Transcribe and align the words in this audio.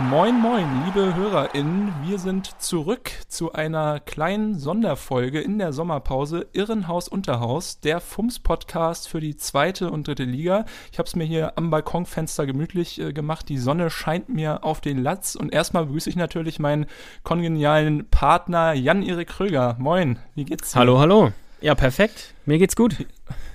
Moin, 0.00 0.40
moin, 0.40 0.66
liebe 0.86 1.14
HörerInnen. 1.14 1.94
Wir 2.02 2.18
sind 2.18 2.60
zurück 2.60 3.12
zu 3.28 3.52
einer 3.52 4.00
kleinen 4.00 4.58
Sonderfolge 4.58 5.40
in 5.40 5.58
der 5.58 5.72
Sommerpause 5.72 6.48
Irrenhaus 6.52 7.06
Unterhaus, 7.06 7.78
der 7.78 8.00
FUMS-Podcast 8.00 9.08
für 9.08 9.20
die 9.20 9.36
zweite 9.36 9.92
und 9.92 10.08
dritte 10.08 10.24
Liga. 10.24 10.64
Ich 10.90 10.98
habe 10.98 11.06
es 11.06 11.14
mir 11.14 11.22
hier 11.22 11.56
am 11.56 11.70
Balkonfenster 11.70 12.44
gemütlich 12.44 13.00
äh, 13.00 13.12
gemacht. 13.12 13.48
Die 13.48 13.56
Sonne 13.56 13.88
scheint 13.88 14.28
mir 14.28 14.64
auf 14.64 14.80
den 14.80 15.00
Latz. 15.00 15.36
Und 15.36 15.52
erstmal 15.52 15.86
begrüße 15.86 16.10
ich 16.10 16.16
natürlich 16.16 16.58
meinen 16.58 16.86
kongenialen 17.22 18.10
Partner 18.10 18.72
Jan-Erik 18.72 19.28
Kröger. 19.28 19.76
Moin, 19.78 20.18
wie 20.34 20.44
geht's 20.44 20.72
dir? 20.72 20.80
Hallo, 20.80 20.98
hallo. 20.98 21.30
Ja, 21.60 21.76
perfekt. 21.76 22.34
Mir 22.46 22.58
geht's 22.58 22.74
gut. 22.74 23.06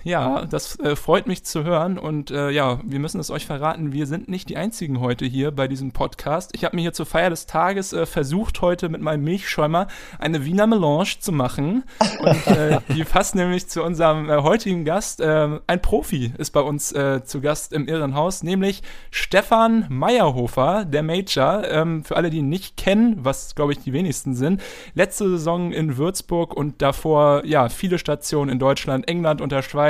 Ja, 0.04 0.46
das 0.46 0.80
äh, 0.80 0.96
freut 0.96 1.28
mich 1.28 1.44
zu 1.44 1.66
hören 1.66 1.98
und 1.98 2.32
äh, 2.32 2.52
ja, 2.52 2.80
wir 2.84 3.00
müssen 3.00 3.20
es 3.20 3.30
euch 3.30 3.46
verraten, 3.46 3.92
wir 3.92 4.08
sind 4.08 4.30
nicht 4.30 4.48
die 4.48 4.56
einzigen 4.56 5.02
heute 5.02 5.26
hier 5.26 5.52
bei 5.52 5.68
diesem 5.68 5.92
Podcast. 5.92 6.52
Ich 6.54 6.64
habe 6.64 6.78
mir 6.78 6.84
hier 6.84 6.94
zur 6.94 7.06
Feier 7.06 7.30
des 7.30 7.48
Tages 7.48 7.92
äh, 7.92 8.06
versucht, 8.06 8.62
heute 8.62 8.88
mit 8.88 9.02
meinem 9.02 9.26
Milchschäumer 9.26 9.88
eine 10.18 10.46
Wiener 10.46 10.68
Melange 10.68 11.20
zu 11.20 11.34
machen 11.34 11.84
und 12.22 12.48
äh, 12.48 12.80
die 12.96 13.04
passt 13.04 13.36
nämlich 13.36 13.68
zu 13.68 13.84
unserem 13.84 14.30
äh, 14.30 14.38
heutigen 14.38 14.86
Gast. 14.86 15.20
Äh, 15.20 15.60
ein 15.68 15.82
Profi 15.82 16.32
ist 16.38 16.52
bei 16.52 16.62
uns 16.62 16.94
äh, 16.94 17.24
zu 17.26 17.42
Gast 17.42 17.74
im 17.74 17.86
Irrenhaus, 17.88 18.42
nämlich 18.42 18.84
Stefan 19.12 19.86
Meyerhofer, 19.90 20.86
der 20.86 21.04
Major. 21.04 21.64
Ähm, 21.66 22.06
für 22.06 22.16
alle, 22.16 22.30
die 22.30 22.38
ihn 22.38 22.50
nicht 22.50 22.78
kennen, 22.78 23.18
was 23.26 23.54
glaube 23.54 23.74
ich 23.74 23.80
die 23.80 23.92
wenigsten 23.92 24.34
sind, 24.34 24.62
letzte 24.94 25.30
Saison 25.30 25.74
in 25.74 25.98
Würzburg 25.98 26.56
und 26.56 26.82
davor 26.82 27.44
ja 27.46 27.68
viele 27.68 28.00
Stationen 28.00 28.50
in 28.50 28.60
Deutschland, 28.60 29.10
England 29.10 29.42
und 29.42 29.52
der 29.52 29.62
Schweiz. 29.62 29.89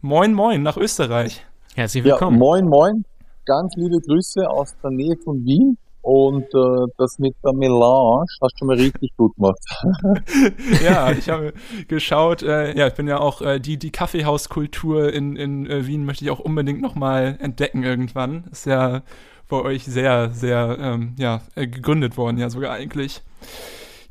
Moin, 0.00 0.34
moin 0.34 0.62
nach 0.62 0.76
Österreich. 0.76 1.44
Herzlich 1.74 2.04
Ja, 2.04 2.12
willkommen. 2.12 2.38
moin, 2.38 2.66
moin. 2.66 3.04
Ganz 3.44 3.74
liebe 3.76 4.00
Grüße 4.00 4.48
aus 4.48 4.76
der 4.82 4.90
Nähe 4.90 5.16
von 5.24 5.44
Wien. 5.44 5.78
Und 6.02 6.52
äh, 6.52 6.86
das 6.98 7.18
mit 7.18 7.34
der 7.44 7.52
Melange 7.52 8.24
hast 8.40 8.54
du 8.54 8.58
schon 8.58 8.68
mal 8.68 8.76
richtig 8.76 9.10
gut 9.16 9.34
gemacht. 9.36 9.58
ja, 10.84 11.12
ich 11.12 11.28
habe 11.28 11.54
geschaut, 11.86 12.42
äh, 12.42 12.76
ja, 12.76 12.88
ich 12.88 12.94
bin 12.94 13.06
ja 13.06 13.20
auch 13.20 13.40
äh, 13.40 13.60
die, 13.60 13.78
die 13.78 13.90
Kaffeehauskultur 13.90 15.12
in, 15.12 15.36
in 15.36 15.66
äh, 15.66 15.86
Wien 15.86 16.04
möchte 16.04 16.24
ich 16.24 16.30
auch 16.30 16.40
unbedingt 16.40 16.80
nochmal 16.80 17.36
entdecken 17.40 17.84
irgendwann. 17.84 18.44
Ist 18.50 18.66
ja 18.66 19.02
bei 19.48 19.62
euch 19.62 19.84
sehr, 19.84 20.30
sehr, 20.30 20.76
ähm, 20.80 21.14
ja, 21.18 21.40
äh, 21.54 21.68
gegründet 21.68 22.16
worden, 22.16 22.38
ja 22.38 22.50
sogar 22.50 22.72
eigentlich. 22.72 23.22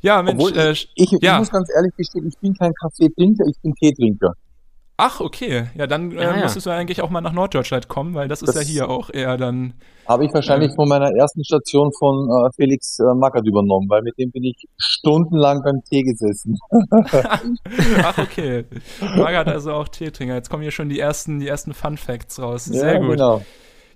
Ja, 0.00 0.22
Mensch, 0.22 0.42
Obwohl, 0.42 0.58
äh, 0.58 0.72
ich, 0.72 0.90
ich, 0.94 1.10
ja. 1.20 1.34
ich 1.34 1.38
muss 1.40 1.50
ganz 1.50 1.68
ehrlich 1.74 1.94
gestehen, 1.96 2.26
ich 2.26 2.38
bin 2.38 2.54
kein 2.54 2.72
Kaffeetrinker, 2.74 3.44
ich 3.46 3.60
bin 3.60 3.74
Teetrinker. 3.74 4.34
Ach, 4.96 5.20
okay, 5.20 5.68
ja, 5.74 5.86
dann 5.86 6.12
äh, 6.12 6.16
Ja, 6.22 6.36
ja. 6.36 6.42
müsstest 6.42 6.66
du 6.66 6.70
eigentlich 6.70 7.02
auch 7.02 7.10
mal 7.10 7.20
nach 7.20 7.32
Norddeutschland 7.32 7.88
kommen, 7.88 8.14
weil 8.14 8.28
das 8.28 8.42
ist 8.42 8.54
Das- 8.56 8.62
ja 8.66 8.68
hier 8.72 8.88
auch 8.90 9.10
eher 9.10 9.36
dann, 9.36 9.74
Habe 10.06 10.24
ich 10.24 10.34
wahrscheinlich 10.34 10.70
Ja. 10.70 10.74
von 10.76 10.88
meiner 10.88 11.10
ersten 11.12 11.44
Station 11.44 11.90
von 11.98 12.28
äh, 12.28 12.50
Felix 12.56 12.98
äh, 12.98 13.14
Magath 13.14 13.46
übernommen, 13.46 13.88
weil 13.88 14.02
mit 14.02 14.18
dem 14.18 14.30
bin 14.32 14.44
ich 14.44 14.66
stundenlang 14.76 15.62
beim 15.62 15.82
Tee 15.84 16.02
gesessen. 16.02 16.58
ach, 18.02 18.18
okay. 18.18 18.64
Margaret 19.16 19.48
also 19.48 19.72
auch 19.72 19.88
Teetrinker. 19.88 20.34
Jetzt 20.34 20.50
kommen 20.50 20.62
hier 20.62 20.72
schon 20.72 20.88
die 20.88 20.98
ersten, 21.00 21.40
die 21.40 21.48
ersten 21.48 21.74
Fun 21.74 21.96
Facts 21.96 22.40
raus. 22.40 22.64
Sehr 22.66 22.94
ja, 22.94 22.98
gut. 22.98 23.10
genau. 23.10 23.42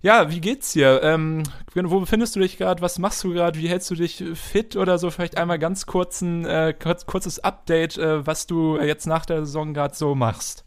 Ja, 0.03 0.31
wie 0.31 0.41
geht's 0.41 0.73
dir? 0.75 1.01
Ähm, 1.03 1.43
wo 1.75 1.99
befindest 2.01 2.37
du 2.37 2.41
dich 2.41 2.59
gerade? 2.59 2.81
Was 2.83 2.99
machst 2.99 3.25
du 3.25 3.33
gerade? 3.33 3.59
Wie 3.59 3.69
hältst 3.69 3.91
du 3.91 3.95
dich 3.97 4.23
fit 4.35 4.77
oder 4.77 4.99
so? 4.99 5.11
Vielleicht 5.11 5.37
einmal 5.37 5.59
ganz 5.59 5.87
kurzen, 5.87 6.45
äh, 6.45 6.75
kurz, 6.81 7.07
kurzes 7.07 7.41
Update, 7.41 7.99
äh, 7.99 8.25
was 8.25 8.47
du 8.47 8.79
jetzt 8.79 9.07
nach 9.07 9.27
der 9.27 9.41
Saison 9.47 9.75
gerade 9.75 9.95
so 9.97 10.15
machst. 10.15 10.65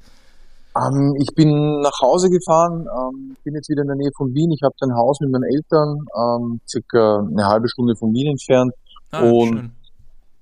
Ähm, 0.78 1.16
ich 1.20 1.34
bin 1.36 1.82
nach 1.82 2.00
Hause 2.02 2.30
gefahren, 2.30 2.88
ähm, 2.88 3.36
bin 3.44 3.56
jetzt 3.56 3.70
wieder 3.70 3.82
in 3.82 3.88
der 3.88 3.98
Nähe 3.98 4.12
von 4.16 4.34
Wien. 4.34 4.52
Ich 4.52 4.62
habe 4.64 4.76
ein 4.82 4.96
Haus 4.96 5.20
mit 5.20 5.32
meinen 5.32 5.44
Eltern, 5.44 6.06
ähm, 6.16 6.62
circa 6.68 7.20
eine 7.20 7.46
halbe 7.48 7.68
Stunde 7.70 7.96
von 7.96 8.14
Wien 8.14 8.28
entfernt. 8.28 8.74
Ah, 9.12 9.22
Und- 9.24 9.48
schön. 9.48 9.72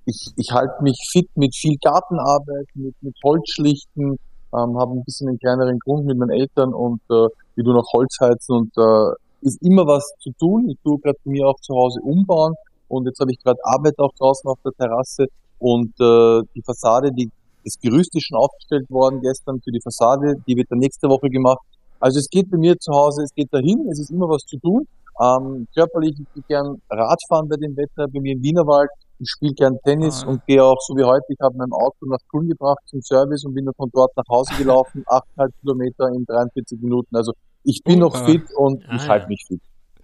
ich, 0.04 0.32
ich 0.36 0.52
halte 0.52 0.82
mich 0.82 0.98
fit 1.10 1.28
mit 1.34 1.54
viel 1.54 1.76
Gartenarbeit, 1.82 2.66
mit, 2.74 2.94
mit 3.00 3.14
Holzschlichten, 3.24 4.12
ähm, 4.54 4.78
habe 4.78 4.92
ein 4.92 5.04
bisschen 5.04 5.28
einen 5.28 5.38
kleineren 5.38 5.78
Grund 5.78 6.06
mit 6.06 6.18
meinen 6.18 6.30
Eltern 6.30 6.74
und 6.74 7.00
äh, 7.10 7.28
wir 7.54 7.64
tun 7.64 7.76
auch 7.76 7.92
Holz 7.92 8.16
heizen 8.20 8.52
und 8.56 8.72
äh, 8.76 9.14
ist 9.40 9.60
immer 9.62 9.86
was 9.86 10.12
zu 10.20 10.30
tun. 10.38 10.68
Ich 10.68 10.78
tue 10.82 10.98
gerade 10.98 11.18
bei 11.24 11.30
mir 11.30 11.46
auch 11.48 11.58
zu 11.60 11.74
Hause 11.74 12.00
umbauen 12.02 12.54
und 12.88 13.06
jetzt 13.06 13.20
habe 13.20 13.32
ich 13.32 13.38
gerade 13.42 13.58
Arbeit 13.64 13.98
auch 13.98 14.12
draußen 14.18 14.48
auf 14.50 14.58
der 14.64 14.72
Terrasse 14.72 15.26
und 15.58 15.92
äh, 16.00 16.42
die 16.54 16.62
Fassade, 16.62 17.12
die 17.12 17.30
das 17.64 17.78
Gerüst 17.80 18.14
ist 18.16 18.26
schon 18.26 18.38
aufgestellt 18.38 18.88
worden 18.90 19.20
gestern 19.20 19.60
für 19.62 19.70
die 19.70 19.80
Fassade, 19.80 20.34
die 20.46 20.56
wird 20.56 20.70
dann 20.70 20.78
nächste 20.78 21.08
Woche 21.08 21.28
gemacht. 21.28 21.60
Also 22.00 22.18
es 22.18 22.28
geht 22.28 22.50
bei 22.50 22.56
mir 22.58 22.78
zu 22.78 22.92
Hause, 22.92 23.22
es 23.24 23.34
geht 23.34 23.52
dahin, 23.52 23.88
es 23.90 23.98
ist 23.98 24.10
immer 24.10 24.28
was 24.28 24.42
zu 24.42 24.56
tun. 24.58 24.86
Ähm, 25.20 25.66
körperlich, 25.74 26.14
ich 26.18 26.26
gehe 26.34 26.44
gern 26.48 26.80
Radfahren 26.90 27.48
bei 27.48 27.56
dem 27.56 27.76
Wetter, 27.76 28.06
bei 28.06 28.20
mir 28.20 28.34
im 28.34 28.42
Wienerwald. 28.42 28.88
Ich 29.18 29.28
spiele 29.30 29.52
gern 29.54 29.76
Tennis 29.84 30.22
Ah. 30.24 30.28
und 30.28 30.46
gehe 30.46 30.62
auch 30.62 30.78
so 30.80 30.94
wie 30.96 31.02
heute. 31.02 31.24
Ich 31.30 31.40
habe 31.42 31.56
mein 31.56 31.72
Auto 31.72 32.06
nach 32.06 32.20
Köln 32.30 32.46
gebracht 32.48 32.78
zum 32.86 33.02
Service 33.02 33.44
und 33.44 33.52
bin 33.54 33.64
dann 33.64 33.74
von 33.74 33.90
dort 33.92 34.16
nach 34.16 34.28
Hause 34.30 34.52
gelaufen, 34.56 35.02
8,5 35.08 35.50
Kilometer 35.60 36.08
in 36.14 36.24
43 36.24 36.80
Minuten. 36.80 37.16
Also 37.16 37.32
ich 37.64 37.82
bin 37.82 37.98
noch 37.98 38.14
Oha. 38.14 38.24
fit 38.26 38.44
und 38.56 38.84
Ah, 38.88 38.94
ich 38.94 39.02
ja. 39.02 39.08
halte 39.08 39.26
mich 39.26 39.44
fit. 39.48 39.60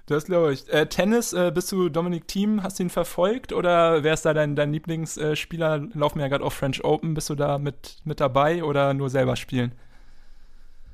Das 0.07 0.25
glaube 0.27 0.53
ich. 0.53 0.71
Äh, 0.71 0.87
Tennis, 0.87 1.33
äh, 1.33 1.51
bist 1.55 1.73
du 1.73 1.89
Dominik 1.89 2.29
Thiem? 2.29 2.63
Hast 2.63 2.79
du 2.79 2.83
ihn 2.83 2.91
verfolgt 2.91 3.53
oder 3.53 4.03
wer 4.03 4.13
ist 4.13 4.27
da 4.27 4.35
dein, 4.35 4.55
dein 4.55 4.73
Lieblingsspieler? 4.73 5.89
Laufen 5.95 6.21
ja 6.21 6.29
gerade 6.29 6.45
auf 6.45 6.53
French 6.53 6.85
Open. 6.85 7.15
Bist 7.15 7.31
du 7.31 7.35
da 7.35 7.59
mit, 7.59 7.97
mit 8.05 8.21
dabei 8.21 8.65
oder 8.65 8.93
nur 8.93 9.09
selber 9.09 9.37
spielen? 9.37 9.73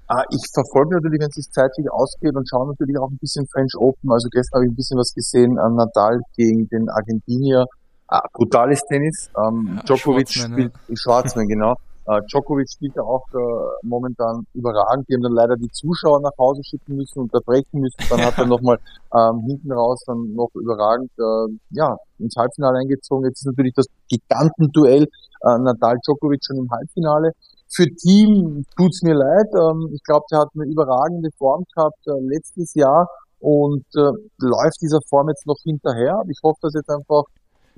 Ah, 0.07 0.25
ich 0.31 0.43
verfolge 0.53 0.97
natürlich, 0.97 1.21
wenn 1.21 1.29
es 1.29 1.35
sich 1.37 1.51
zeitlich 1.51 1.91
ausgeht 1.91 2.35
und 2.35 2.49
schaue 2.49 2.69
natürlich 2.69 2.99
auch 2.99 3.11
ein 3.11 3.19
bisschen 3.19 3.47
French 3.47 3.75
Open. 3.77 4.11
Also 4.13 4.29
gestern 4.29 4.59
habe 4.59 4.67
ich 4.67 4.73
ein 4.73 4.77
bisschen 4.77 4.99
was 4.99 5.13
gesehen 5.15 5.59
an 5.59 5.75
Nadal 5.77 6.21
gegen 6.37 6.69
den 6.69 6.89
Argentinier. 6.89 7.67
Ah, 8.09 8.23
brutales 8.33 8.83
Tennis. 8.89 9.31
Ähm, 9.37 9.75
Ja, 9.77 9.83
Djokovic 9.85 10.29
Schwartzman, 10.29 10.53
spielt, 10.53 10.99
Schwarzmann, 10.99 11.49
genau. 11.49 11.77
Äh, 12.11 12.23
Djokovic 12.27 12.69
spielt 12.69 12.97
ja 12.97 13.03
auch 13.03 13.25
äh, 13.33 13.87
momentan 13.87 14.45
überragend. 14.55 15.09
Die 15.09 15.15
haben 15.15 15.23
dann 15.23 15.33
leider 15.33 15.55
die 15.57 15.71
Zuschauer 15.71 16.21
nach 16.21 16.37
Hause 16.39 16.63
schicken 16.65 16.97
müssen, 16.97 17.21
unterbrechen 17.21 17.81
müssen. 17.81 18.03
Dann 18.09 18.25
hat 18.25 18.37
er 18.37 18.47
nochmal 18.55 18.79
ähm, 19.15 19.45
hinten 19.47 19.71
raus 19.71 20.03
dann 20.07 20.35
noch 20.35 20.51
überragend 20.55 21.11
äh, 21.19 21.55
ja, 21.71 21.97
ins 22.19 22.35
Halbfinale 22.37 22.79
eingezogen. 22.79 23.27
Jetzt 23.27 23.41
ist 23.41 23.47
natürlich 23.47 23.75
das 23.75 23.87
Gigantenduell 24.09 25.05
äh, 25.05 25.59
Nadal-Djokovic 25.59 26.41
schon 26.45 26.57
im 26.57 26.71
Halbfinale. 26.71 27.31
Für 27.69 27.87
Team 27.87 28.65
tut's 28.77 29.03
mir 29.03 29.15
leid. 29.15 29.47
Ähm, 29.55 29.91
ich 29.95 30.03
glaube, 30.03 30.25
der 30.33 30.41
hat 30.41 30.49
eine 30.55 30.65
überragende 30.65 31.31
Form 31.39 31.65
gehabt 31.73 32.01
äh, 32.09 32.19
letztes 32.27 32.75
Jahr 32.75 33.09
und 33.39 33.87
äh, 33.95 34.11
läuft 34.39 34.83
dieser 34.83 35.01
Form 35.09 35.29
jetzt 35.29 35.47
noch 35.47 35.59
hinterher. 35.63 36.23
Ich 36.29 36.41
hoffe, 36.43 36.59
dass 36.63 36.75
jetzt 36.75 36.91
einfach 36.91 37.23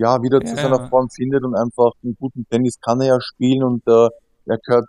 ja 0.03 0.23
wieder 0.23 0.41
zu 0.41 0.55
Ja, 0.57 0.63
seiner 0.63 0.81
ja. 0.83 0.89
Form 0.89 1.09
findet 1.11 1.45
und 1.45 1.55
einfach 1.55 1.93
einen 2.03 2.17
guten 2.19 2.47
Tennis 2.51 2.81
kann 2.81 3.01
er 3.01 3.07
ja 3.07 3.21
spielen 3.21 3.63
und 3.63 3.87
äh, 3.87 4.09
er 4.47 4.59
gehört 4.59 4.87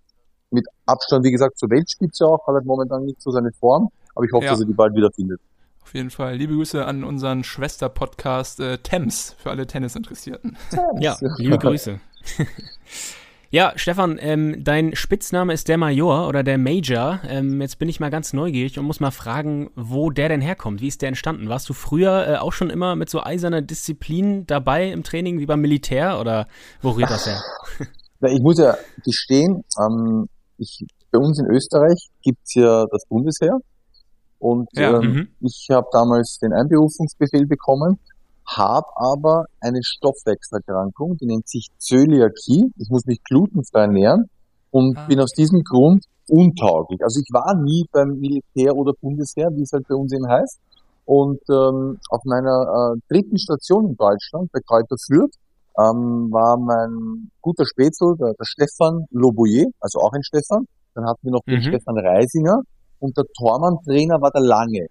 mit 0.50 0.66
Abstand, 0.85 1.24
wie 1.25 1.31
gesagt, 1.31 1.57
zur 1.57 1.69
Weltspitze 1.69 2.25
auch, 2.25 2.46
hat 2.47 2.56
halt 2.56 2.66
momentan 2.66 3.06
nicht 3.06 3.22
so 3.22 3.31
seine 3.31 3.51
Form, 3.59 3.90
aber 4.16 4.25
ich 4.25 4.31
hoffe, 4.34 4.46
Ja. 4.46 4.51
dass 4.51 4.59
er 4.62 4.66
die 4.68 4.74
bald 4.74 4.96
wieder 4.96 5.12
findet. 5.12 5.40
Auf 5.81 5.94
jeden 5.94 6.09
Fall. 6.09 6.35
Liebe 6.35 6.53
Grüße 6.56 6.85
an 6.85 7.03
unseren 7.03 7.44
Schwester-Podcast 7.44 8.59
äh, 8.62 8.78
Thames 8.78 9.35
für 9.38 9.50
alle 9.51 9.68
Tennisinteressierten. 9.68 10.57
Ja, 11.00 11.18
liebe 11.38 11.57
Grüße. 11.57 12.00
ja, 13.54 13.72
Stefan, 13.76 14.18
ähm, 14.20 14.64
dein 14.64 14.96
Spitzname 14.96 15.54
ist 15.54 15.68
der 15.68 15.78
Major 15.78 16.28
oder 16.28 16.42
der 16.42 16.58
Major. 16.58 17.20
Ähm, 17.28 17.62
jetzt 17.62 17.78
bin 17.78 17.88
ich 17.88 18.00
mal 18.00 18.10
ganz 18.10 18.34
neugierig 18.34 18.80
und 18.80 18.86
muss 18.86 19.00
mal 19.00 19.12
fragen, 19.12 19.70
wo 19.76 20.10
der 20.10 20.28
denn 20.28 20.42
herkommt. 20.42 20.82
Wie 20.82 20.88
ist 20.88 21.04
der 21.04 21.10
entstanden? 21.10 21.50
Warst 21.50 21.70
du 21.70 21.74
früher 21.74 22.28
äh, 22.28 22.38
auch 22.38 22.52
schon 22.52 22.72
immer 22.72 22.96
mit 22.96 23.12
so 23.12 23.24
eiserner 23.24 23.62
Disziplin 23.62 24.48
dabei 24.48 24.90
im 24.92 25.04
Training 25.04 25.38
wie 25.38 25.46
beim 25.46 25.62
Militär 25.62 26.20
oder 26.20 26.48
wo 26.82 26.90
rührt 26.90 27.12
das 27.12 27.28
her? 27.28 27.42
Ich 28.26 28.40
muss 28.40 28.58
ja 28.58 28.78
gestehen, 29.04 29.66
ähm, 29.78 30.30
ich, 30.58 30.86
bei 31.12 31.20
uns 31.20 31.38
in 31.40 31.46
Österreich 31.48 32.10
gibt's 32.22 32.56
ja 32.56 32.86
das 32.90 33.06
Bundesheer 33.10 33.60
und 34.40 34.70
Ja, 34.72 34.98
ähm, 34.98 35.12
mhm. 35.12 35.28
ich 35.42 35.68
habe 35.70 35.88
damals 35.92 36.40
den 36.42 36.54
Einberufungsbefehl 36.54 37.46
bekommen, 37.46 38.00
habe 38.45 38.88
aber 38.95 39.45
eine 39.60 39.81
Stoffwechselerkrankung, 39.84 41.18
die 41.18 41.25
nennt 41.25 41.48
sich 41.48 41.68
Zöliakie. 41.78 42.72
Ich 42.78 42.90
muss 42.90 43.06
mich 43.06 43.24
glutenfrei 43.24 43.81
ernähren 43.81 44.30
und 44.72 44.98
Ah. 44.98 45.01
bin 45.07 45.19
aus 45.19 45.31
diesem 45.31 45.63
Grund 45.63 46.06
untauglich. 46.28 47.01
Also 47.04 47.19
ich 47.19 47.28
war 47.34 47.56
nie 47.56 47.86
beim 47.92 48.19
Militär 48.19 48.75
oder 48.75 48.94
Bundesheer, 49.00 49.50
wie 49.56 49.62
es 49.63 49.72
halt 49.72 49.88
bei 49.88 49.95
uns 49.95 50.13
eben 50.13 50.28
heißt. 50.28 50.60
Und 51.06 51.40
ähm, 51.50 52.00
auf 52.10 52.22
meiner 52.24 52.95
äh, 52.95 53.00
dritten 53.13 53.38
Station 53.38 53.88
in 53.90 53.95
Deutschland, 53.98 54.51
bei 54.54 54.60
Kräuter 54.66 54.95
Fürth, 54.98 55.34
ähm, 55.78 56.30
war 56.31 56.57
mein 56.57 57.30
guter 57.42 57.66
Spätzl, 57.66 58.16
der, 58.18 58.34
der 58.40 58.45
Stefan 58.45 59.06
Loboyer, 59.12 59.66
also 59.81 60.00
auch 60.00 60.13
ein 60.13 60.24
Stefan. 60.24 60.66
Dann 60.95 61.06
hatten 61.06 61.19
wir 61.24 61.31
noch 61.31 61.44
den 61.45 61.56
Mhm. 61.60 61.63
Stefan 61.63 61.98
Reisinger 61.98 62.62
und 63.00 63.18
der 63.18 63.25
Tormann-Trainer 63.38 64.22
war 64.22 64.31
der 64.31 64.44
Lange. 64.44 64.88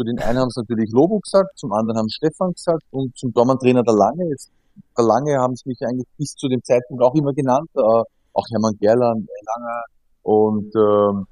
Zu 0.00 0.04
den 0.04 0.18
einen 0.18 0.38
haben 0.38 0.48
es 0.48 0.56
natürlich 0.56 0.90
Lobo 0.92 1.18
gesagt, 1.18 1.58
zum 1.58 1.74
anderen 1.74 1.98
haben 1.98 2.08
Stefan 2.08 2.52
gesagt 2.52 2.84
und 2.90 3.14
zum 3.18 3.34
Tormann-Trainer 3.34 3.82
der 3.82 3.92
Lange. 3.92 4.30
Jetzt, 4.30 4.50
der 4.96 5.04
Lange 5.04 5.36
haben 5.36 5.54
sie 5.54 5.68
mich 5.68 5.76
eigentlich 5.82 6.08
bis 6.16 6.32
zu 6.36 6.48
dem 6.48 6.64
Zeitpunkt 6.64 7.02
auch 7.02 7.14
immer 7.14 7.34
genannt, 7.34 7.68
äh, 7.74 7.80
auch 7.82 8.46
Hermann 8.50 8.78
Gerland, 8.80 9.28
äh, 9.28 9.44
Langer 9.44 9.82
und 10.22 10.74
ähm, 10.74 11.26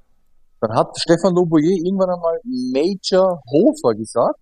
dann 0.61 0.77
hat 0.77 0.99
Stefan 0.99 1.35
Loboyer 1.35 1.81
irgendwann 1.83 2.11
einmal 2.11 2.39
Major 2.45 3.41
Hofer 3.51 3.95
gesagt 3.95 4.39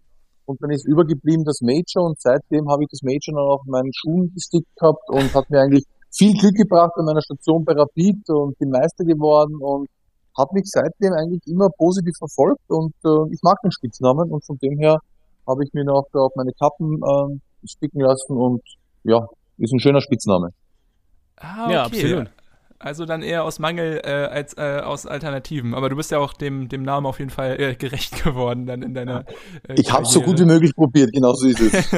und 0.46 0.60
dann 0.60 0.70
ist 0.72 0.88
übergeblieben 0.88 1.44
das 1.44 1.60
Major 1.60 2.06
und 2.06 2.20
seitdem 2.20 2.68
habe 2.68 2.82
ich 2.82 2.88
das 2.90 3.02
Major 3.02 3.32
dann 3.32 3.46
auf 3.46 3.62
meinen 3.66 3.92
Schuhen 3.94 4.34
gestickt 4.34 4.74
gehabt 4.74 5.08
und 5.08 5.32
hat 5.34 5.48
mir 5.50 5.60
eigentlich 5.60 5.84
viel 6.10 6.34
Glück 6.34 6.56
gebracht 6.56 6.94
an 6.96 7.04
meiner 7.04 7.22
Station 7.22 7.64
bei 7.64 7.74
Rapid 7.74 8.28
und 8.30 8.58
bin 8.58 8.70
Meister 8.70 9.04
geworden 9.04 9.54
und 9.60 9.86
hat 10.36 10.52
mich 10.52 10.64
seitdem 10.66 11.12
eigentlich 11.12 11.46
immer 11.46 11.68
positiv 11.70 12.16
verfolgt 12.18 12.68
und 12.68 12.94
äh, 13.04 13.32
ich 13.32 13.42
mag 13.42 13.60
den 13.62 13.72
Spitznamen 13.72 14.30
und 14.30 14.44
von 14.44 14.58
dem 14.58 14.78
her 14.78 14.98
habe 15.46 15.64
ich 15.64 15.72
mir 15.72 15.84
noch 15.84 16.06
da 16.12 16.20
auf 16.20 16.32
meine 16.36 16.52
Kappen 16.52 17.00
ähm, 17.02 17.40
sticken 17.64 18.00
lassen 18.00 18.36
und 18.36 18.62
ja, 19.04 19.26
ist 19.58 19.72
ein 19.72 19.80
schöner 19.80 20.00
Spitzname. 20.00 20.50
Ah, 21.36 21.64
okay. 21.64 21.72
Ja, 21.72 21.82
absolut. 21.84 22.30
Also 22.78 23.06
dann 23.06 23.22
eher 23.22 23.44
aus 23.44 23.58
Mangel 23.58 24.00
äh, 24.04 24.10
als 24.10 24.56
äh, 24.58 24.80
aus 24.80 25.06
Alternativen. 25.06 25.74
Aber 25.74 25.88
du 25.88 25.96
bist 25.96 26.10
ja 26.10 26.18
auch 26.18 26.32
dem, 26.34 26.68
dem 26.68 26.82
Namen 26.82 27.06
auf 27.06 27.18
jeden 27.18 27.30
Fall 27.30 27.60
äh, 27.60 27.74
gerecht 27.74 28.22
geworden 28.24 28.66
dann 28.66 28.82
in 28.82 28.94
deiner. 28.94 29.24
Äh, 29.68 29.74
Ich 29.76 29.92
habe 29.92 30.04
so 30.04 30.20
gut 30.20 30.38
wie 30.38 30.44
möglich 30.44 30.74
probiert, 30.74 31.12
genau 31.12 31.32
so 31.34 31.46
ist 31.46 31.60
es. 31.60 31.90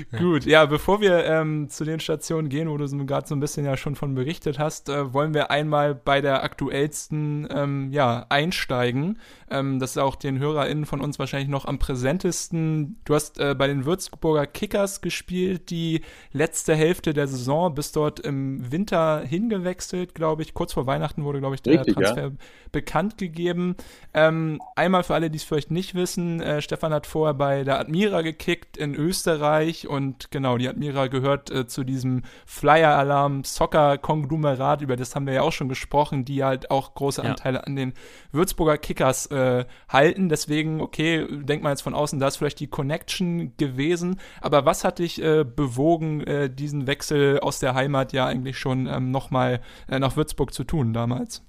Gut, 0.18 0.44
ja, 0.44 0.66
bevor 0.66 1.00
wir 1.00 1.24
ähm, 1.24 1.68
zu 1.68 1.84
den 1.84 2.00
Stationen 2.00 2.48
gehen, 2.48 2.68
wo 2.68 2.76
du 2.76 2.86
so 2.86 2.96
gerade 3.04 3.26
so 3.26 3.34
ein 3.34 3.40
bisschen 3.40 3.64
ja 3.64 3.76
schon 3.76 3.94
von 3.94 4.14
berichtet 4.14 4.58
hast, 4.58 4.88
äh, 4.88 5.12
wollen 5.12 5.34
wir 5.34 5.50
einmal 5.50 5.94
bei 5.94 6.20
der 6.20 6.42
aktuellsten 6.42 7.48
ähm, 7.50 7.90
ja, 7.92 8.26
einsteigen. 8.28 9.18
Ähm, 9.50 9.78
das 9.78 9.92
ist 9.92 9.98
auch 9.98 10.16
den 10.16 10.38
HörerInnen 10.38 10.86
von 10.86 11.00
uns 11.00 11.18
wahrscheinlich 11.18 11.48
noch 11.48 11.64
am 11.64 11.78
präsentesten. 11.78 12.98
Du 13.04 13.14
hast 13.14 13.38
äh, 13.38 13.54
bei 13.54 13.66
den 13.66 13.84
Würzburger 13.84 14.46
Kickers 14.46 15.00
gespielt, 15.00 15.70
die 15.70 16.02
letzte 16.32 16.74
Hälfte 16.74 17.12
der 17.12 17.26
Saison, 17.26 17.74
bist 17.74 17.96
dort 17.96 18.20
im 18.20 18.70
Winter 18.70 19.24
hingewechselt, 19.30 20.14
glaube 20.14 20.42
ich. 20.42 20.52
Kurz 20.52 20.74
vor 20.74 20.86
Weihnachten 20.86 21.24
wurde, 21.24 21.38
glaube 21.40 21.54
ich, 21.54 21.62
der 21.62 21.80
Richtig, 21.80 21.96
ja. 21.96 22.02
Transfer 22.02 22.32
bekannt 22.72 23.16
gegeben. 23.18 23.76
Ähm, 24.12 24.60
einmal 24.76 25.02
für 25.02 25.14
alle, 25.14 25.30
die 25.30 25.38
es 25.38 25.44
vielleicht 25.44 25.70
nicht 25.70 25.94
wissen, 25.94 26.40
äh, 26.40 26.60
Stefan 26.60 26.92
hat 26.92 27.06
vorher 27.06 27.34
bei 27.34 27.64
der 27.64 27.80
Admira 27.80 28.22
gekickt 28.22 28.76
in 28.76 28.94
Österreich 28.94 29.88
und 29.88 30.30
genau, 30.30 30.58
die 30.58 30.68
Admira 30.68 31.06
gehört 31.06 31.50
äh, 31.50 31.66
zu 31.66 31.84
diesem 31.84 32.22
Flyer-Alarm 32.46 33.44
Soccer-Konglomerat, 33.44 34.82
über 34.82 34.96
das 34.96 35.14
haben 35.16 35.26
wir 35.26 35.34
ja 35.34 35.42
auch 35.42 35.52
schon 35.52 35.68
gesprochen, 35.68 36.24
die 36.24 36.44
halt 36.44 36.70
auch 36.70 36.94
große 36.94 37.22
Ja. 37.22 37.30
Anteile 37.30 37.66
an 37.66 37.76
den 37.76 37.92
Würzburger 38.32 38.78
Kickers 38.78 39.26
äh, 39.26 39.64
halten. 39.88 40.28
Deswegen, 40.28 40.80
okay, 40.80 41.26
denkt 41.30 41.62
man 41.62 41.72
jetzt 41.72 41.82
von 41.82 41.94
außen, 41.94 42.18
da 42.18 42.28
ist 42.28 42.36
vielleicht 42.36 42.60
die 42.60 42.66
Connection 42.66 43.56
gewesen. 43.56 44.20
Aber 44.40 44.64
was 44.64 44.84
hat 44.84 44.98
dich 44.98 45.22
äh, 45.22 45.44
bewogen, 45.44 46.20
äh, 46.22 46.50
diesen 46.50 46.86
Wechsel 46.86 47.40
aus 47.40 47.60
der 47.60 47.74
Heimat 47.74 48.12
ja 48.12 48.26
eigentlich 48.26 48.58
schon 48.58 48.86
ähm, 48.86 49.10
nochmal 49.20 49.60
äh, 49.88 49.98
nach 49.98 50.16
Würzburg 50.16 50.52
zu 50.52 50.64
tun 50.64 50.92
damals? 50.92 51.42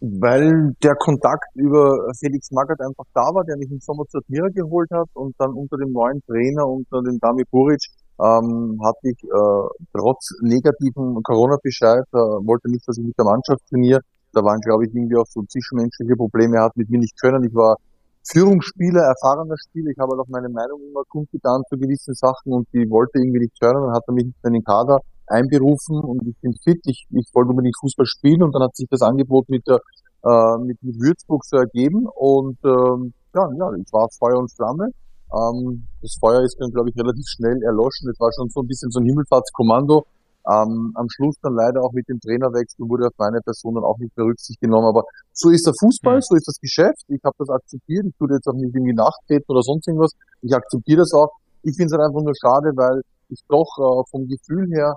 Weil 0.00 0.74
der 0.82 0.94
Kontakt 0.96 1.46
über 1.54 2.10
Felix 2.18 2.50
Magath 2.50 2.80
einfach 2.80 3.04
da 3.14 3.22
war, 3.34 3.44
der 3.44 3.56
mich 3.56 3.70
im 3.70 3.80
Sommer 3.80 4.04
zur 4.08 4.20
Admira 4.20 4.48
geholt 4.48 4.90
hat 4.90 5.08
und 5.14 5.34
dann 5.38 5.52
unter 5.52 5.76
dem 5.76 5.92
neuen 5.92 6.20
Trainer, 6.26 6.66
unter 6.66 7.02
dem 7.02 7.18
Dami 7.20 7.44
Buric, 7.50 7.82
ähm, 8.20 8.78
hatte 8.84 9.08
ich 9.10 9.22
äh, 9.22 9.86
trotz 9.94 10.34
negativen 10.42 11.22
Corona-Bescheid, 11.22 12.04
äh, 12.12 12.16
wollte 12.46 12.70
nicht, 12.70 12.86
dass 12.86 12.98
ich 12.98 13.04
mit 13.04 13.16
der 13.16 13.24
Mannschaft 13.24 13.62
trainiere. 13.68 14.00
Da 14.32 14.42
waren, 14.42 14.60
glaube 14.60 14.86
ich, 14.86 14.94
irgendwie 14.94 15.16
auch 15.16 15.26
so 15.28 15.42
zwischenmenschliche 15.42 16.16
Probleme, 16.16 16.56
er 16.56 16.64
hat 16.64 16.76
mit 16.76 16.90
mir 16.90 16.98
nicht 16.98 17.18
können. 17.20 17.44
Ich 17.44 17.54
war 17.54 17.76
Führungsspieler, 18.24 19.02
erfahrener 19.02 19.56
Spieler. 19.58 19.90
Ich 19.90 19.98
habe 19.98 20.12
halt 20.12 20.20
auch 20.20 20.28
meine 20.28 20.48
Meinung 20.48 20.80
immer 20.88 21.02
kundgetan 21.08 21.62
zu 21.68 21.76
gewissen 21.76 22.14
Sachen 22.14 22.52
und 22.52 22.66
die 22.72 22.88
wollte 22.88 23.18
irgendwie 23.18 23.40
nicht 23.46 23.56
hören. 23.60 23.82
Dann 23.82 23.94
hat 23.94 24.04
er 24.06 24.14
mich 24.14 24.26
in 24.26 24.52
den 24.52 24.64
Kader 24.64 25.00
einberufen 25.26 26.00
und 26.00 26.26
ich 26.26 26.36
bin 26.40 26.54
fit. 26.62 26.80
Ich, 26.86 27.06
ich 27.10 27.28
wollte 27.32 27.50
unbedingt 27.50 27.76
Fußball 27.80 28.06
spielen 28.06 28.42
und 28.42 28.54
dann 28.54 28.62
hat 28.62 28.76
sich 28.76 28.88
das 28.90 29.02
Angebot 29.02 29.48
mit 29.48 29.66
der 29.66 29.80
äh, 30.24 30.58
mit, 30.58 30.82
mit 30.82 31.00
Würzburg 31.00 31.44
so 31.44 31.56
ergeben 31.56 32.06
und 32.14 32.58
ähm, 32.64 33.12
ja, 33.34 33.48
ja, 33.58 33.72
ich 33.74 33.92
war 33.92 34.08
Feuer 34.18 34.38
und 34.38 34.52
Flamme. 34.52 34.88
Ähm, 35.32 35.86
das 36.00 36.16
Feuer 36.20 36.42
ist 36.42 36.56
dann, 36.60 36.70
glaube 36.70 36.90
ich, 36.90 36.96
relativ 36.96 37.24
schnell 37.26 37.62
erloschen. 37.62 38.06
Das 38.06 38.20
war 38.20 38.30
schon 38.32 38.48
so 38.50 38.60
ein 38.60 38.68
bisschen 38.68 38.90
so 38.90 39.00
ein 39.00 39.06
Himmelfahrtskommando. 39.06 40.04
Ähm, 40.44 40.92
am 40.94 41.06
Schluss 41.08 41.36
dann 41.40 41.54
leider 41.54 41.82
auch 41.82 41.92
mit 41.92 42.08
dem 42.08 42.20
Trainerwechsel 42.20 42.88
wurde 42.88 43.06
auf 43.06 43.14
meine 43.16 43.40
Person 43.40 43.74
dann 43.74 43.84
auch 43.84 43.98
nicht 43.98 44.16
mehr 44.16 44.26
Rücksicht 44.26 44.60
genommen. 44.60 44.88
Aber 44.88 45.04
so 45.32 45.50
ist 45.50 45.66
der 45.66 45.74
Fußball, 45.78 46.20
so 46.20 46.34
ist 46.34 46.48
das 46.48 46.58
Geschäft. 46.60 47.04
Ich 47.08 47.22
habe 47.24 47.36
das 47.38 47.48
akzeptiert. 47.48 48.06
Ich 48.06 48.16
tue 48.18 48.28
jetzt 48.30 48.46
auch 48.48 48.54
nicht 48.54 48.74
irgendwie 48.74 48.94
nachtreten 48.94 49.46
oder 49.48 49.62
sonst 49.62 49.86
irgendwas. 49.86 50.12
Ich 50.42 50.52
akzeptiere 50.52 51.00
das 51.00 51.12
auch. 51.14 51.30
Ich 51.62 51.76
finde 51.76 51.86
es 51.86 51.92
halt 51.92 52.02
einfach 52.02 52.22
nur 52.22 52.34
schade, 52.34 52.72
weil 52.74 53.02
ich 53.28 53.40
doch 53.48 53.70
äh, 53.78 54.02
vom 54.10 54.26
Gefühl 54.28 54.68
her, 54.74 54.96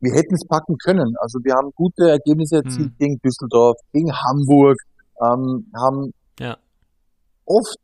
wir 0.00 0.12
hätten 0.12 0.34
es 0.34 0.46
packen 0.46 0.76
können. 0.78 1.14
Also 1.20 1.38
wir 1.42 1.54
haben 1.54 1.70
gute 1.74 2.10
Ergebnisse 2.10 2.56
erzielt 2.56 2.90
Mhm. 2.92 2.98
gegen 2.98 3.18
Düsseldorf, 3.24 3.76
gegen 3.92 4.12
Hamburg, 4.12 4.76
ähm, 5.22 5.70
haben 5.74 6.12
Ja. 6.38 6.56
oft 7.46 7.76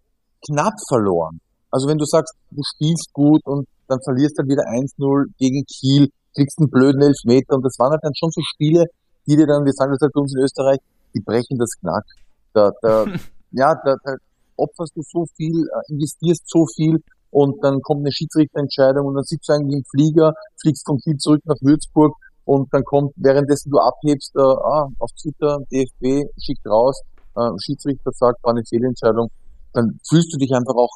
knapp 0.47 0.75
verloren. 0.89 1.41
Also 1.71 1.89
wenn 1.89 1.99
du 1.99 2.05
sagst, 2.05 2.35
du 2.51 2.63
spielst 2.75 3.13
gut 3.13 3.41
und 3.47 3.67
dann 3.89 3.99
verlierst 4.05 4.39
dann 4.39 4.49
wieder 4.49 4.65
1-0 4.69 5.27
gegen 5.39 5.65
Kiel, 5.65 6.09
kriegst 6.35 6.59
einen 6.59 6.71
blöden 6.71 7.01
Elfmeter 7.03 7.57
und 7.57 7.63
das 7.65 7.79
waren 7.79 7.91
halt 7.93 8.03
dann 8.03 8.15
schon 8.15 8.31
so 8.31 8.41
Spiele, 8.55 8.85
die 9.27 9.37
dir 9.37 9.47
dann, 9.47 9.65
wir 9.65 9.73
sagen 9.73 9.93
das 9.93 10.01
halt 10.03 10.13
bei 10.13 10.21
uns 10.21 10.35
in 10.35 10.43
Österreich, 10.43 10.79
die 11.15 11.21
brechen 11.21 11.59
das 11.59 11.71
Knack. 11.81 12.05
Da, 12.53 12.71
da, 12.83 13.05
ja, 13.53 13.75
da, 13.85 13.95
da 14.05 14.15
opferst 14.57 14.93
du 14.97 15.03
so 15.03 15.25
viel, 15.37 15.53
äh, 15.65 15.93
investierst 15.93 16.43
so 16.47 16.67
viel 16.77 16.99
und 17.33 17.65
dann 17.65 17.81
kommt 17.81 18.01
eine 18.01 18.13
Schiedsrichterentscheidung 18.13 19.07
und 19.07 19.15
dann 19.15 19.25
sitzt 19.25 19.49
du 19.49 19.55
eigentlich 19.55 19.79
im 19.79 19.85
Flieger, 19.91 20.35
fliegst 20.61 20.87
von 20.87 20.99
Kiel 20.99 21.17
zurück 21.17 21.41
nach 21.47 21.57
Würzburg 21.63 22.15
und 22.45 22.69
dann 22.73 22.85
kommt, 22.85 23.13
währenddessen 23.17 23.71
du 23.71 23.79
abhebst, 23.79 24.37
äh, 24.37 24.41
ah, 24.41 24.89
auf 24.99 25.11
Twitter, 25.21 25.59
DFB 25.73 26.29
schickt 26.39 26.67
raus, 26.67 27.01
äh, 27.37 27.49
Schiedsrichter 27.59 28.13
sagt, 28.13 28.45
war 28.45 28.53
eine 28.53 28.63
Fehlentscheidung, 28.69 29.31
dann 29.73 29.99
fühlst 30.07 30.33
du 30.35 30.39
dich 30.39 30.53
einfach 30.53 30.75
auch, 30.75 30.91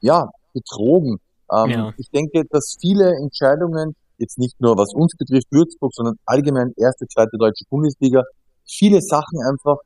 ja, 0.00 0.30
betrogen. 0.54 1.18
Ähm, 1.52 1.70
Ja. 1.70 1.92
Ich 1.98 2.08
denke, 2.10 2.44
dass 2.48 2.76
viele 2.80 3.14
Entscheidungen, 3.16 3.94
jetzt 4.16 4.38
nicht 4.38 4.58
nur 4.60 4.78
was 4.78 4.94
uns 4.94 5.14
betrifft, 5.18 5.48
Würzburg, 5.50 5.92
sondern 5.94 6.16
allgemein 6.24 6.72
erste, 6.76 7.06
zweite 7.08 7.36
deutsche 7.36 7.64
Bundesliga, 7.68 8.22
viele 8.64 9.02
Sachen 9.02 9.38
einfach 9.46 9.76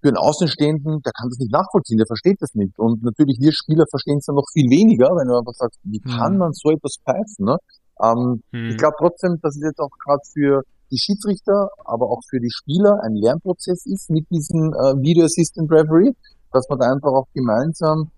für 0.00 0.08
einen 0.08 0.16
Außenstehenden, 0.16 1.02
der 1.02 1.12
kann 1.12 1.28
das 1.28 1.38
nicht 1.38 1.52
nachvollziehen, 1.52 1.98
der 1.98 2.06
versteht 2.06 2.40
das 2.40 2.54
nicht. 2.54 2.78
Und 2.78 3.02
natürlich 3.02 3.38
wir 3.40 3.52
Spieler 3.52 3.84
verstehen 3.90 4.18
es 4.18 4.26
dann 4.26 4.36
noch 4.36 4.48
viel 4.52 4.68
weniger, 4.70 5.08
wenn 5.16 5.28
du 5.28 5.36
einfach 5.36 5.54
sagst, 5.54 5.78
wie 5.84 6.00
kann 6.00 6.32
Mhm. 6.34 6.38
man 6.38 6.52
so 6.52 6.70
etwas 6.70 6.96
pfeifen? 7.04 7.44
Ne? 7.44 7.56
Ähm, 8.02 8.42
Hm. 8.52 8.70
ich 8.70 8.76
glaube 8.78 8.96
trotzdem, 8.98 9.36
dass 9.42 9.56
es 9.56 9.62
jetzt 9.62 9.78
auch 9.80 9.92
gerade 10.04 10.22
für 10.32 10.62
die 10.90 10.98
Schiedsrichter, 10.98 11.68
aber 11.84 12.08
auch 12.10 12.20
für 12.28 12.40
die 12.40 12.50
Spieler 12.50 12.98
ein 13.04 13.14
Lernprozess 13.14 13.86
ist 13.86 14.10
mit 14.10 14.26
diesem 14.30 14.72
äh, 14.72 14.96
Video 15.04 15.24
Assistant 15.24 15.70
Referee, 15.70 16.12
dass 16.52 16.66
man 16.68 16.78
da 16.80 16.86
einfach 16.90 17.12
auch 17.12 17.26
gemeinsam 17.34 18.10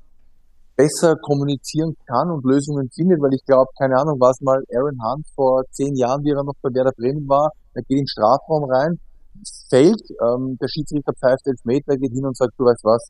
besser 0.77 1.17
kommunizieren 1.17 1.95
kann 2.07 2.31
und 2.31 2.45
Lösungen 2.45 2.89
findet, 2.95 3.21
weil 3.21 3.35
ich 3.35 3.45
glaube, 3.45 3.69
keine 3.79 3.99
Ahnung, 3.99 4.19
war 4.21 4.31
es 4.31 4.41
mal 4.41 4.62
Aaron 4.75 4.97
Hunt 5.05 5.27
vor 5.35 5.62
zehn 5.71 5.95
Jahren, 5.97 6.25
wie 6.25 6.31
er 6.31 6.43
noch 6.43 6.55
bei 6.62 6.71
Werder 6.73 6.93
Bremen 6.97 7.29
war, 7.29 7.51
er 7.75 7.83
geht 7.83 7.91
in 7.91 7.97
den 8.05 8.07
Strafraum 8.09 8.65
rein, 8.71 8.99
fällt, 9.69 10.03
ähm, 10.23 10.57
der 10.61 10.69
Schiedsrichter 10.69 11.12
pfeift 11.15 11.47
Elfmeter, 11.47 11.97
geht 11.97 12.12
hin 12.12 12.25
und 12.27 12.37
sagt, 12.37 12.53
du 12.59 12.65
weißt 12.65 12.85
was, 12.85 13.09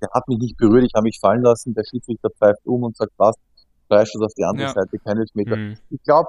der 0.00 0.08
hat 0.12 0.26
mich 0.28 0.38
nicht 0.38 0.56
berührt, 0.56 0.84
ich 0.84 0.94
habe 0.94 1.04
mich 1.04 1.18
fallen 1.20 1.42
lassen, 1.42 1.74
der 1.74 1.84
Schiedsrichter 1.84 2.30
pfeift 2.30 2.64
um 2.66 2.82
und 2.84 2.96
sagt, 2.96 3.12
was, 3.16 3.34
Freistoß 3.88 4.22
auf 4.22 4.34
die 4.34 4.44
andere 4.44 4.68
Ja. 4.68 4.72
Seite, 4.74 4.98
kein 4.98 5.18
Elfmeter. 5.18 5.56
Hm. 5.56 5.76
Ich 5.90 6.02
glaube, 6.02 6.28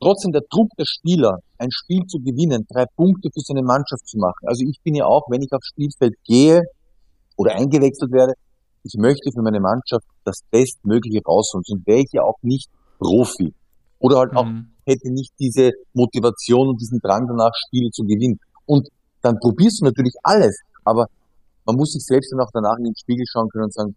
trotzdem 0.00 0.32
der 0.32 0.42
Druck 0.48 0.68
der 0.78 0.84
Spieler, 0.86 1.38
ein 1.58 1.70
Spiel 1.70 2.06
zu 2.06 2.18
gewinnen, 2.18 2.66
drei 2.68 2.86
Punkte 2.96 3.30
für 3.32 3.40
seine 3.40 3.62
Mannschaft 3.62 4.06
zu 4.06 4.18
machen. 4.18 4.46
Also 4.46 4.64
ich 4.68 4.80
bin 4.82 4.94
ja 4.94 5.06
auch, 5.06 5.24
wenn 5.28 5.42
ich 5.42 5.52
aufs 5.52 5.68
Spielfeld 5.68 6.14
gehe 6.24 6.62
oder 7.36 7.54
eingewechselt 7.56 8.12
werde, 8.12 8.34
ich 8.84 8.94
möchte 8.98 9.32
für 9.32 9.42
meine 9.42 9.60
Mannschaft 9.60 10.04
das 10.24 10.40
Bestmögliche 10.50 11.20
rausholen. 11.26 11.64
Sonst 11.66 11.86
wäre 11.86 12.00
ich 12.00 12.12
ja 12.12 12.22
auch 12.22 12.36
nicht 12.42 12.68
Profi. 12.98 13.54
Oder 13.98 14.18
halt 14.18 14.36
auch 14.36 14.44
Mhm. 14.44 14.68
hätte 14.84 15.10
nicht 15.10 15.32
diese 15.40 15.72
Motivation 15.94 16.68
und 16.68 16.80
diesen 16.80 17.00
Drang 17.00 17.26
danach, 17.26 17.52
Spiele 17.66 17.90
zu 17.90 18.02
gewinnen. 18.04 18.38
Und 18.66 18.88
dann 19.22 19.38
probierst 19.38 19.80
du 19.80 19.84
natürlich 19.86 20.14
alles, 20.22 20.60
aber 20.84 21.06
man 21.64 21.76
muss 21.76 21.92
sich 21.92 22.04
selbst 22.04 22.32
dann 22.32 22.40
auch 22.40 22.50
danach 22.52 22.76
in 22.78 22.84
den 22.84 22.96
Spiegel 22.96 23.24
schauen 23.30 23.48
können 23.48 23.64
und 23.64 23.72
sagen, 23.74 23.96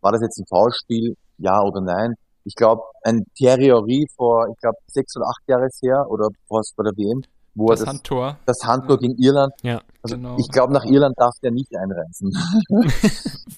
war 0.00 0.12
das 0.12 0.20
jetzt 0.22 0.38
ein 0.38 0.46
Foulspiel, 0.46 1.16
ja 1.38 1.60
oder 1.62 1.80
nein? 1.80 2.14
Ich 2.44 2.54
glaube, 2.54 2.82
ein 3.04 3.24
Thierry 3.36 3.66
Henry 3.66 4.06
vor, 4.16 4.48
ich 4.52 4.58
glaube, 4.60 4.76
sechs 4.88 5.16
oder 5.16 5.26
acht 5.26 5.42
Jahre 5.46 5.68
her, 5.80 6.06
oder 6.10 6.28
was 6.48 6.72
bei 6.76 6.82
der 6.82 6.92
WM, 6.96 7.22
wo 7.54 7.68
Das 7.68 7.80
er 7.80 7.84
das, 7.86 7.94
Handtor. 7.94 8.36
das 8.46 8.58
Handtor 8.64 8.98
gegen 8.98 9.16
Irland, 9.16 9.52
Ja. 9.62 9.80
Also 10.02 10.16
Genau. 10.16 10.36
Ich 10.38 10.48
glaube, 10.48 10.72
nach 10.72 10.84
Irland 10.84 11.14
darf 11.16 11.34
der 11.42 11.52
nicht 11.52 11.74
einreisen. 11.76 12.32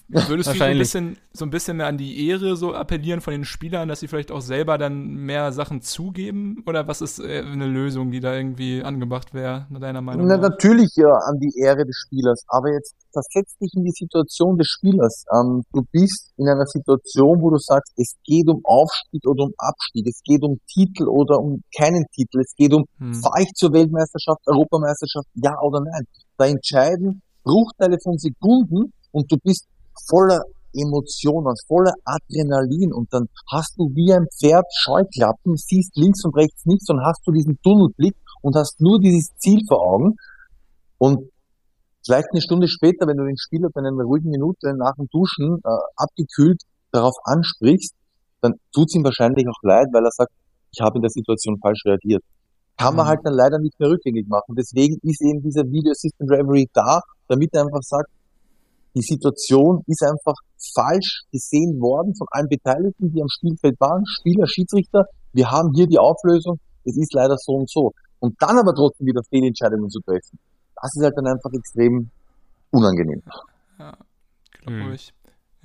Würdest 0.07 0.29
du 0.29 0.29
so 0.29 0.33
ein, 0.33 0.45
Wahrscheinlich. 0.45 0.79
bisschen, 0.79 1.17
so 1.33 1.45
ein 1.45 1.49
bisschen 1.49 1.77
mehr 1.77 1.87
an 1.87 1.97
die 1.97 2.27
Ehre 2.29 2.55
so 2.55 2.73
appellieren 2.73 3.19
von 3.21 3.31
den 3.31 3.45
Spielern, 3.45 3.89
dass 3.89 3.99
sie 3.99 4.07
vielleicht 4.07 4.31
auch 4.31 4.41
selber 4.41 4.77
dann 4.77 5.15
mehr 5.15 5.51
Sachen 5.51 5.81
zugeben? 5.81 6.63
Oder 6.67 6.87
was 6.87 7.01
ist 7.01 7.19
äh, 7.19 7.41
eine 7.41 7.65
Lösung, 7.65 8.11
die 8.11 8.19
da 8.19 8.35
irgendwie 8.35 8.83
angebracht 8.83 9.33
wäre, 9.33 9.65
nach 9.69 9.79
deiner 9.79 10.01
Meinung 10.01 10.27
Na, 10.27 10.37
nach? 10.37 10.49
natürlich 10.49 10.91
ja 10.95 11.09
an 11.11 11.39
die 11.39 11.51
Ehre 11.59 11.83
des 11.85 11.95
Spielers, 11.95 12.43
aber 12.47 12.71
jetzt 12.73 12.93
versetz 13.11 13.57
dich 13.57 13.71
in 13.75 13.83
die 13.83 13.91
Situation 13.91 14.57
des 14.57 14.67
Spielers. 14.67 15.25
Ähm, 15.33 15.63
du 15.73 15.81
bist 15.91 16.31
in 16.37 16.47
einer 16.47 16.65
Situation, 16.67 17.41
wo 17.41 17.49
du 17.49 17.57
sagst, 17.57 17.91
es 17.97 18.15
geht 18.23 18.47
um 18.47 18.61
Aufstieg 18.65 19.25
oder 19.25 19.45
um 19.45 19.53
Abstieg, 19.57 20.07
es 20.07 20.21
geht 20.23 20.43
um 20.43 20.59
Titel 20.71 21.07
oder 21.07 21.39
um 21.39 21.63
keinen 21.75 22.05
Titel, 22.13 22.41
es 22.41 22.53
geht 22.55 22.73
um, 22.73 22.85
Hm. 22.99 23.13
fahre 23.15 23.41
ich 23.41 23.51
zur 23.55 23.73
Weltmeisterschaft, 23.73 24.41
Europameisterschaft, 24.45 25.27
ja 25.35 25.59
oder 25.61 25.81
nein. 25.81 26.05
Da 26.37 26.45
entscheiden 26.45 27.21
Bruchteile 27.43 27.97
von 28.01 28.17
Sekunden 28.17 28.91
und 29.11 29.31
du 29.31 29.37
bist 29.37 29.67
voller 30.07 30.41
Emotionen, 30.73 31.55
voller 31.67 31.93
Adrenalin 32.03 32.91
und 32.91 33.11
dann 33.13 33.27
hast 33.49 33.75
du 33.77 33.89
wie 33.95 34.13
ein 34.13 34.27
Pferd 34.27 34.65
Scheuklappen, 34.75 35.55
siehst 35.55 35.95
links 35.95 36.25
und 36.25 36.35
rechts 36.35 36.65
nichts 36.65 36.89
und 36.89 36.99
hast 37.01 37.21
du 37.25 37.31
diesen 37.31 37.57
Tunnelblick 37.61 38.15
und 38.41 38.55
hast 38.55 38.81
nur 38.81 38.99
dieses 38.99 39.29
Ziel 39.37 39.61
vor 39.67 39.81
Augen 39.81 40.15
und 40.97 41.31
vielleicht 42.05 42.27
eine 42.31 42.41
Stunde 42.41 42.67
später, 42.67 43.07
wenn 43.07 43.17
du 43.17 43.25
den 43.25 43.37
Spieler 43.37 43.69
bei 43.73 43.79
einer 43.79 43.91
ruhigen 43.91 44.29
Minute 44.29 44.73
nach 44.75 44.95
dem 44.95 45.07
Duschen 45.11 45.59
äh, 45.63 45.69
abgekühlt 45.95 46.61
darauf 46.91 47.15
ansprichst, 47.23 47.93
dann 48.41 48.53
tut's 48.73 48.95
ihm 48.95 49.03
wahrscheinlich 49.03 49.47
auch 49.47 49.63
leid, 49.63 49.87
weil 49.91 50.03
er 50.03 50.11
sagt, 50.11 50.31
ich 50.71 50.81
habe 50.81 50.97
in 50.97 51.01
der 51.01 51.09
Situation 51.09 51.57
falsch 51.59 51.83
reagiert. 51.85 52.23
Kann 52.77 52.95
man 52.95 53.05
Mhm. 53.05 53.09
halt 53.09 53.19
dann 53.23 53.33
leider 53.33 53.59
nicht 53.59 53.79
mehr 53.79 53.89
rückgängig 53.89 54.27
machen. 54.27 54.55
Deswegen 54.55 54.97
ist 55.01 55.21
eben 55.21 55.41
dieser 55.41 55.63
Video 55.63 55.91
Assistant 55.91 56.29
Referee 56.29 56.65
da, 56.73 57.01
damit 57.27 57.53
er 57.53 57.63
einfach 57.63 57.81
sagt, 57.81 58.09
die 58.95 59.01
Situation 59.01 59.83
ist 59.87 60.03
einfach 60.03 60.35
falsch 60.73 61.23
gesehen 61.31 61.79
worden 61.81 62.15
von 62.15 62.27
allen 62.31 62.47
Beteiligten, 62.47 63.11
die 63.11 63.21
am 63.21 63.27
Spielfeld 63.29 63.79
waren, 63.79 64.03
Spieler, 64.05 64.47
Schiedsrichter. 64.47 65.05
Wir 65.33 65.51
haben 65.51 65.71
hier 65.73 65.87
die 65.87 65.99
Auflösung. 65.99 66.59
Es 66.85 66.95
ist 66.97 67.13
leider 67.13 67.35
so 67.37 67.53
und 67.53 67.69
so. 67.69 67.91
Und 68.19 68.35
dann 68.41 68.57
aber 68.57 68.73
trotzdem 68.73 69.07
wieder 69.07 69.21
Fehlentscheidungen 69.29 69.89
zu 69.89 69.99
treffen. 70.01 70.39
Das 70.81 70.95
ist 70.95 71.03
halt 71.03 71.13
dann 71.17 71.27
einfach 71.27 71.51
extrem 71.53 72.09
unangenehm. 72.71 73.21
Glaube 73.77 73.97
Hm. 74.67 74.97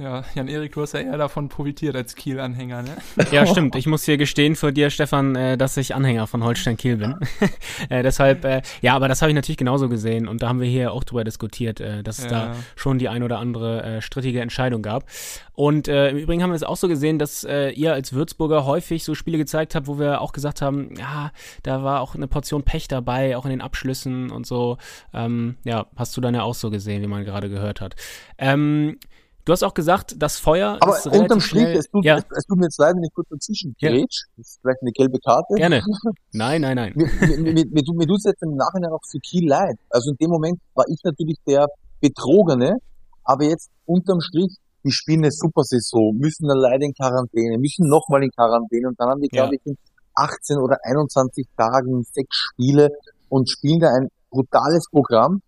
Ja, 0.00 0.24
Jan-Erik, 0.34 0.72
du 0.72 0.80
hast 0.80 0.94
ja 0.94 1.00
eher 1.00 1.18
davon 1.18 1.50
profitiert 1.50 1.94
als 1.94 2.14
Kiel-Anhänger, 2.14 2.80
ne? 2.82 2.96
Ja, 3.32 3.44
stimmt. 3.44 3.76
Ich 3.76 3.86
muss 3.86 4.04
hier 4.04 4.16
gestehen 4.16 4.56
vor 4.56 4.72
dir, 4.72 4.88
Stefan, 4.88 5.36
äh, 5.36 5.58
dass 5.58 5.76
ich 5.76 5.94
Anhänger 5.94 6.26
von 6.26 6.42
Holstein 6.42 6.78
Kiel 6.78 6.96
bin. 6.96 7.16
äh, 7.90 8.02
deshalb, 8.02 8.46
äh, 8.46 8.62
ja, 8.80 8.94
aber 8.94 9.08
das 9.08 9.20
habe 9.20 9.30
ich 9.30 9.34
natürlich 9.34 9.58
genauso 9.58 9.90
gesehen 9.90 10.26
und 10.26 10.40
da 10.40 10.48
haben 10.48 10.58
wir 10.58 10.68
hier 10.68 10.92
auch 10.92 11.04
drüber 11.04 11.22
diskutiert, 11.22 11.80
äh, 11.80 12.02
dass 12.02 12.18
es 12.18 12.28
da 12.28 12.54
schon 12.76 12.98
die 12.98 13.10
ein 13.10 13.22
oder 13.22 13.38
andere 13.40 13.82
äh, 13.82 14.00
strittige 14.00 14.40
Entscheidung 14.40 14.80
gab. 14.80 15.04
Und 15.52 15.88
im 15.88 16.16
Übrigen 16.16 16.42
haben 16.42 16.48
wir 16.48 16.56
es 16.56 16.62
auch 16.62 16.78
so 16.78 16.88
gesehen, 16.88 17.18
dass 17.18 17.44
ihr 17.44 17.92
als 17.92 18.14
Würzburger 18.14 18.64
häufig 18.64 19.04
so 19.04 19.14
Spiele 19.14 19.36
gezeigt 19.36 19.74
habt, 19.74 19.88
wo 19.88 19.98
wir 19.98 20.22
auch 20.22 20.32
gesagt 20.32 20.62
haben, 20.62 20.94
ja, 20.96 21.32
da 21.62 21.82
war 21.82 22.00
auch 22.00 22.14
eine 22.14 22.28
Portion 22.28 22.62
Pech 22.62 22.88
dabei, 22.88 23.36
auch 23.36 23.44
in 23.44 23.50
den 23.50 23.60
Abschlüssen 23.60 24.30
und 24.30 24.46
so. 24.46 24.78
Ähm, 25.12 25.56
ja, 25.64 25.84
hast 25.96 26.16
du 26.16 26.22
dann 26.22 26.34
ja 26.34 26.44
auch 26.44 26.54
so 26.54 26.70
gesehen, 26.70 27.02
wie 27.02 27.06
man 27.08 27.26
gerade 27.26 27.50
gehört 27.50 27.82
hat. 27.82 27.94
Ähm, 28.38 28.96
Du 29.44 29.52
hast 29.52 29.62
auch 29.62 29.74
gesagt, 29.74 30.14
das 30.18 30.38
Feuer 30.38 30.76
Aber 30.80 30.96
ist 30.96 31.06
relativ 31.06 31.22
unterm 31.22 31.40
Strich, 31.40 31.62
schnell. 31.62 31.76
es 31.78 31.90
tut, 31.90 32.04
ja, 32.04 32.16
es, 32.18 32.24
es 32.36 32.44
tut 32.44 32.58
mir 32.58 32.66
jetzt 32.66 32.78
leid, 32.78 32.94
wenn 32.96 33.04
ich 33.04 33.12
kurz 33.14 33.28
dazwischen 33.30 33.74
Ja. 33.78 33.90
grätsch. 33.90 34.24
Das 34.36 34.46
ist 34.46 34.60
vielleicht 34.60 34.82
eine 34.82 34.92
gelbe 34.92 35.18
Karte. 35.18 35.54
gerne. 35.54 35.82
Nein, 36.32 36.60
nein, 36.60 36.76
nein. 36.76 36.92
Mir, 36.94 37.06
mir, 37.06 37.38
mir, 37.54 37.64
mir, 37.70 37.82
tut- 37.82 37.96
mir 37.96 38.06
tut 38.06 38.18
es 38.18 38.24
jetzt 38.24 38.42
im 38.42 38.54
Nachhinein 38.54 38.92
auch 38.92 39.00
für 39.10 39.18
Kiel 39.18 39.48
leid. 39.48 39.76
Also 39.88 40.10
in 40.10 40.16
dem 40.18 40.30
Moment 40.30 40.60
war 40.74 40.84
ich 40.88 41.00
natürlich 41.04 41.36
der 41.46 41.66
Betrogene, 42.00 42.76
aber 43.24 43.44
jetzt 43.44 43.70
unterm 43.86 44.20
Strich, 44.20 44.56
die 44.84 44.90
spielen 44.92 45.20
eine 45.24 45.30
super 45.32 45.62
Saison, 45.64 46.16
müssen 46.16 46.46
dann 46.48 46.58
leider 46.58 46.84
in 46.84 46.94
Quarantäne, 46.94 47.58
müssen 47.58 47.88
nochmal 47.88 48.22
in 48.22 48.30
Quarantäne 48.30 48.88
und 48.88 48.98
dann 49.00 49.08
haben 49.10 49.20
die, 49.20 49.28
Ja. 49.32 49.42
glaube 49.44 49.56
ich, 49.56 49.60
in 49.66 49.76
18 50.14 50.58
oder 50.58 50.76
21 50.84 51.46
Tagen 51.56 52.02
sechs 52.04 52.34
Spiele 52.36 52.90
und 53.28 53.48
spielen 53.50 53.80
da 53.80 53.88
ein 53.88 54.08
brutales 54.30 54.86
Programm 54.90 55.42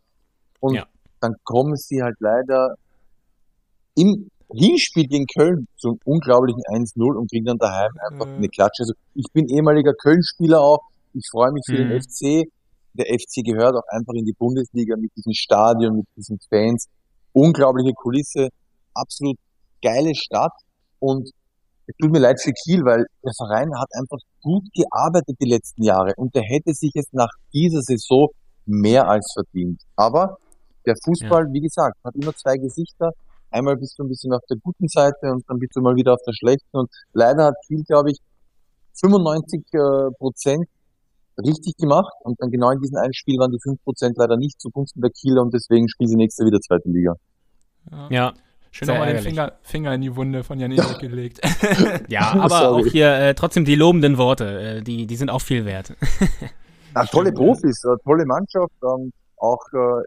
und 0.61 0.75
Ja. 0.75 0.87
dann 1.21 1.35
kommen 1.45 1.77
sie 1.77 2.03
halt 2.03 2.17
leider 2.21 2.75
im 3.97 4.29
Hinspiel 4.55 5.07
gegen 5.07 5.27
Köln 5.27 5.67
zum 5.77 5.99
unglaublichen 6.05 6.63
1-0 6.69 7.17
und 7.17 7.31
kriegen 7.31 7.47
dann 7.47 7.59
daheim 7.59 7.91
einfach 8.11 8.27
Mhm. 8.27 8.37
eine 8.39 8.49
Klatsche. 8.49 8.83
Also 8.83 8.93
ich 9.15 9.27
bin 9.33 9.49
ehemaliger 9.49 9.95
Köln-Spieler 9.95 10.61
auch. 10.61 10.81
Ich 11.15 11.27
freue 11.31 11.53
mich 11.53 11.65
für 11.69 11.77
Mhm. 11.83 11.89
den 11.89 12.01
FC. 12.01 12.45
Der 12.95 13.07
FC 13.09 13.43
gehört 13.43 13.75
auch 13.75 13.89
einfach 13.89 14.13
in 14.15 14.25
die 14.27 14.35
Bundesliga 14.39 14.97
mit 14.97 15.11
diesem 15.17 15.33
Stadion, 15.33 15.97
mit 15.97 16.07
diesen 16.17 16.39
Fans. 16.51 16.87
Unglaubliche 17.33 17.93
Kulisse, 17.95 18.49
absolut 18.93 19.37
geile 19.83 20.15
Stadt 20.15 20.53
und 20.99 21.31
es 21.87 21.95
tut 22.01 22.13
mir 22.13 22.21
leid 22.21 22.41
für 22.41 22.53
Kiel, 22.53 22.85
weil 22.85 23.07
der 23.25 23.33
Verein 23.37 23.71
hat 23.81 23.89
einfach 23.99 24.19
gut 24.43 24.65
gearbeitet 24.75 25.37
die 25.41 25.49
letzten 25.49 25.83
Jahre 25.83 26.13
und 26.17 26.35
der 26.35 26.43
hätte 26.43 26.75
sich 26.75 26.93
jetzt 26.95 27.13
nach 27.15 27.31
dieser 27.55 27.81
Saison 27.81 28.29
mehr 28.67 29.09
als 29.09 29.33
verdient. 29.33 29.81
Aber 29.97 30.37
der 30.87 30.95
Fußball, 31.05 31.47
wie 31.53 31.61
gesagt, 31.61 31.97
hat 32.05 32.15
immer 32.15 32.35
zwei 32.35 32.57
Gesichter. 32.59 33.13
Einmal 33.53 33.77
bist 33.77 33.99
du 33.99 34.05
ein 34.05 34.09
bisschen 34.09 34.33
auf 34.33 34.43
der 34.49 34.57
guten 34.59 34.89
Seite 34.89 35.31
und 35.31 35.45
dann 35.49 35.59
bist 35.59 35.77
du 35.77 35.81
mal 35.81 35.95
wieder 35.95 36.15
auf 36.15 36.21
der 36.27 36.33
schlechten. 36.33 36.77
Und 36.77 36.91
leider 37.13 37.45
hat 37.47 37.55
Kiel, 37.67 37.83
glaube 37.85 38.11
ich, 38.11 38.19
95 39.01 39.61
äh, 39.73 39.79
Prozent 40.19 40.67
richtig 41.39 41.77
gemacht. 41.77 42.13
Und 42.25 42.41
dann 42.41 42.51
genau 42.51 42.71
in 42.71 42.81
diesem 42.81 42.97
einen 42.97 43.15
Spiel 43.15 43.39
waren 43.39 43.53
die 43.53 43.61
5 43.63 43.83
Prozent 43.85 44.17
leider 44.17 44.37
nicht 44.37 44.61
zugunsten 44.61 45.01
der 45.01 45.11
Kieler 45.11 45.43
und 45.43 45.53
deswegen 45.55 45.89
spielen 45.89 46.09
sie 46.09 46.17
nächste 46.17 46.45
wieder 46.45 46.61
zweite 46.61 46.89
Liga. 46.89 47.15
Ja, 48.11 48.33
Schön 48.75 48.87
Sehr 48.87 48.95
nochmal 48.95 49.13
den. 49.13 49.23
Finger, 49.23 49.53
Finger 49.61 49.95
in 49.95 50.01
die 50.01 50.17
Wunde 50.17 50.45
von 50.45 50.59
Jan-Erik 50.59 50.99
gelegt. 51.01 51.41
ja, 52.09 52.33
aber 52.41 52.49
Sorry. 52.49 52.83
auch 52.83 52.87
hier 52.91 53.13
äh, 53.13 53.35
trotzdem 53.35 53.67
die 53.67 53.75
lobenden 53.75 54.17
Worte, 54.17 54.79
äh, 54.79 54.83
die, 54.83 55.07
die 55.07 55.17
sind 55.17 55.29
auch 55.29 55.43
viel 55.43 55.67
wert. 55.67 55.93
Ja, 56.95 57.05
tolle 57.05 57.33
Profis, 57.33 57.85
äh, 57.85 57.97
tolle 58.03 58.25
Mannschaft, 58.25 58.73
ähm, 58.83 59.13
auch 59.37 59.61
äh, 59.75 60.03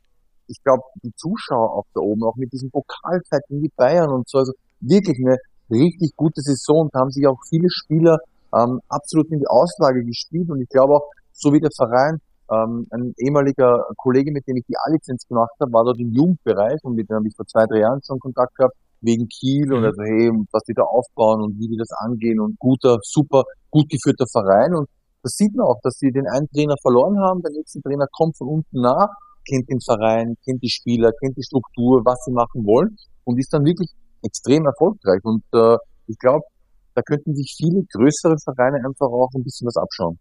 ich 0.47 0.61
glaube 0.63 0.83
die 1.03 1.13
Zuschauer 1.15 1.73
auch 1.75 1.85
da 1.93 2.01
oben, 2.01 2.23
auch 2.23 2.35
mit 2.35 2.51
diesem 2.53 2.71
Pokalfight 2.71 3.43
gegen 3.47 3.61
die 3.61 3.71
Bayern 3.75 4.09
und 4.11 4.27
so, 4.29 4.39
also 4.39 4.53
wirklich 4.79 5.17
eine 5.25 5.37
richtig 5.69 6.15
gute 6.15 6.41
Saison. 6.41 6.89
Da 6.91 6.99
haben 6.99 7.11
sich 7.11 7.25
auch 7.27 7.39
viele 7.49 7.69
Spieler 7.69 8.19
ähm, 8.55 8.79
absolut 8.89 9.31
in 9.31 9.39
die 9.39 9.47
Auslage 9.47 10.03
gespielt 10.03 10.49
und 10.49 10.61
ich 10.61 10.69
glaube 10.69 10.95
auch, 10.95 11.09
so 11.33 11.51
wie 11.53 11.59
der 11.59 11.71
Verein, 11.75 12.19
ähm, 12.51 12.87
ein 12.91 13.13
ehemaliger 13.17 13.85
Kollege, 13.97 14.31
mit 14.31 14.47
dem 14.47 14.57
ich 14.57 14.65
die 14.67 14.77
A-Lizenz 14.77 15.27
gemacht 15.27 15.51
habe, 15.59 15.73
war 15.73 15.83
dort 15.83 15.99
im 15.99 16.11
Jugendbereich 16.11 16.79
und 16.83 16.95
mit 16.95 17.09
dem 17.09 17.17
habe 17.17 17.27
ich 17.27 17.35
vor 17.35 17.47
zwei, 17.47 17.65
drei 17.65 17.79
Jahren 17.79 18.01
schon 18.05 18.19
Kontakt 18.19 18.55
gehabt, 18.55 18.75
wegen 19.01 19.27
Kiel 19.27 19.73
und 19.73 19.81
Mhm. 19.81 19.85
also 19.85 20.01
hey, 20.03 20.31
was 20.51 20.63
die 20.63 20.73
da 20.73 20.83
aufbauen 20.83 21.41
und 21.41 21.59
wie 21.59 21.67
die 21.67 21.77
das 21.77 21.91
angehen 21.91 22.39
und 22.39 22.57
guter, 22.59 22.99
super, 23.01 23.43
gut 23.69 23.89
geführter 23.89 24.25
Verein 24.27 24.73
und 24.75 24.87
das 25.23 25.33
sieht 25.37 25.55
man 25.55 25.65
auch, 25.65 25.79
dass 25.81 25.97
sie 25.97 26.11
den 26.11 26.27
einen 26.27 26.47
Trainer 26.49 26.75
verloren 26.81 27.17
haben, 27.19 27.41
der 27.41 27.51
nächste 27.51 27.81
Trainer 27.81 28.05
kommt 28.11 28.37
von 28.37 28.47
unten 28.47 28.79
nach, 28.79 29.09
kennt 29.47 29.69
den 29.69 29.81
Verein, 29.81 30.35
kennt 30.43 30.61
die 30.63 30.69
Spieler, 30.69 31.11
kennt 31.21 31.37
die 31.37 31.43
Struktur, 31.43 32.03
was 32.05 32.23
sie 32.25 32.31
machen 32.31 32.65
wollen 32.65 32.97
und 33.23 33.37
ist 33.39 33.53
dann 33.53 33.65
wirklich 33.65 33.89
extrem 34.23 34.65
erfolgreich. 34.65 35.23
Und 35.23 35.43
äh, 35.53 35.77
ich 36.07 36.17
glaube, 36.19 36.45
da 36.95 37.01
könnten 37.01 37.35
sich 37.35 37.55
viele 37.57 37.83
größere 37.91 38.37
Vereine 38.39 38.77
einfach 38.77 39.07
auch 39.07 39.29
ein 39.35 39.43
bisschen 39.43 39.67
was 39.67 39.77
abschauen. 39.77 40.17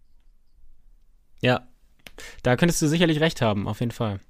Ja, 1.41 1.67
da 2.43 2.57
könntest 2.57 2.81
du 2.83 2.89
sicherlich 2.89 3.21
recht 3.21 3.43
haben, 3.43 3.69
auf 3.69 3.81
jeden 3.81 3.93
Fall. 3.93 4.21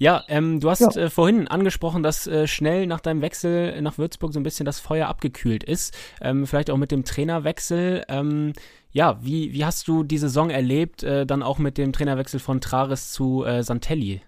Ja, 0.00 0.22
ähm, 0.28 0.60
du 0.60 0.70
hast 0.70 0.80
Ja. 0.80 1.02
äh, 1.02 1.10
vorhin 1.10 1.48
angesprochen, 1.48 2.04
dass 2.04 2.28
äh, 2.28 2.46
schnell 2.46 2.86
nach 2.86 3.00
deinem 3.00 3.20
Wechsel 3.20 3.82
nach 3.82 3.98
Würzburg 3.98 4.32
so 4.32 4.38
ein 4.38 4.44
bisschen 4.44 4.64
das 4.64 4.78
Feuer 4.78 5.08
abgekühlt 5.08 5.64
ist. 5.64 5.96
Ähm, 6.20 6.46
vielleicht 6.46 6.70
auch 6.70 6.76
mit 6.76 6.92
dem 6.92 7.04
Trainerwechsel. 7.04 8.04
Ähm, 8.08 8.52
ja, 8.98 9.16
wie, 9.22 9.52
wie 9.52 9.64
hast 9.64 9.86
du 9.86 10.02
die 10.02 10.18
Saison 10.18 10.50
erlebt, 10.50 11.04
äh, 11.04 11.24
dann 11.24 11.44
auch 11.44 11.58
mit 11.58 11.78
dem 11.78 11.92
Trainerwechsel 11.92 12.40
von 12.40 12.60
Trares 12.60 13.12
zu 13.12 13.44
äh, 13.44 13.62
Santelli? 13.62 14.22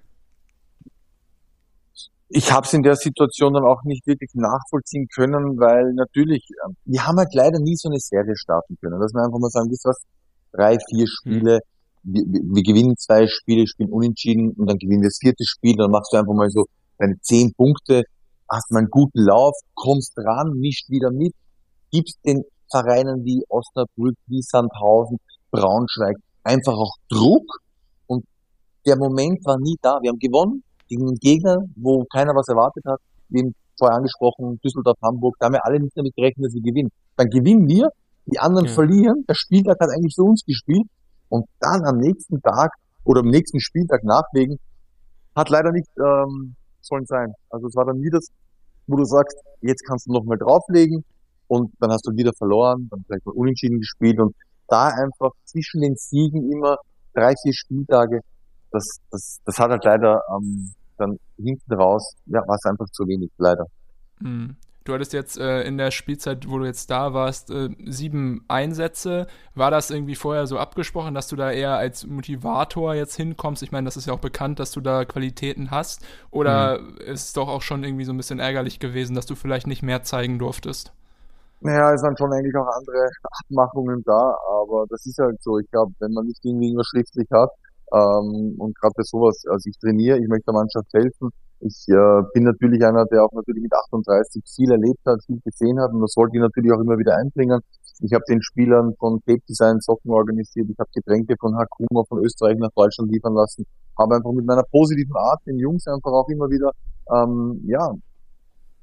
ich 2.32 2.52
habe 2.52 2.64
es 2.64 2.72
in 2.72 2.84
der 2.84 2.94
Situation 2.94 3.54
dann 3.54 3.64
auch 3.64 3.82
nicht 3.82 4.06
wirklich 4.06 4.30
nachvollziehen 4.34 5.08
können, 5.12 5.58
weil 5.58 5.92
natürlich, 5.94 6.46
ähm, 6.64 6.76
wir 6.84 7.04
haben 7.04 7.18
halt 7.18 7.34
leider 7.34 7.58
nie 7.58 7.74
so 7.74 7.88
eine 7.88 7.98
Serie 7.98 8.36
starten 8.36 8.76
können. 8.80 9.00
Dass 9.00 9.12
wir 9.12 9.24
einfach 9.24 9.40
mal 9.40 9.50
sagen, 9.50 9.68
wisst 9.68 9.84
was, 9.84 10.00
drei, 10.52 10.78
vier 10.88 11.08
Spiele, 11.08 11.58
wir, 12.04 12.22
wir, 12.24 12.40
wir 12.44 12.62
gewinnen 12.62 12.96
zwei 12.96 13.26
Spiele, 13.26 13.66
spielen 13.66 13.90
unentschieden 13.90 14.52
und 14.52 14.68
dann 14.70 14.78
gewinnen 14.78 15.02
wir 15.02 15.08
das 15.08 15.18
vierte 15.20 15.44
Spiel, 15.44 15.74
dann 15.74 15.90
machst 15.90 16.12
du 16.12 16.18
einfach 16.18 16.32
mal 16.32 16.48
so 16.50 16.66
deine 16.98 17.20
zehn 17.20 17.52
Punkte, 17.52 18.04
hast 18.48 18.70
mal 18.70 18.78
einen 18.78 18.90
guten 18.90 19.18
Lauf, 19.18 19.56
kommst 19.74 20.16
ran, 20.16 20.52
mischt 20.60 20.88
wieder 20.88 21.10
mit, 21.10 21.34
gibst 21.90 22.20
den 22.24 22.44
Vereinen 22.70 23.24
wie 23.24 23.42
Osnabrück, 23.48 24.16
wie 24.26 24.42
Sandhausen, 24.42 25.18
Braunschweig 25.50 26.16
einfach 26.44 26.74
auch 26.74 26.94
Druck 27.08 27.44
und 28.06 28.24
der 28.86 28.96
Moment 28.96 29.44
war 29.44 29.58
nie 29.58 29.76
da. 29.82 29.98
Wir 30.00 30.10
haben 30.10 30.18
gewonnen, 30.18 30.62
gegen 30.88 31.06
einen 31.06 31.16
Gegner, 31.16 31.58
wo 31.76 32.04
keiner 32.04 32.34
was 32.34 32.48
erwartet 32.48 32.84
hat, 32.86 33.00
wie 33.28 33.52
vorher 33.78 33.96
angesprochen, 33.96 34.60
Düsseldorf, 34.64 34.98
Hamburg, 35.02 35.36
da 35.38 35.46
haben 35.46 35.54
wir 35.54 35.64
alle 35.64 35.80
nicht 35.80 35.96
damit 35.96 36.14
gerechnet, 36.14 36.46
dass 36.46 36.54
wir 36.54 36.62
gewinnen. 36.62 36.90
Dann 37.16 37.28
gewinnen 37.28 37.68
wir, 37.68 37.88
die 38.26 38.38
anderen 38.38 38.66
Ja. 38.66 38.72
verlieren, 38.74 39.24
der 39.28 39.34
Spieltag 39.34 39.78
hat 39.80 39.90
eigentlich 39.90 40.14
für 40.14 40.22
uns 40.24 40.44
gespielt 40.44 40.86
und 41.28 41.46
dann 41.60 41.84
am 41.84 41.98
nächsten 41.98 42.40
Tag 42.42 42.72
oder 43.04 43.20
am 43.20 43.28
nächsten 43.28 43.60
Spieltag 43.60 44.04
nach 44.04 44.24
wegen 44.32 44.58
hat 45.34 45.48
leider 45.48 45.72
nicht 45.72 45.88
ähm, 45.98 46.54
sollen 46.80 47.06
sein. 47.06 47.32
Also 47.50 47.68
es 47.68 47.76
war 47.76 47.86
dann 47.86 47.98
nie 47.98 48.10
das, 48.10 48.28
wo 48.86 48.96
du 48.96 49.04
sagst, 49.04 49.36
jetzt 49.60 49.82
kannst 49.86 50.06
du 50.06 50.12
nochmal 50.12 50.38
drauflegen 50.38 51.04
und 51.50 51.72
dann 51.80 51.90
hast 51.90 52.06
du 52.06 52.14
wieder 52.14 52.32
verloren, 52.32 52.86
dann 52.92 53.02
vielleicht 53.04 53.26
mal 53.26 53.32
unentschieden 53.32 53.80
gespielt 53.80 54.20
und 54.20 54.36
da 54.68 54.86
einfach 54.86 55.32
zwischen 55.44 55.80
den 55.80 55.96
Siegen 55.96 56.52
immer 56.52 56.76
drei, 57.12 57.34
vier 57.42 57.52
Spieltage, 57.52 58.20
das, 58.70 59.00
das, 59.10 59.40
das 59.44 59.58
hat 59.58 59.72
halt 59.72 59.84
leider 59.84 60.22
ähm, 60.32 60.72
dann 60.96 61.18
hinten 61.36 61.74
raus, 61.74 62.14
ja, 62.26 62.46
war 62.46 62.54
es 62.54 62.64
einfach 62.64 62.86
zu 62.90 63.04
wenig, 63.08 63.32
leider. 63.36 63.66
Mhm. 64.20 64.54
Du 64.84 64.94
hattest 64.94 65.12
jetzt 65.12 65.38
äh, 65.38 65.62
in 65.62 65.76
der 65.76 65.90
Spielzeit, 65.90 66.48
wo 66.48 66.58
du 66.58 66.66
jetzt 66.66 66.88
da 66.88 67.12
warst, 67.12 67.50
äh, 67.50 67.68
sieben 67.84 68.44
Einsätze. 68.46 69.26
War 69.54 69.72
das 69.72 69.90
irgendwie 69.90 70.14
vorher 70.14 70.46
so 70.46 70.56
abgesprochen, 70.56 71.14
dass 71.14 71.26
du 71.26 71.36
da 71.36 71.50
eher 71.50 71.76
als 71.76 72.06
Motivator 72.06 72.94
jetzt 72.94 73.16
hinkommst? 73.16 73.62
Ich 73.64 73.72
meine, 73.72 73.86
das 73.86 73.96
ist 73.96 74.06
ja 74.06 74.14
auch 74.14 74.20
bekannt, 74.20 74.60
dass 74.60 74.70
du 74.70 74.80
da 74.80 75.04
Qualitäten 75.04 75.72
hast. 75.72 76.06
Oder 76.30 76.80
mhm. 76.80 76.96
ist 76.98 77.26
es 77.26 77.32
doch 77.32 77.48
auch 77.48 77.62
schon 77.62 77.82
irgendwie 77.82 78.04
so 78.04 78.12
ein 78.12 78.16
bisschen 78.16 78.38
ärgerlich 78.38 78.78
gewesen, 78.78 79.14
dass 79.16 79.26
du 79.26 79.34
vielleicht 79.34 79.66
nicht 79.66 79.82
mehr 79.82 80.04
zeigen 80.04 80.38
durftest? 80.38 80.92
Naja, 81.62 81.92
es 81.92 82.02
waren 82.02 82.16
schon 82.16 82.32
eigentlich 82.32 82.56
auch 82.56 82.66
andere 82.66 83.10
Abmachungen 83.22 84.02
da, 84.04 84.34
aber 84.62 84.86
das 84.88 85.04
ist 85.04 85.18
halt 85.18 85.42
so. 85.42 85.58
Ich 85.58 85.70
glaube, 85.70 85.92
wenn 86.00 86.12
man 86.12 86.26
nicht 86.26 86.42
irgendwie 86.42 86.68
irgendwas 86.68 86.88
schriftlich 86.88 87.28
hat, 87.30 87.50
ähm, 87.92 88.54
und 88.58 88.78
gerade 88.78 88.94
bei 88.96 89.02
sowas, 89.02 89.42
also 89.48 89.68
ich 89.68 89.76
trainiere, 89.78 90.18
ich 90.18 90.28
möchte 90.28 90.46
der 90.46 90.54
Mannschaft 90.54 90.88
helfen, 90.94 91.30
ich 91.60 91.84
äh, 91.88 92.22
bin 92.32 92.44
natürlich 92.44 92.84
einer, 92.84 93.04
der 93.06 93.24
auch 93.24 93.32
natürlich 93.32 93.62
mit 93.62 93.74
38 93.74 94.42
viel 94.54 94.70
erlebt 94.70 95.00
hat, 95.04 95.22
viel 95.26 95.40
gesehen 95.44 95.78
hat 95.80 95.92
und 95.92 96.00
das 96.00 96.16
wollte 96.16 96.36
ich 96.36 96.40
natürlich 96.40 96.72
auch 96.72 96.80
immer 96.80 96.96
wieder 96.98 97.16
einbringen. 97.16 97.60
Ich 98.00 98.14
habe 98.14 98.24
den 98.28 98.40
Spielern 98.40 98.94
von 98.98 99.20
Tape 99.26 99.42
Design 99.48 99.80
Socken 99.80 100.10
organisiert, 100.10 100.68
ich 100.70 100.78
habe 100.78 100.88
Getränke 100.94 101.34
von 101.38 101.58
Hakuma 101.58 102.04
von 102.08 102.24
Österreich 102.24 102.56
nach 102.58 102.70
Deutschland 102.74 103.12
liefern 103.12 103.34
lassen, 103.34 103.66
habe 103.98 104.16
einfach 104.16 104.32
mit 104.32 104.46
meiner 104.46 104.62
positiven 104.70 105.16
Art 105.16 105.40
den 105.46 105.58
Jungs 105.58 105.86
einfach 105.86 106.12
auch 106.12 106.28
immer 106.28 106.48
wieder, 106.48 106.70
ähm, 107.12 107.60
ja, 107.66 107.92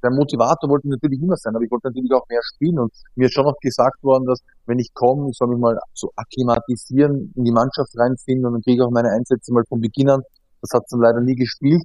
der 0.07 0.15
Motivator 0.15 0.69
wollte 0.69 0.87
natürlich 0.89 1.21
immer 1.21 1.35
sein, 1.35 1.55
aber 1.55 1.63
ich 1.63 1.71
wollte 1.71 1.87
natürlich 1.87 2.11
auch 2.13 2.27
mehr 2.29 2.41
spielen 2.55 2.79
und 2.79 2.93
mir 3.15 3.25
ist 3.25 3.33
schon 3.33 3.45
noch 3.45 3.57
gesagt 3.61 4.01
worden, 4.03 4.25
dass 4.25 4.39
wenn 4.65 4.79
ich 4.79 4.93
komme, 4.93 5.29
ich 5.29 5.37
soll 5.37 5.49
mich 5.49 5.59
mal 5.59 5.77
so 5.93 6.11
akklimatisieren, 6.15 7.33
in 7.35 7.43
die 7.43 7.51
Mannschaft 7.51 7.91
reinfinden 7.95 8.45
und 8.45 8.53
dann 8.53 8.61
kriege 8.61 8.77
ich 8.77 8.81
auch 8.81 8.91
meine 8.91 9.09
Einsätze 9.09 9.53
mal 9.53 9.63
von 9.67 9.81
Beginn 9.81 10.09
an. 10.09 10.21
Das 10.61 10.71
hat 10.73 10.83
dann 10.89 11.01
leider 11.01 11.21
nie 11.21 11.35
gespielt 11.35 11.83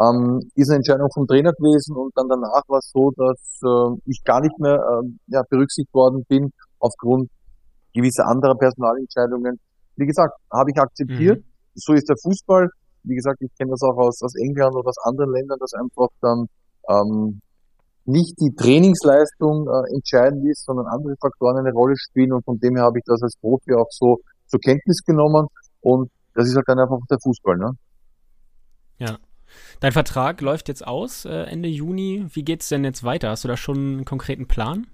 ähm, 0.00 0.40
ist 0.54 0.70
eine 0.70 0.76
Entscheidung 0.76 1.10
vom 1.12 1.26
Trainer 1.26 1.52
gewesen 1.52 1.94
und 1.96 2.16
dann 2.16 2.28
danach 2.28 2.62
war 2.68 2.78
es 2.78 2.90
so, 2.90 3.10
dass 3.10 3.60
äh, 3.62 4.00
ich 4.06 4.22
gar 4.24 4.40
nicht 4.40 4.58
mehr 4.58 4.76
äh, 4.76 5.08
ja, 5.26 5.42
berücksichtigt 5.48 5.92
worden 5.92 6.24
bin 6.28 6.52
aufgrund 6.78 7.30
gewisser 7.92 8.26
anderer 8.26 8.56
Personalentscheidungen. 8.56 9.60
Wie 9.96 10.06
gesagt, 10.06 10.34
habe 10.50 10.70
ich 10.70 10.80
akzeptiert. 10.80 11.38
Mhm. 11.38 11.44
So 11.74 11.92
ist 11.92 12.08
der 12.08 12.16
Fußball. 12.16 12.68
Wie 13.02 13.14
gesagt, 13.14 13.42
ich 13.42 13.50
kenne 13.58 13.72
das 13.72 13.82
auch 13.82 13.96
aus, 13.96 14.22
aus 14.22 14.34
England 14.36 14.74
oder 14.74 14.88
aus 14.88 14.98
anderen 15.04 15.32
Ländern, 15.32 15.58
dass 15.58 15.74
einfach 15.74 16.08
dann 16.20 16.46
ähm, 16.88 17.40
nicht 18.10 18.40
die 18.40 18.54
Trainingsleistung 18.54 19.68
äh, 19.68 19.94
entscheidend 19.94 20.46
ist, 20.48 20.64
sondern 20.64 20.86
andere 20.86 21.14
Faktoren 21.20 21.58
eine 21.58 21.72
Rolle 21.72 21.96
spielen 21.96 22.32
und 22.32 22.44
von 22.44 22.58
dem 22.58 22.76
her 22.76 22.84
habe 22.84 22.98
ich 22.98 23.04
das 23.06 23.22
als 23.22 23.36
Profi 23.36 23.74
auch 23.74 23.88
so 23.90 24.18
zur 24.46 24.60
Kenntnis 24.60 25.02
genommen 25.04 25.46
und 25.80 26.10
das 26.34 26.48
ist 26.48 26.56
halt 26.56 26.68
dann 26.68 26.78
einfach 26.78 26.98
der 27.10 27.18
Fußball, 27.22 27.56
ne? 27.56 27.72
Ja. 28.98 29.18
Dein 29.80 29.92
Vertrag 29.92 30.40
läuft 30.40 30.68
jetzt 30.68 30.86
aus 30.86 31.24
äh, 31.24 31.30
Ende 31.30 31.68
Juni. 31.68 32.26
Wie 32.32 32.44
geht 32.44 32.62
es 32.62 32.68
denn 32.68 32.84
jetzt 32.84 33.02
weiter? 33.02 33.30
Hast 33.30 33.44
du 33.44 33.48
da 33.48 33.56
schon 33.56 33.76
einen 33.76 34.04
konkreten 34.04 34.46
Plan? 34.46 34.86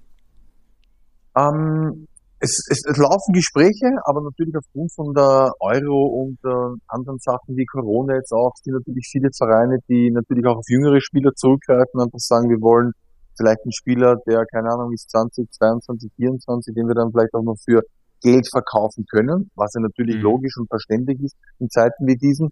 Ähm, 1.36 2.06
es, 2.38 2.66
es, 2.70 2.82
es 2.86 2.96
laufen 2.96 3.32
Gespräche, 3.32 3.98
aber 4.04 4.22
natürlich 4.22 4.54
aufgrund 4.56 4.92
von 4.94 5.14
der 5.14 5.52
Euro 5.60 6.06
und 6.06 6.38
äh, 6.44 6.78
anderen 6.88 7.18
Sachen 7.18 7.56
wie 7.56 7.64
Corona 7.66 8.14
jetzt 8.14 8.32
auch, 8.32 8.52
sind 8.62 8.74
natürlich 8.74 9.08
viele 9.10 9.30
Vereine, 9.36 9.78
die 9.88 10.10
natürlich 10.10 10.46
auch 10.46 10.58
auf 10.58 10.68
jüngere 10.68 11.00
Spieler 11.00 11.32
zurückgreifen 11.34 11.92
und 11.94 12.04
einfach 12.04 12.18
sagen, 12.18 12.48
wir 12.48 12.60
wollen 12.60 12.92
vielleicht 13.36 13.62
einen 13.62 13.72
Spieler, 13.72 14.16
der, 14.26 14.44
keine 14.46 14.70
Ahnung, 14.70 14.92
ist 14.92 15.10
20, 15.10 15.50
22, 15.50 16.12
24, 16.16 16.74
den 16.74 16.88
wir 16.88 16.94
dann 16.94 17.10
vielleicht 17.10 17.34
auch 17.34 17.42
noch 17.42 17.56
für 17.64 17.82
Geld 18.22 18.48
verkaufen 18.50 19.04
können, 19.10 19.50
was 19.54 19.74
ja 19.74 19.80
natürlich 19.80 20.16
mhm. 20.16 20.22
logisch 20.22 20.56
und 20.56 20.68
verständlich 20.68 21.20
ist 21.20 21.36
in 21.58 21.68
Zeiten 21.70 22.06
wie 22.06 22.16
diesen. 22.16 22.50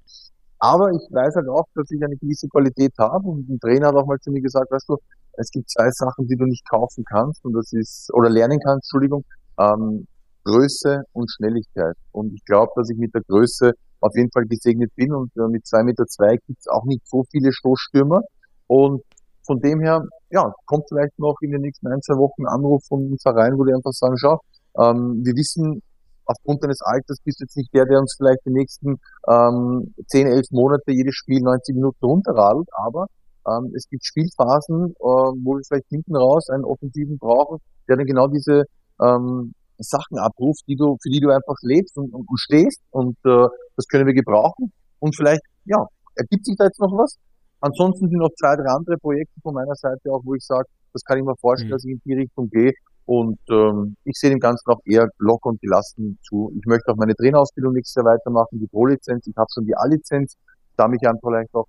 Aber 0.59 0.90
ich 0.90 1.03
weiß 1.11 1.35
halt 1.37 1.49
auch, 1.49 1.66
dass 1.75 1.90
ich 1.90 2.03
eine 2.03 2.16
gewisse 2.16 2.49
Qualität 2.49 2.92
habe 2.99 3.29
und 3.29 3.49
ein 3.49 3.59
Trainer 3.61 3.88
hat 3.88 3.97
auch 3.97 4.07
mal 4.07 4.18
zu 4.20 4.31
mir 4.31 4.40
gesagt, 4.40 4.70
weißt 4.70 4.88
du, 4.88 4.97
es 5.37 5.51
gibt 5.51 5.68
zwei 5.68 5.90
Sachen, 5.90 6.27
die 6.27 6.37
du 6.37 6.44
nicht 6.44 6.68
kaufen 6.68 7.05
kannst 7.05 7.44
und 7.44 7.55
das 7.55 7.73
ist, 7.73 8.11
oder 8.14 8.31
lernen 8.31 8.61
kannst, 8.61 8.87
Entschuldigung, 8.87 9.25
ähm, 9.59 10.07
Größe 10.44 11.03
und 11.12 11.31
Schnelligkeit. 11.31 11.97
Und 12.12 12.35
ich 12.35 12.44
glaube, 12.44 12.73
dass 12.77 12.90
ich 12.90 12.99
mit 12.99 13.14
der 13.14 13.23
Größe 13.23 13.73
auf 14.01 14.14
jeden 14.14 14.31
Fall 14.31 14.44
gesegnet 14.44 14.92
bin 14.94 15.12
und 15.12 15.33
äh, 15.37 15.49
mit 15.49 15.66
zwei 15.66 15.83
Meter 15.83 16.07
zwei 16.07 16.37
gibt 16.37 16.61
es 16.61 16.68
auch 16.68 16.85
nicht 16.85 17.07
so 17.09 17.25
viele 17.31 17.53
Stoßstürmer. 17.53 18.20
Und 18.66 19.03
von 19.47 19.61
dem 19.61 19.81
her, 19.81 20.03
ja, 20.31 20.53
kommt 20.67 20.85
vielleicht 20.89 21.19
noch 21.19 21.37
in 21.41 21.51
den 21.51 21.61
nächsten 21.61 21.87
ein, 21.89 22.01
zwei 22.03 22.17
Wochen 22.17 22.47
ein 22.47 22.55
Anruf 22.55 22.83
vom 22.89 23.17
Verein, 23.23 23.59
wo 23.59 23.65
die 23.65 23.75
einfach 23.75 23.93
sagen, 23.93 24.17
schau, 24.19 24.41
ähm, 24.79 25.23
wir 25.25 25.35
wissen, 25.35 25.83
aufgrund 26.27 26.63
deines 26.65 26.81
Alters 26.81 27.19
bist 27.25 27.41
du 27.41 27.45
jetzt 27.45 27.57
nicht 27.57 27.73
der, 27.75 27.85
der 27.87 28.01
uns 28.01 28.15
vielleicht 28.17 28.41
die 28.47 28.53
nächsten 28.53 28.97
ähm, 29.29 29.95
10, 30.09 30.27
11 30.27 30.51
Monate 30.51 30.93
jedes 30.93 31.15
Spiel 31.15 31.41
90 31.41 31.75
Minuten 31.75 32.05
runterradelt, 32.05 32.69
aber 32.73 33.07
ähm, 33.47 33.73
es 33.77 33.89
gibt 33.89 34.05
Spielphasen, 34.05 34.91
äh, 34.91 34.95
wo 34.99 35.57
wir 35.57 35.63
vielleicht 35.67 35.89
hinten 35.89 36.17
raus 36.17 36.49
einen 36.49 36.65
Offensiven 36.65 37.19
brauchen, 37.19 37.59
der 37.89 37.97
dann 37.97 38.07
genau 38.07 38.29
diese 38.29 38.65
ähm, 39.01 39.53
Sachen 39.79 40.19
abruft, 40.19 40.63
die 40.69 40.77
du, 40.77 40.97
für 41.03 41.11
die 41.11 41.21
du 41.21 41.31
einfach 41.31 41.57
lebst 41.63 41.97
und, 41.99 42.15
und, 42.15 42.29
und 42.29 42.41
stehst 42.41 42.81
und 42.91 43.17
äh, 43.25 43.47
das 43.77 43.87
können 43.89 44.07
wir 44.07 44.15
gebrauchen 44.15 44.73
und 45.01 45.15
vielleicht, 45.17 45.43
ja, 45.65 45.87
ergibt 46.17 46.47
sich 46.47 46.57
da 46.57 46.65
jetzt 46.65 46.81
noch 46.81 46.93
was? 46.93 47.19
Ansonsten 47.64 48.11
sind 48.11 48.18
noch 48.18 48.35
zwei, 48.38 48.57
drei 48.57 48.68
andere 48.68 48.98
Projekte 48.98 49.40
von 49.40 49.55
meiner 49.55 49.74
Seite 49.74 50.12
auch, 50.12 50.20
wo 50.22 50.35
ich 50.35 50.44
sage, 50.44 50.66
das 50.92 51.03
kann 51.03 51.16
ich 51.16 51.24
mir 51.24 51.35
vorstellen, 51.37 51.70
mhm. 51.70 51.72
dass 51.72 51.85
ich 51.85 51.92
in 51.92 52.00
die 52.05 52.12
Richtung 52.12 52.50
gehe 52.50 52.72
und 53.07 53.38
ähm, 53.50 53.96
ich 54.05 54.18
sehe 54.18 54.29
dem 54.29 54.38
Ganzen 54.38 54.70
auch 54.70 54.81
eher 54.85 55.09
locker 55.18 55.48
und 55.48 55.61
gelassen 55.62 56.18
zu. 56.29 56.53
Ich 56.59 56.66
möchte 56.66 56.92
auch 56.92 56.96
meine 56.96 57.14
Trainerausbildung 57.14 57.72
nächstes 57.72 57.94
Jahr 57.94 58.05
weitermachen, 58.05 58.61
die 58.61 58.66
Pro-Lizenz. 58.66 59.27
Ich 59.27 59.37
habe 59.37 59.46
schon 59.53 59.64
die 59.64 59.74
A-Lizenz. 59.74 60.37
Da 60.77 60.88
mich 60.88 61.00
einfach 61.07 61.27
vielleicht 61.27 61.55
auch 61.55 61.66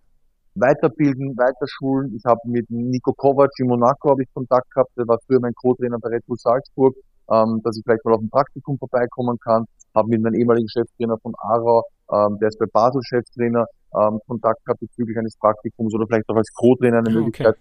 weiterbilden, 0.56 1.34
weiterschulen. 1.38 2.14
Ich 2.14 2.26
habe 2.26 2.42
mit 2.44 2.70
Nico 2.70 3.14
Kovac 3.14 3.52
in 3.58 3.68
Monaco 3.68 4.10
habe 4.10 4.24
ich 4.24 4.34
Kontakt 4.34 4.70
gehabt. 4.72 4.92
Der 4.98 5.08
war 5.08 5.20
früher 5.26 5.40
mein 5.40 5.54
Co-Trainer 5.54 5.98
bei 6.02 6.10
Red 6.10 6.26
Bull 6.26 6.38
Salzburg, 6.38 6.94
ähm, 7.32 7.62
dass 7.64 7.78
ich 7.78 7.84
vielleicht 7.86 8.04
mal 8.04 8.16
auf 8.16 8.22
ein 8.22 8.30
Praktikum 8.30 8.78
vorbeikommen 8.78 9.38
kann. 9.40 9.66
Habe 9.96 10.10
mit 10.10 10.22
meinem 10.22 10.36
ehemaligen 10.36 10.68
Cheftrainer 10.68 11.18
von 11.20 11.34
Ara, 11.38 11.82
ähm, 12.12 12.38
der 12.40 12.50
ist 12.50 12.60
bei 12.60 12.66
Basel 12.66 13.02
Cheftrainer, 13.02 13.66
ähm, 14.00 14.20
Kontakt 14.28 14.64
gehabt 14.66 14.80
bezüglich 14.80 15.18
eines 15.18 15.38
Praktikums 15.38 15.94
oder 15.94 16.06
vielleicht 16.08 16.30
auch 16.30 16.36
als 16.36 16.52
Co-Trainer 16.54 17.00
eine 17.00 17.10
okay. 17.10 17.18
Möglichkeit 17.18 17.58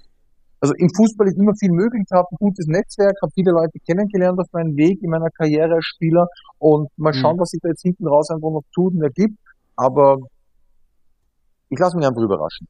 also 0.65 0.75
im 0.79 0.89
Fußball 0.97 1.29
ist 1.29 1.37
immer 1.37 1.55
viel 1.55 1.71
möglich. 1.71 2.05
Ich 2.07 2.17
habe 2.17 2.27
ein 2.31 2.37
gutes 2.39 2.67
Netzwerk, 2.67 3.17
habe 3.21 3.31
viele 3.35 3.53
Leute 3.53 3.79
kennengelernt 3.81 4.41
auf 4.41 4.47
meinem 4.53 4.75
Weg 4.79 5.03
in 5.03 5.11
meiner 5.11 5.29
Karriere 5.29 5.75
als 5.75 5.85
Spieler 5.85 6.27
und 6.59 6.89
mal 6.97 7.13
mhm. 7.13 7.19
schauen, 7.19 7.37
mhm. 7.37 7.41
was 7.41 7.51
sich 7.51 7.61
da 7.61 7.69
jetzt 7.69 7.83
hinten 7.83 8.07
raus 8.09 8.31
einfach 8.31 8.51
noch 8.51 8.63
tut 8.75 8.95
und 8.95 9.03
ergibt. 9.03 9.39
Aber 9.77 10.17
ich 11.69 11.79
lasse 11.79 11.99
mich 11.99 12.07
einfach 12.07 12.23
überraschen. 12.23 12.67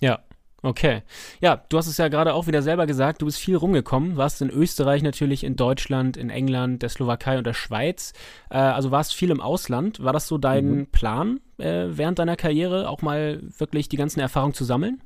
Ja, 0.00 0.20
Okay. 0.64 1.02
Ja, 1.40 1.60
du 1.68 1.76
hast 1.76 1.88
es 1.88 1.96
ja 1.96 2.06
gerade 2.06 2.34
auch 2.34 2.46
wieder 2.46 2.62
selber 2.62 2.86
gesagt, 2.86 3.20
du 3.20 3.26
bist 3.26 3.38
viel 3.38 3.56
rumgekommen, 3.56 4.16
warst 4.16 4.40
in 4.42 4.50
Österreich 4.50 5.02
natürlich, 5.02 5.42
in 5.42 5.56
Deutschland, 5.56 6.16
in 6.16 6.30
England, 6.30 6.82
der 6.82 6.88
Slowakei 6.88 7.36
und 7.36 7.46
der 7.46 7.52
Schweiz. 7.52 8.12
Äh, 8.48 8.58
also 8.58 8.92
warst 8.92 9.12
viel 9.12 9.30
im 9.30 9.40
Ausland. 9.40 10.02
War 10.04 10.12
das 10.12 10.28
so 10.28 10.38
dein 10.38 10.70
mhm. 10.70 10.86
Plan 10.86 11.40
äh, 11.58 11.88
während 11.88 12.20
deiner 12.20 12.36
Karriere, 12.36 12.88
auch 12.88 13.02
mal 13.02 13.42
wirklich 13.58 13.88
die 13.88 13.96
ganzen 13.96 14.20
Erfahrungen 14.20 14.54
zu 14.54 14.64
sammeln? 14.64 15.02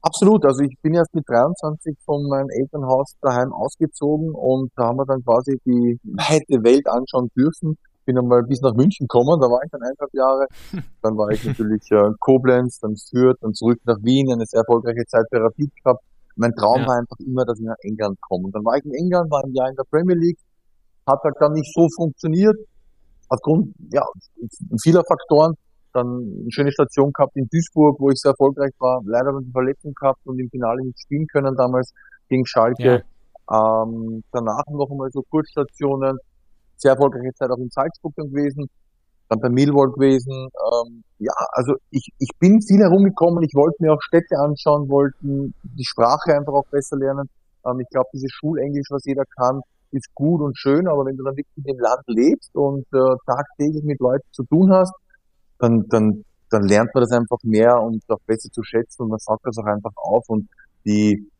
Absolut, 0.00 0.44
also 0.44 0.62
ich 0.62 0.78
bin 0.82 0.94
erst 0.94 1.14
mit 1.14 1.28
23 1.28 1.96
von 2.04 2.28
meinem 2.28 2.50
Elternhaus 2.50 3.16
daheim 3.22 3.52
ausgezogen 3.52 4.30
und 4.32 4.70
da 4.76 4.88
haben 4.88 4.98
wir 4.98 5.06
dann 5.06 5.24
quasi 5.24 5.58
die 5.64 5.98
weite 6.04 6.62
Welt 6.62 6.86
anschauen 6.86 7.30
dürfen. 7.34 7.78
Bin 8.04 8.18
einmal 8.18 8.42
bis 8.42 8.60
nach 8.60 8.74
München 8.74 9.06
gekommen, 9.06 9.40
da 9.40 9.46
war 9.48 9.60
ich 9.64 9.70
dann 9.70 9.82
eineinhalb 9.82 10.12
Jahre. 10.12 10.46
Dann 11.02 11.16
war 11.16 11.30
ich 11.30 11.44
natürlich 11.44 11.90
äh, 11.90 12.10
Koblenz, 12.20 12.80
dann 12.80 12.96
Fürth, 12.96 13.36
dann 13.40 13.52
zurück 13.52 13.78
nach 13.84 13.98
Wien, 14.02 14.32
eine 14.32 14.46
sehr 14.46 14.60
erfolgreiche 14.60 15.04
Zeit 15.06 15.24
bei 15.30 15.38
Rapid 15.38 15.70
gehabt. 15.82 16.02
Mein 16.36 16.54
Traum 16.54 16.80
ja. 16.80 16.86
war 16.86 16.96
einfach 16.96 17.18
immer, 17.18 17.44
dass 17.44 17.58
ich 17.58 17.64
nach 17.64 17.76
England 17.80 18.18
komme. 18.20 18.44
Und 18.46 18.54
dann 18.54 18.64
war 18.64 18.76
ich 18.76 18.84
in 18.84 18.94
England, 18.94 19.30
war 19.30 19.44
ein 19.44 19.52
Jahr 19.52 19.68
in 19.68 19.76
der 19.76 19.84
Premier 19.84 20.16
League, 20.16 20.38
hat 21.06 21.20
halt 21.22 21.34
dann 21.40 21.52
nicht 21.52 21.72
so 21.74 21.88
funktioniert, 21.94 22.56
aufgrund 23.28 23.74
ja, 23.92 24.02
vieler 24.82 25.02
Faktoren 25.04 25.54
dann 25.94 26.06
eine 26.06 26.50
schöne 26.50 26.72
Station 26.72 27.12
gehabt 27.12 27.36
in 27.36 27.48
Duisburg, 27.50 27.98
wo 28.00 28.10
ich 28.10 28.18
sehr 28.18 28.32
erfolgreich 28.32 28.72
war. 28.78 29.00
Leider 29.04 29.30
eine 29.30 29.46
Verletzung 29.52 29.94
gehabt 29.94 30.20
und 30.24 30.38
im 30.38 30.50
Finale 30.50 30.82
nicht 30.82 31.00
spielen 31.00 31.26
können 31.26 31.54
damals 31.56 31.92
gegen 32.28 32.44
Schalke. 32.44 33.04
Ja. 33.50 33.82
Ähm, 33.82 34.24
danach 34.32 34.64
noch 34.70 34.90
einmal 34.90 35.10
so 35.12 35.22
Kurzstationen. 35.22 36.18
Sehr 36.76 36.92
erfolgreiche 36.92 37.34
Zeit 37.34 37.50
auch 37.50 37.58
in 37.58 37.70
Salzburg 37.70 38.12
dann 38.16 38.30
gewesen. 38.30 38.68
Dann 39.28 39.40
bei 39.40 39.48
Millwall 39.48 39.90
gewesen. 39.90 40.32
Ähm, 40.32 41.04
ja, 41.18 41.32
also 41.52 41.74
ich, 41.90 42.08
ich 42.18 42.30
bin 42.38 42.60
viel 42.60 42.80
herumgekommen. 42.80 43.42
Ich 43.42 43.54
wollte 43.54 43.76
mir 43.80 43.92
auch 43.92 44.02
Städte 44.02 44.38
anschauen, 44.38 44.88
wollten 44.88 45.54
die 45.62 45.84
Sprache 45.84 46.34
einfach 46.34 46.52
auch 46.52 46.66
besser 46.70 46.96
lernen. 46.96 47.28
Ähm, 47.66 47.80
ich 47.80 47.88
glaube, 47.88 48.08
dieses 48.12 48.32
Schulenglisch, 48.32 48.88
was 48.90 49.04
jeder 49.04 49.24
kann, 49.36 49.62
ist 49.94 50.14
gut 50.14 50.40
und 50.42 50.58
schön, 50.58 50.88
aber 50.88 51.06
wenn 51.06 51.16
du 51.16 51.24
dann 51.24 51.36
wirklich 51.36 51.56
in 51.56 51.64
dem 51.64 51.78
Land 51.78 52.02
lebst 52.06 52.54
und 52.54 52.84
äh, 52.92 53.16
tagtäglich 53.26 53.84
mit 53.84 54.00
Leuten 54.00 54.26
zu 54.32 54.42
tun 54.44 54.72
hast, 54.72 54.92
dann, 55.58 55.86
dann, 55.88 56.24
dann 56.50 56.64
lernt 56.64 56.90
man 56.94 57.02
das 57.02 57.12
einfach 57.12 57.38
mehr 57.42 57.80
und 57.80 58.02
auch 58.08 58.20
besser 58.26 58.50
zu 58.50 58.62
schätzen 58.62 59.02
und 59.02 59.10
man 59.10 59.18
sagt 59.20 59.46
das 59.46 59.56
auch 59.58 59.66
einfach 59.66 59.92
auf 59.96 60.28
und 60.28 60.48
die, 60.84 61.30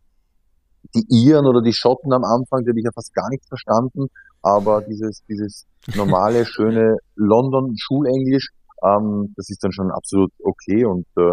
die 0.95 1.07
Iren 1.09 1.47
oder 1.47 1.63
die 1.63 1.73
Schotten 1.73 2.13
am 2.13 2.25
Anfang, 2.25 2.65
die 2.65 2.71
habe 2.71 2.79
ich 2.79 2.85
ja 2.85 2.93
fast 2.93 3.15
gar 3.15 3.29
nicht 3.31 3.47
verstanden, 3.47 4.09
aber 4.43 4.83
dieses, 4.83 5.23
dieses 5.29 5.67
normale, 5.95 6.45
schöne 6.47 6.97
London-Schulenglisch, 7.17 8.51
ähm, 8.83 9.33
das 9.37 9.51
ist 9.51 9.63
dann 9.65 9.73
schon 9.73 9.91
absolut 9.91 10.33
okay 10.43 10.85
und 10.85 11.07
äh, 11.17 11.33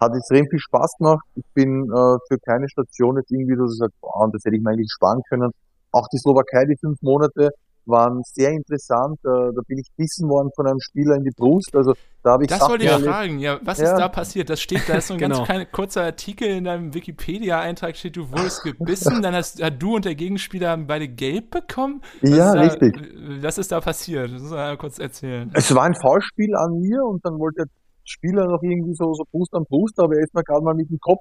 hat 0.00 0.14
extrem 0.14 0.46
viel 0.48 0.58
Spaß 0.58 0.96
gemacht. 0.98 1.24
Ich 1.36 1.44
bin 1.54 1.84
äh, 1.84 2.16
für 2.28 2.38
keine 2.44 2.68
Station 2.68 3.16
jetzt 3.16 3.30
irgendwie, 3.30 3.54
ich 3.54 3.78
sage, 3.78 3.92
boah, 4.00 4.28
das 4.32 4.44
hätte 4.44 4.56
ich 4.56 4.62
mir 4.62 4.70
eigentlich 4.70 4.92
sparen 4.92 5.22
können. 5.28 5.50
Auch 5.92 6.08
die 6.08 6.18
Slowakei, 6.18 6.64
die 6.64 6.76
fünf 6.76 7.00
Monate, 7.02 7.50
waren 7.86 8.22
sehr 8.24 8.50
interessant. 8.50 9.18
Äh, 9.24 9.28
da 9.54 9.60
bin 9.66 9.78
ich 9.78 9.88
bissen 9.96 10.28
worden 10.28 10.50
von 10.54 10.66
einem 10.66 10.80
Spieler 10.80 11.16
in 11.16 11.24
die 11.24 11.30
Brust. 11.36 11.74
Also 11.74 11.94
da 12.22 12.32
habe 12.32 12.44
ich 12.44 12.48
Das 12.48 12.60
Sachen 12.60 12.72
wollte 12.72 12.84
ich 12.84 12.90
erlebt. 12.90 13.10
fragen. 13.10 13.38
Ja, 13.38 13.58
was 13.62 13.78
Ja. 13.78 13.92
ist 13.92 13.98
da 13.98 14.08
passiert? 14.08 14.48
Das 14.50 14.60
steht, 14.60 14.88
da 14.88 14.94
ist 14.94 15.08
so 15.08 15.14
ein 15.14 15.18
Genau. 15.24 15.36
ganz 15.36 15.46
kleiner, 15.46 15.64
kurzer 15.66 16.02
Artikel 16.04 16.48
in 16.48 16.64
deinem 16.64 16.94
Wikipedia-Eintrag 16.94 17.96
steht, 17.96 18.16
du 18.16 18.30
wurdest 18.30 18.62
gebissen, 18.62 19.22
dann 19.22 19.34
hast 19.34 19.62
hat 19.62 19.82
du 19.82 19.96
und 19.96 20.04
der 20.04 20.14
Gegenspieler 20.14 20.70
haben 20.70 20.86
beide 20.86 21.08
gelb 21.08 21.50
bekommen. 21.50 22.02
Was 22.22 22.30
Ja, 22.30 22.54
da, 22.54 22.60
richtig. 22.60 22.96
Was 23.42 23.58
ist 23.58 23.72
da 23.72 23.80
passiert? 23.80 24.32
Das 24.32 24.40
muss 24.42 24.50
man 24.50 24.58
mal 24.60 24.76
kurz 24.78 24.98
erzählen. 24.98 25.50
Es 25.54 25.74
war 25.74 25.84
ein 25.84 25.94
Foulspiel 25.94 26.54
an 26.56 26.80
mir 26.80 27.02
und 27.04 27.24
dann 27.24 27.38
wollte 27.38 27.64
der 27.64 27.66
Spieler 28.04 28.46
noch 28.46 28.62
irgendwie 28.62 28.94
so, 28.94 29.14
so 29.14 29.24
Brust 29.30 29.54
an 29.54 29.64
Brust, 29.68 29.98
aber 29.98 30.14
er 30.16 30.24
ist 30.24 30.34
mir 30.34 30.42
gerade 30.44 30.62
mal 30.62 30.74
mit 30.74 30.90
dem 30.90 30.98
Kopf 31.00 31.20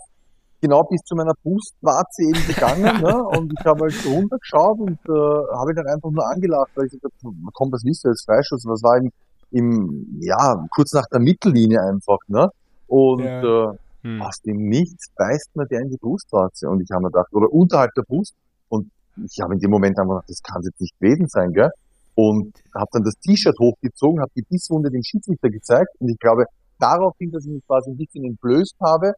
genau 0.63 0.83
bis 0.89 1.01
zu 1.03 1.15
meiner 1.15 1.33
Brustwarze 1.43 2.23
eben 2.23 2.43
gegangen. 2.47 3.01
ne? 3.01 3.13
Und 3.35 3.51
ich 3.51 3.63
habe 3.65 3.83
halt 3.83 3.95
so 4.01 4.09
runtergeschaut 4.09 4.79
und 4.79 4.97
äh, 5.07 5.57
habe 5.59 5.73
dann 5.75 5.87
einfach 5.87 6.09
nur 6.09 6.25
angelacht, 6.25 6.71
weil 6.75 6.85
ich 6.87 6.93
gesagt 6.93 7.13
habe, 7.23 7.35
komm, 7.53 7.71
was 7.71 7.83
willst 7.83 8.03
du 8.05 8.09
jetzt 8.09 8.25
Freischuss? 8.25 8.63
Was 8.65 8.81
war 8.81 8.97
im, 8.97 9.11
im, 9.51 10.17
ja, 10.21 10.55
kurz 10.73 10.93
nach 10.93 11.05
der 11.11 11.19
Mittellinie 11.19 11.81
einfach, 11.81 12.19
ne? 12.27 12.49
Und 12.87 13.25
Ja. 13.25 13.71
äh, 13.71 13.77
Hm. 14.03 14.21
aus 14.21 14.37
dem 14.45 14.67
Nichts 14.67 15.07
beißt 15.15 15.55
mir 15.55 15.65
der 15.67 15.79
in 15.79 15.89
die 15.89 15.97
Brustwarze. 15.97 16.67
Und 16.69 16.81
ich 16.81 16.91
habe 16.91 17.03
mir 17.03 17.09
gedacht, 17.11 17.31
oder 17.31 17.47
unterhalb 17.51 17.91
der 17.95 18.03
Brust. 18.03 18.33
Und 18.67 18.89
ich 19.15 19.39
habe 19.41 19.53
in 19.53 19.59
dem 19.61 19.71
Moment 19.71 19.97
einfach 19.97 20.15
gedacht, 20.15 20.29
das 20.29 20.41
kann 20.43 20.61
jetzt 20.61 20.81
nicht 20.81 20.93
gewesen 20.99 21.27
sein, 21.29 21.53
gell? 21.53 21.69
Und 22.15 22.51
habe 22.75 22.89
dann 22.91 23.03
das 23.03 23.13
T-Shirt 23.25 23.57
hochgezogen, 23.59 24.19
habe 24.19 24.31
die 24.35 24.43
Bisswunde 24.49 24.89
dem 24.91 25.03
Schiedsrichter 25.03 25.49
gezeigt. 25.49 25.87
Und 25.99 26.09
ich 26.09 26.19
glaube, 26.19 26.43
daraufhin, 26.79 27.31
dass 27.31 27.45
ich 27.45 27.51
mich 27.53 27.65
quasi 27.65 27.91
ein 27.91 27.97
bisschen 27.97 28.25
entblößt 28.25 28.75
habe, 28.81 29.13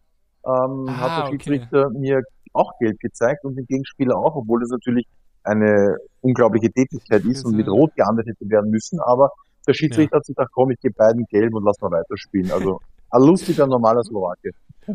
ähm, 0.45 0.85
Ah, 0.87 0.97
hat 0.97 1.17
der 1.17 1.25
okay. 1.25 1.31
Schiedsrichter 1.33 1.89
mir 1.89 2.21
auch 2.53 2.77
gelb 2.79 2.99
gezeigt 2.99 3.43
und 3.43 3.55
den 3.55 3.65
Gegenspieler 3.65 4.15
auch, 4.17 4.35
obwohl 4.35 4.61
das 4.61 4.69
natürlich 4.69 5.05
eine 5.43 5.97
unglaubliche 6.21 6.71
Tätigkeit 6.71 7.23
ist 7.25 7.45
und 7.45 7.55
mit 7.55 7.67
Rot 7.67 7.93
geahndet 7.95 8.27
hätte 8.27 8.49
werden 8.49 8.71
müssen. 8.71 8.99
Aber 8.99 9.31
der 9.67 9.73
Schiedsrichter 9.73 10.17
hat 10.17 10.25
sich 10.25 10.35
gedacht, 10.35 10.51
komm, 10.53 10.71
ich 10.71 10.79
gebe 10.79 10.95
beiden 10.95 11.25
gelb 11.29 11.53
und 11.53 11.63
lass 11.63 11.79
mal 11.81 11.91
weiterspielen. 11.91 12.51
Also 12.51 12.79
ein 13.11 13.21
lustiger, 13.21 13.67
normaler 13.67 14.03
Slowake. 14.03 14.51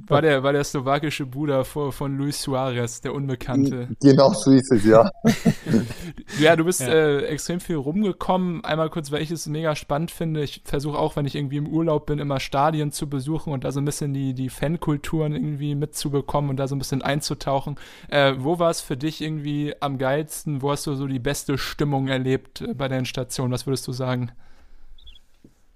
War 0.07 0.23
der, 0.23 0.43
war 0.43 0.53
der 0.53 0.63
slowakische 0.65 1.27
Bruder 1.27 1.65
von, 1.65 1.91
von 1.91 2.17
Luis 2.17 2.41
Suarez, 2.41 3.01
der 3.01 3.15
Unbekannte. 3.15 3.89
Genau 4.01 4.33
so 4.33 4.53
ist 4.53 4.71
es, 4.71 4.85
ja. 4.85 5.11
Ja, 6.39 6.57
du 6.57 6.65
bist 6.65 6.81
Ja. 6.81 6.89
Äh, 6.89 7.25
extrem 7.27 7.61
viel 7.61 7.77
rumgekommen. 7.77 8.65
Einmal 8.65 8.89
kurz, 8.91 9.11
weil 9.11 9.23
ich 9.23 9.31
es 9.31 9.47
mega 9.47 9.75
spannend 9.75 10.11
finde. 10.11 10.43
Ich 10.43 10.63
versuche 10.65 10.99
auch, 10.99 11.17
wenn 11.17 11.27
ich 11.27 11.35
irgendwie 11.35 11.57
im 11.57 11.67
Urlaub 11.67 12.07
bin, 12.07 12.19
immer 12.19 12.41
Stadien 12.41 12.93
zu 12.93 13.09
besuchen 13.09 13.53
und 13.53 13.65
da 13.65 13.73
so 13.73 13.81
ein 13.81 13.85
bisschen 13.85 14.15
die, 14.15 14.35
die 14.35 14.49
Fankulturen 14.49 15.35
irgendwie 15.35 15.75
mitzubekommen 15.75 16.51
und 16.51 16.57
da 16.57 16.69
so 16.69 16.77
ein 16.77 16.79
bisschen 16.79 17.03
einzutauchen. 17.03 17.77
Äh, 18.09 18.35
wo 18.39 18.59
war 18.59 18.71
es 18.71 18.81
für 18.81 18.97
dich 18.97 19.21
irgendwie 19.21 19.75
am 19.81 19.99
geilsten? 19.99 20.63
Wo 20.63 20.71
hast 20.71 20.87
du 20.87 20.95
so 20.95 21.07
die 21.07 21.19
beste 21.19 21.59
Stimmung 21.59 22.09
erlebt 22.09 22.61
äh, 22.61 22.75
bei 22.75 22.89
deinen 22.89 23.07
Stationen? 23.07 23.53
Was 23.53 23.67
würdest 23.67 23.87
du 23.89 23.93
sagen? 23.93 24.31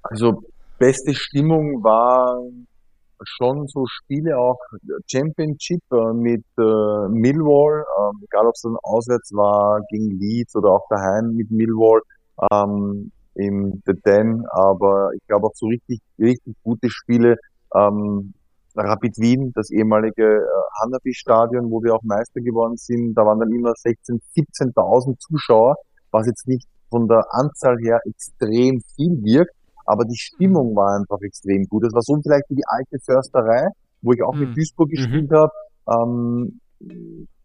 Also 0.02 0.44
beste 0.78 1.14
Stimmung 1.14 1.82
war 1.82 2.42
schon 3.26 3.66
so 3.66 3.86
Spiele 3.86 4.38
auch 4.38 4.58
Championship 5.06 5.82
äh, 5.92 6.12
mit 6.12 6.44
äh, 6.58 7.08
Millwall, 7.08 7.84
ähm, 7.98 8.20
egal 8.24 8.46
ob 8.46 8.54
es 8.54 8.62
dann 8.62 8.76
auswärts 8.82 9.32
war 9.32 9.80
gegen 9.90 10.18
Leeds 10.18 10.54
oder 10.56 10.70
auch 10.72 10.86
daheim 10.88 11.34
mit 11.34 11.50
Millwall 11.50 12.00
ähm, 12.52 13.10
im 13.34 13.82
The 13.84 13.94
Den, 14.04 14.44
aber 14.50 15.10
ich 15.14 15.26
glaube 15.26 15.46
auch 15.46 15.54
so 15.54 15.66
richtig, 15.66 16.00
richtig 16.18 16.56
gute 16.62 16.88
Spiele. 16.90 17.36
Ähm, 17.74 18.34
Rapid 18.76 19.18
Wien, 19.18 19.52
das 19.54 19.70
ehemalige 19.70 20.24
äh, 20.24 20.82
Hanafi-Stadion, 20.82 21.70
wo 21.70 21.82
wir 21.82 21.94
auch 21.94 22.02
Meister 22.02 22.40
geworden 22.40 22.76
sind, 22.76 23.14
da 23.14 23.24
waren 23.24 23.38
dann 23.38 23.52
immer 23.52 23.70
16.000, 23.70 24.20
17.000 24.74 25.18
Zuschauer, 25.18 25.76
was 26.10 26.26
jetzt 26.26 26.48
nicht 26.48 26.66
von 26.90 27.06
der 27.08 27.24
Anzahl 27.30 27.76
her 27.78 28.00
extrem 28.04 28.80
viel 28.96 29.22
wirkt, 29.22 29.54
aber 29.84 30.04
die 30.04 30.16
Stimmung 30.18 30.74
war 30.76 30.96
einfach 30.98 31.20
extrem 31.22 31.64
gut. 31.66 31.84
Das 31.84 31.92
war 31.92 32.02
so 32.02 32.16
vielleicht 32.22 32.48
wie 32.50 32.56
die 32.56 32.66
alte 32.66 32.98
Försterei, 33.04 33.68
wo 34.02 34.12
ich 34.12 34.22
auch 34.22 34.34
Mhm. 34.34 34.40
mit 34.40 34.56
Duisburg 34.56 34.90
gespielt 34.90 35.30
habe. 35.32 35.52
Ähm, 35.90 36.60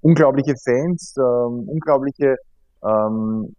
unglaubliche 0.01 0.53
Fans, 0.63 1.13
ähm, 1.17 1.67
unglaubliche, 1.67 2.35
ähm, 2.83 3.53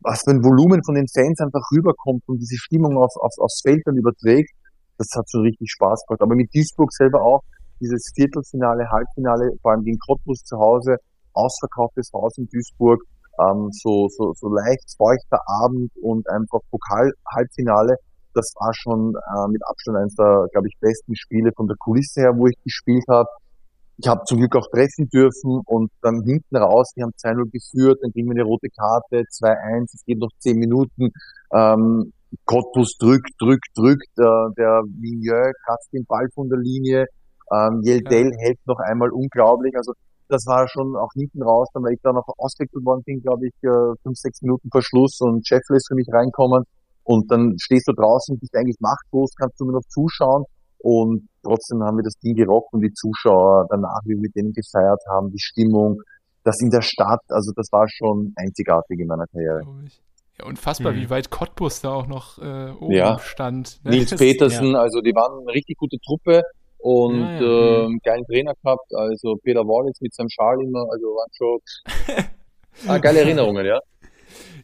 was 0.00 0.22
für 0.22 0.30
ein 0.30 0.44
Volumen 0.44 0.82
von 0.84 0.94
den 0.94 1.06
Fans 1.08 1.40
einfach 1.40 1.62
rüberkommt 1.74 2.22
und 2.26 2.38
diese 2.38 2.56
Stimmung 2.56 2.96
auf, 2.96 3.10
auf, 3.20 3.32
aufs 3.38 3.60
Feld 3.62 3.82
dann 3.84 3.96
überträgt. 3.96 4.50
Das 4.98 5.08
hat 5.16 5.28
schon 5.30 5.42
richtig 5.42 5.70
Spaß 5.70 6.04
gemacht. 6.06 6.22
Aber 6.22 6.34
mit 6.36 6.54
Duisburg 6.54 6.92
selber 6.92 7.22
auch 7.22 7.42
dieses 7.80 8.12
Viertelfinale, 8.14 8.88
Halbfinale, 8.90 9.50
vor 9.60 9.72
allem 9.72 9.82
gegen 9.82 9.98
Cottbus 9.98 10.44
zu 10.44 10.56
Hause, 10.58 10.96
ausverkauftes 11.32 12.10
Haus 12.12 12.38
in 12.38 12.46
Duisburg, 12.46 13.02
ähm, 13.40 13.70
so, 13.72 14.08
so, 14.08 14.32
so 14.34 14.48
leicht 14.48 14.94
feuchter 14.96 15.40
Abend 15.46 15.90
und 16.00 16.28
einfach 16.28 16.60
Pokal-Halbfinale. 16.70 17.96
Das 18.34 18.54
war 18.58 18.72
schon 18.74 19.14
äh, 19.14 19.48
mit 19.48 19.62
Abstand 19.66 19.98
eines 19.98 20.14
der, 20.14 20.46
glaube 20.52 20.68
ich, 20.68 20.74
besten 20.80 21.14
Spiele 21.16 21.52
von 21.54 21.66
der 21.66 21.76
Kulisse 21.76 22.22
her, 22.22 22.36
wo 22.36 22.46
ich 22.46 22.56
gespielt 22.64 23.04
habe. 23.08 23.28
Ich 23.98 24.08
habe 24.08 24.24
zum 24.24 24.38
Glück 24.38 24.56
auch 24.56 24.66
treffen 24.70 25.08
dürfen 25.10 25.60
und 25.66 25.90
dann 26.00 26.22
hinten 26.24 26.56
raus, 26.56 26.92
wir 26.96 27.04
haben 27.04 27.12
2-0 27.12 27.50
geführt, 27.52 27.98
dann 28.02 28.10
kriegen 28.12 28.28
wir 28.28 28.32
eine 28.32 28.44
rote 28.44 28.68
Karte, 28.70 29.24
2-1, 29.30 29.94
es 29.94 30.04
geht 30.06 30.18
noch 30.18 30.30
10 30.38 30.58
Minuten. 30.58 31.10
Ähm, 31.52 32.12
Cottbus 32.46 32.96
drückt, 32.98 33.30
drückt, 33.38 33.68
drückt, 33.76 34.08
äh, 34.18 34.54
der 34.56 34.82
Vigneux 34.98 35.52
kratzt 35.66 35.92
den 35.92 36.06
Ball 36.06 36.26
von 36.34 36.48
der 36.48 36.58
Linie, 36.58 37.06
ähm, 37.52 37.82
Yeldell 37.84 38.32
hält 38.38 38.58
noch 38.66 38.78
einmal 38.78 39.10
unglaublich, 39.10 39.76
also 39.76 39.92
das 40.32 40.46
war 40.46 40.66
schon 40.68 40.96
auch 40.96 41.10
hinten 41.14 41.42
raus, 41.42 41.68
dann 41.74 41.82
weil 41.84 41.92
ich 41.94 42.00
da 42.02 42.12
noch 42.12 42.26
auswechselt 42.38 42.84
worden 42.84 43.02
bin, 43.04 43.20
glaube 43.22 43.46
ich, 43.46 43.54
äh, 43.62 43.94
fünf, 44.02 44.16
sechs 44.18 44.40
Minuten 44.42 44.68
vor 44.70 44.82
Schluss 44.82 45.20
und 45.20 45.46
Scheffler 45.46 45.76
ist 45.76 45.88
für 45.88 45.94
mich 45.94 46.08
reinkommen 46.12 46.64
und 47.04 47.30
dann 47.30 47.54
stehst 47.58 47.86
du 47.88 47.92
draußen, 47.92 48.38
bist 48.38 48.54
eigentlich 48.56 48.78
machtlos, 48.80 49.30
kannst 49.38 49.60
du 49.60 49.64
nur 49.64 49.74
noch 49.74 49.86
zuschauen 49.88 50.44
und 50.78 51.28
trotzdem 51.42 51.82
haben 51.82 51.96
wir 51.98 52.04
das 52.04 52.14
Ding 52.18 52.34
gerockt 52.34 52.72
und 52.72 52.80
die 52.80 52.92
Zuschauer 52.92 53.66
danach, 53.70 54.00
wie 54.04 54.14
wir 54.14 54.20
mit 54.22 54.34
denen 54.34 54.52
gefeiert 54.52 55.00
haben, 55.10 55.30
die 55.30 55.38
Stimmung, 55.40 56.00
das 56.44 56.60
in 56.60 56.70
der 56.70 56.82
Stadt, 56.82 57.20
also 57.28 57.52
das 57.54 57.68
war 57.70 57.86
schon 57.88 58.32
einzigartig 58.36 58.98
in 58.98 59.06
meiner 59.06 59.26
Karriere. 59.28 59.60
Ja, 60.38 60.46
unfassbar, 60.46 60.92
Mhm. 60.92 60.96
wie 60.96 61.10
weit 61.10 61.30
Cottbus 61.30 61.82
da 61.82 61.92
auch 61.92 62.06
noch 62.06 62.38
äh, 62.38 62.70
oben 62.72 62.92
Ja. 62.92 63.18
stand. 63.18 63.80
ne? 63.84 63.90
Nils 63.92 64.10
Petersen, 64.16 64.74
also 64.74 65.00
die 65.02 65.14
waren 65.14 65.40
eine 65.42 65.52
richtig 65.52 65.76
gute 65.76 65.98
Truppe 66.04 66.42
und 66.82 67.20
Ja, 67.20 67.40
ja. 67.40 67.84
ähm, 67.84 68.00
geilen 68.04 68.24
Trainer 68.26 68.54
gehabt, 68.62 68.94
also 68.94 69.36
Peter 69.42 69.60
Wallitz 69.66 70.00
mit 70.00 70.14
seinem 70.14 70.28
Schal 70.28 70.60
immer, 70.62 70.86
also 70.90 71.06
waren 71.06 71.30
schon 71.32 71.60
ah, 72.88 72.98
geile 72.98 73.20
Erinnerungen, 73.20 73.64
ja. 73.64 73.80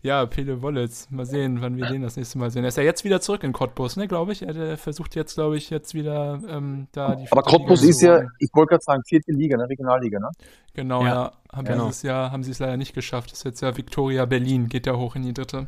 Ja, 0.02 0.24
Pele 0.26 0.62
Wollitz. 0.62 1.08
Mal 1.10 1.26
sehen, 1.26 1.60
wann 1.60 1.76
wir 1.76 1.86
den 1.86 2.02
das 2.02 2.16
nächste 2.16 2.38
Mal 2.38 2.50
sehen. 2.50 2.62
Er 2.62 2.68
ist 2.68 2.76
ja 2.76 2.84
jetzt 2.84 3.04
wieder 3.04 3.20
zurück 3.20 3.42
in 3.42 3.52
Cottbus, 3.52 3.96
ne, 3.96 4.06
glaube 4.06 4.32
ich. 4.32 4.42
Er 4.42 4.76
versucht 4.76 5.16
jetzt, 5.16 5.34
glaube 5.34 5.56
ich, 5.56 5.70
jetzt 5.70 5.92
wieder 5.94 6.40
ähm, 6.48 6.86
da 6.92 7.16
die 7.16 7.26
Aber 7.30 7.42
Cottbus 7.42 7.80
Liga 7.80 7.90
ist 7.90 8.02
ja, 8.02 8.22
ich 8.38 8.48
wollte 8.54 8.70
gerade 8.70 8.84
sagen, 8.84 9.02
vierte 9.06 9.32
Liga, 9.32 9.56
ne, 9.56 9.68
Regionalliga, 9.68 10.20
ne? 10.20 10.30
Genau, 10.74 11.02
Ja, 11.02 11.08
ja. 11.08 11.32
Haben 11.52 11.64
genau. 11.66 11.86
dieses 11.86 12.02
Jahr 12.02 12.30
haben 12.30 12.44
sie 12.44 12.52
es 12.52 12.60
leider 12.60 12.76
nicht 12.76 12.94
geschafft. 12.94 13.32
Das 13.32 13.38
ist 13.38 13.44
jetzt 13.44 13.60
ja 13.60 13.76
Victoria 13.76 14.24
Berlin, 14.24 14.68
geht 14.68 14.86
da 14.86 14.96
hoch 14.96 15.16
in 15.16 15.22
die 15.24 15.34
dritte. 15.34 15.66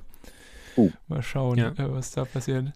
Uh. 0.76 0.90
Mal 1.08 1.22
schauen, 1.22 1.58
Ja. 1.58 1.70
äh, 1.70 1.92
was 1.92 2.12
da 2.12 2.24
passiert. 2.24 2.66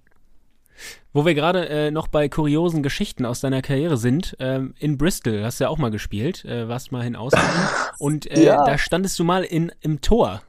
Wo 1.12 1.24
wir 1.24 1.34
gerade 1.34 1.68
äh, 1.68 1.90
noch 1.90 2.08
bei 2.08 2.28
kuriosen 2.28 2.82
Geschichten 2.82 3.24
aus 3.24 3.40
deiner 3.40 3.62
Karriere 3.62 3.96
sind, 3.96 4.36
ähm, 4.40 4.74
in 4.78 4.98
Bristol 4.98 5.44
hast 5.44 5.60
du 5.60 5.64
ja 5.64 5.70
auch 5.70 5.78
mal 5.78 5.90
gespielt, 5.90 6.44
äh, 6.44 6.68
warst 6.68 6.90
mal 6.92 7.02
hin 7.02 7.16
und 7.98 8.30
äh, 8.30 8.44
Ja. 8.44 8.64
da 8.64 8.78
standest 8.78 9.18
du 9.18 9.24
mal 9.24 9.44
in, 9.44 9.72
im 9.80 10.00
Tor. 10.00 10.42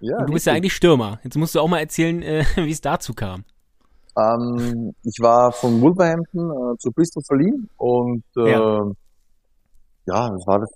Ja, 0.00 0.18
und 0.18 0.28
du 0.28 0.34
bist 0.34 0.46
ja 0.46 0.52
eigentlich 0.52 0.74
Stürmer. 0.74 1.20
Jetzt 1.24 1.36
musst 1.36 1.54
du 1.54 1.60
auch 1.60 1.68
mal 1.68 1.80
erzählen, 1.80 2.22
äh, 2.22 2.44
wie 2.56 2.70
es 2.70 2.80
dazu 2.80 3.14
kam. 3.14 3.44
Ähm, 4.16 4.94
ich 5.02 5.18
war 5.20 5.52
von 5.52 5.80
Wolverhampton 5.80 6.50
äh, 6.50 6.78
zu 6.78 6.90
Bristol 6.92 7.22
verliehen 7.24 7.68
und 7.76 8.22
äh, 8.36 8.50
Ja. 8.52 8.84
ja. 10.06 10.30
das 10.30 10.46
war 10.46 10.60
das 10.60 10.70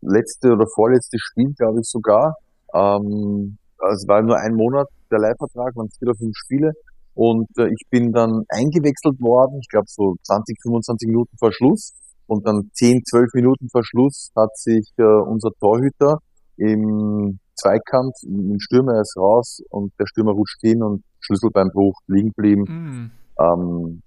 letzte 0.00 0.52
oder 0.52 0.66
vorletzte 0.66 1.18
Spiel, 1.18 1.54
glaube 1.56 1.80
ich 1.80 1.88
sogar. 1.88 2.34
Ähm, 2.74 3.56
also 3.78 4.02
es 4.02 4.08
war 4.08 4.20
nur 4.22 4.36
ein 4.38 4.54
Monat 4.54 4.88
der 5.10 5.20
Leihvertrag, 5.20 5.76
waren 5.76 5.88
vier 5.90 6.08
oder 6.08 6.18
fünf 6.18 6.36
Spiele 6.36 6.72
und 7.16 7.48
äh, 7.56 7.68
ich 7.68 7.88
bin 7.88 8.12
dann 8.12 8.44
eingewechselt 8.48 9.18
worden, 9.20 9.58
ich 9.60 9.68
glaube 9.68 9.86
so 9.88 10.16
20, 10.22 10.58
25 10.62 11.08
Minuten 11.08 11.34
vor 11.38 11.50
Schluss 11.50 11.94
und 12.26 12.46
dann 12.46 12.70
10, 12.74 13.04
12 13.04 13.32
Minuten 13.32 13.68
vor 13.70 13.82
Schluss 13.84 14.30
hat 14.36 14.54
sich 14.56 14.92
äh, 14.98 15.02
unser 15.02 15.50
Torhüter 15.58 16.18
im 16.58 17.38
Zweikampf, 17.54 18.16
im 18.22 18.60
Stürmer 18.60 18.96
er 18.96 19.00
ist 19.00 19.16
raus 19.16 19.62
und 19.70 19.94
der 19.98 20.06
Stürmer 20.06 20.32
rutscht 20.32 20.60
hin 20.60 20.82
und 20.82 21.04
Schlüsselbeinbruch 21.20 21.94
liegen 22.06 22.32
geblieben. 22.36 22.64
Mm. 22.64 23.10
Ähm, 23.42 24.02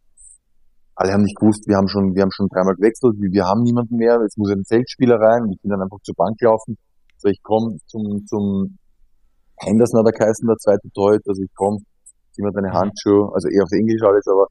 alle 0.94 1.14
haben 1.14 1.24
nicht 1.24 1.40
gewusst, 1.40 1.68
wir 1.68 1.78
haben 1.78 1.88
schon, 1.88 2.14
wir 2.14 2.22
haben 2.22 2.32
schon 2.32 2.48
dreimal 2.48 2.76
gewechselt, 2.76 3.16
wir, 3.18 3.46
haben 3.46 3.64
niemanden 3.64 3.96
mehr, 3.96 4.20
jetzt 4.22 4.38
muss 4.38 4.52
ein 4.52 4.66
Feldspieler 4.66 5.16
rein 5.16 5.50
ich 5.50 5.60
bin 5.62 5.72
dann 5.72 5.82
einfach 5.82 6.00
zur 6.04 6.14
Bank 6.14 6.38
gelaufen. 6.38 6.78
So, 7.18 7.28
ich 7.28 7.42
komme 7.42 7.78
zum, 7.88 8.28
zum 8.28 8.78
Henderson 9.58 10.00
hat 10.00 10.14
er 10.14 10.20
geheißen, 10.20 10.48
der 10.48 10.58
zweite 10.58 10.90
Torhüter, 10.94 11.30
also 11.30 11.42
ich 11.42 11.54
komme, 11.56 11.80
mir 12.40 12.52
deine 12.52 12.72
Handschuhe, 12.72 13.32
also 13.34 13.48
eher 13.50 13.64
auf 13.64 13.72
Englisch 13.72 14.02
alles, 14.04 14.28
aber 14.28 14.48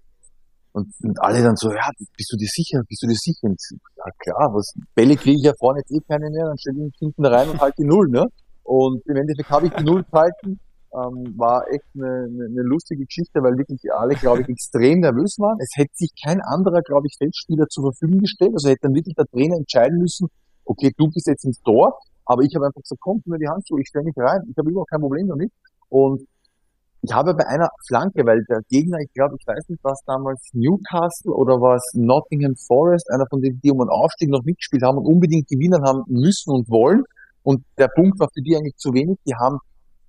und, 0.72 0.92
und 1.02 1.20
alle 1.20 1.42
dann 1.42 1.56
so, 1.56 1.72
ja, 1.72 1.90
bist 2.16 2.32
du 2.32 2.36
dir 2.36 2.46
sicher, 2.46 2.82
bist 2.88 3.02
du 3.02 3.08
dir 3.08 3.16
sicher? 3.16 3.48
Und, 3.48 3.60
ja 3.96 4.04
klar, 4.18 4.52
was, 4.52 4.74
Bälle 4.94 5.16
kriege 5.16 5.38
ich 5.38 5.44
ja 5.44 5.52
vorne 5.58 5.80
jetzt 5.80 5.90
eh 5.90 6.00
keine 6.06 6.30
mehr, 6.30 6.46
dann 6.46 6.58
stelle 6.58 6.78
ich 6.78 6.84
mich 6.84 6.98
hinten 6.98 7.26
rein 7.26 7.48
und 7.48 7.60
halt 7.60 7.74
die 7.78 7.84
Null, 7.84 8.08
ne? 8.08 8.26
Und 8.62 9.02
im 9.06 9.16
Endeffekt 9.16 9.50
habe 9.50 9.66
ich 9.66 9.72
die 9.72 9.84
Null 9.84 10.04
gehalten, 10.04 10.60
ähm, 10.92 11.34
war 11.36 11.66
echt 11.72 11.84
eine, 11.94 12.28
eine, 12.28 12.44
eine 12.46 12.62
lustige 12.62 13.04
Geschichte, 13.04 13.42
weil 13.42 13.56
wirklich 13.56 13.80
alle, 13.92 14.14
glaube 14.14 14.42
ich, 14.42 14.48
extrem 14.48 15.00
nervös 15.00 15.36
waren. 15.38 15.58
Es 15.60 15.72
hätte 15.74 15.92
sich 15.94 16.12
kein 16.22 16.40
anderer, 16.40 16.82
glaube 16.82 17.06
ich, 17.06 17.16
Feldspieler 17.18 17.66
zur 17.68 17.92
Verfügung 17.92 18.20
gestellt. 18.20 18.52
Also 18.54 18.68
hätte 18.68 18.82
dann 18.82 18.94
wirklich 18.94 19.14
der 19.14 19.26
Trainer 19.26 19.56
entscheiden 19.56 19.98
müssen, 19.98 20.28
okay, 20.64 20.92
du 20.96 21.08
bist 21.08 21.26
jetzt 21.26 21.44
ins 21.44 21.60
Tor, 21.62 21.98
aber 22.24 22.42
ich 22.42 22.54
habe 22.54 22.66
einfach 22.66 22.80
gesagt, 22.80 23.00
komm, 23.00 23.22
mir 23.24 23.38
die 23.38 23.48
Handschuhe, 23.48 23.80
ich 23.80 23.88
stelle 23.88 24.04
mich 24.04 24.16
rein, 24.16 24.42
ich 24.50 24.56
habe 24.56 24.70
überhaupt 24.70 24.90
kein 24.90 25.00
Problem 25.00 25.28
damit. 25.28 25.50
Und 25.88 26.26
ich 27.02 27.12
habe 27.12 27.34
bei 27.34 27.46
einer 27.46 27.68
Flanke, 27.86 28.26
weil 28.26 28.42
der 28.48 28.60
Gegner, 28.68 28.98
ich 28.98 29.12
glaube, 29.12 29.36
ich 29.38 29.46
weiß 29.46 29.68
nicht, 29.68 29.82
was 29.84 30.00
damals 30.04 30.50
Newcastle 30.52 31.32
oder 31.32 31.60
was 31.60 31.82
Nottingham 31.94 32.56
Forest, 32.66 33.10
einer 33.12 33.26
von 33.30 33.40
denen, 33.40 33.60
die 33.62 33.70
um 33.70 33.80
einen 33.80 33.90
Aufstieg 33.90 34.30
noch 34.30 34.42
mitgespielt 34.42 34.82
haben 34.82 34.98
und 34.98 35.06
unbedingt 35.06 35.48
gewinnen 35.48 35.82
haben 35.84 36.02
müssen 36.08 36.50
und 36.50 36.68
wollen. 36.68 37.04
Und 37.42 37.64
der 37.78 37.88
Punkt 37.88 38.18
war 38.18 38.28
für 38.34 38.42
die 38.42 38.56
eigentlich 38.56 38.76
zu 38.76 38.92
wenig. 38.92 39.16
Die 39.26 39.34
haben 39.34 39.58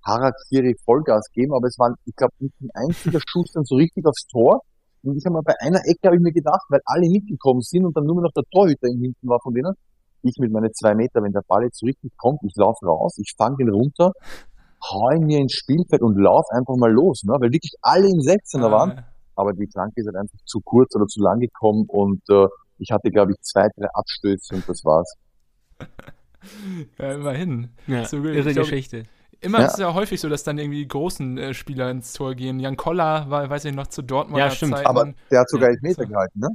Harakiri 0.04 0.74
Vollgas 0.84 1.30
geben, 1.32 1.54
aber 1.54 1.68
es 1.68 1.78
war, 1.78 1.94
ich 2.04 2.16
glaube, 2.16 2.34
nicht 2.38 2.54
ein 2.60 2.70
einziger 2.74 3.20
Schuss 3.26 3.52
dann 3.52 3.64
so 3.64 3.76
richtig 3.76 4.04
aufs 4.06 4.26
Tor. 4.26 4.60
Und 5.02 5.16
ich 5.16 5.24
habe 5.24 5.34
mal 5.34 5.42
bei 5.42 5.54
einer 5.60 5.80
Ecke 5.86 6.08
habe 6.08 6.16
ich 6.16 6.22
mir 6.22 6.32
gedacht, 6.32 6.66
weil 6.68 6.80
alle 6.84 7.08
mitgekommen 7.08 7.62
sind 7.62 7.86
und 7.86 7.96
dann 7.96 8.04
nur 8.04 8.20
noch 8.20 8.32
der 8.32 8.44
Torhüter 8.50 8.88
im 8.88 9.00
Hinten 9.00 9.28
war 9.28 9.40
von 9.40 9.54
denen, 9.54 9.72
ich 10.22 10.36
mit 10.38 10.52
meinen 10.52 10.72
zwei 10.74 10.94
Meter, 10.94 11.22
wenn 11.22 11.32
der 11.32 11.44
Ball 11.46 11.64
jetzt 11.64 11.78
so 11.78 11.86
richtig 11.86 12.12
kommt, 12.16 12.40
ich 12.42 12.54
laufe 12.56 12.84
raus, 12.84 13.16
ich 13.18 13.32
fange 13.36 13.56
den 13.56 13.70
runter, 13.70 14.12
hau 14.82 15.10
ihn 15.10 15.26
mir 15.26 15.38
ins 15.38 15.52
Spielfeld 15.54 16.02
und 16.02 16.16
lauf 16.18 16.46
einfach 16.50 16.76
mal 16.76 16.92
los, 16.92 17.22
ne? 17.24 17.34
weil 17.38 17.52
wirklich 17.52 17.72
alle 17.82 18.06
im 18.08 18.20
16er 18.20 18.70
waren. 18.70 19.04
Aber 19.36 19.52
die 19.52 19.66
Flanke 19.66 20.00
ist 20.00 20.06
halt 20.06 20.16
einfach 20.16 20.38
zu 20.44 20.60
kurz 20.60 20.94
oder 20.96 21.06
zu 21.06 21.20
lang 21.22 21.40
gekommen 21.40 21.84
und 21.88 22.22
äh, 22.30 22.46
ich 22.78 22.90
hatte, 22.90 23.10
glaube 23.10 23.32
ich, 23.32 23.40
zwei, 23.42 23.68
drei 23.76 23.88
Abstöße 23.92 24.54
und 24.54 24.68
das 24.68 24.84
war's. 24.84 25.14
Ja, 26.98 27.12
immerhin. 27.12 27.68
Ja, 27.86 28.04
So, 28.06 28.16
irre 28.18 28.48
ich 28.48 28.54
glaub, 28.54 28.64
Geschichte. 28.64 29.04
Immer 29.42 29.60
Ja. 29.60 29.66
ist 29.66 29.74
es 29.74 29.78
ja 29.78 29.92
häufig 29.94 30.20
so, 30.20 30.28
dass 30.28 30.42
dann 30.42 30.58
irgendwie 30.58 30.78
die 30.78 30.88
großen 30.88 31.36
äh, 31.38 31.54
Spieler 31.54 31.90
ins 31.90 32.12
Tor 32.12 32.34
gehen. 32.34 32.60
Jan 32.60 32.76
Koller 32.76 33.28
war, 33.28 33.48
weiß 33.48 33.66
ich 33.66 33.74
noch, 33.74 33.86
zu 33.88 34.02
Dortmunder 34.02 34.46
Ja, 34.46 34.50
stimmt. 34.50 34.74
Zeiten. 34.76 34.86
Aber 34.88 35.12
der 35.30 35.40
hat 35.40 35.50
sogar 35.50 35.68
Ja, 35.68 35.74
Elfmeter 35.74 36.04
so. 36.04 36.08
gehalten, 36.08 36.40
ne? 36.40 36.48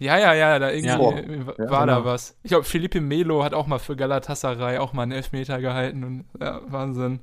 Ja, 0.00 0.18
ja, 0.18 0.32
ja, 0.34 0.58
da 0.58 0.70
irgendwie 0.70 0.88
Ja. 0.88 0.98
war 0.98 1.18
Ja, 1.58 1.86
da 1.86 1.96
genau. 1.96 2.04
was. 2.06 2.34
Ich 2.42 2.48
glaube, 2.48 2.64
Felipe 2.64 3.00
Melo 3.02 3.44
hat 3.44 3.52
auch 3.54 3.66
mal 3.66 3.78
für 3.78 3.94
Galatasaray 3.96 4.78
auch 4.78 4.94
mal 4.94 5.02
einen 5.02 5.12
Elfmeter 5.12 5.60
gehalten 5.60 6.02
und 6.04 6.24
ja, 6.40 6.60
Wahnsinn. 6.68 7.20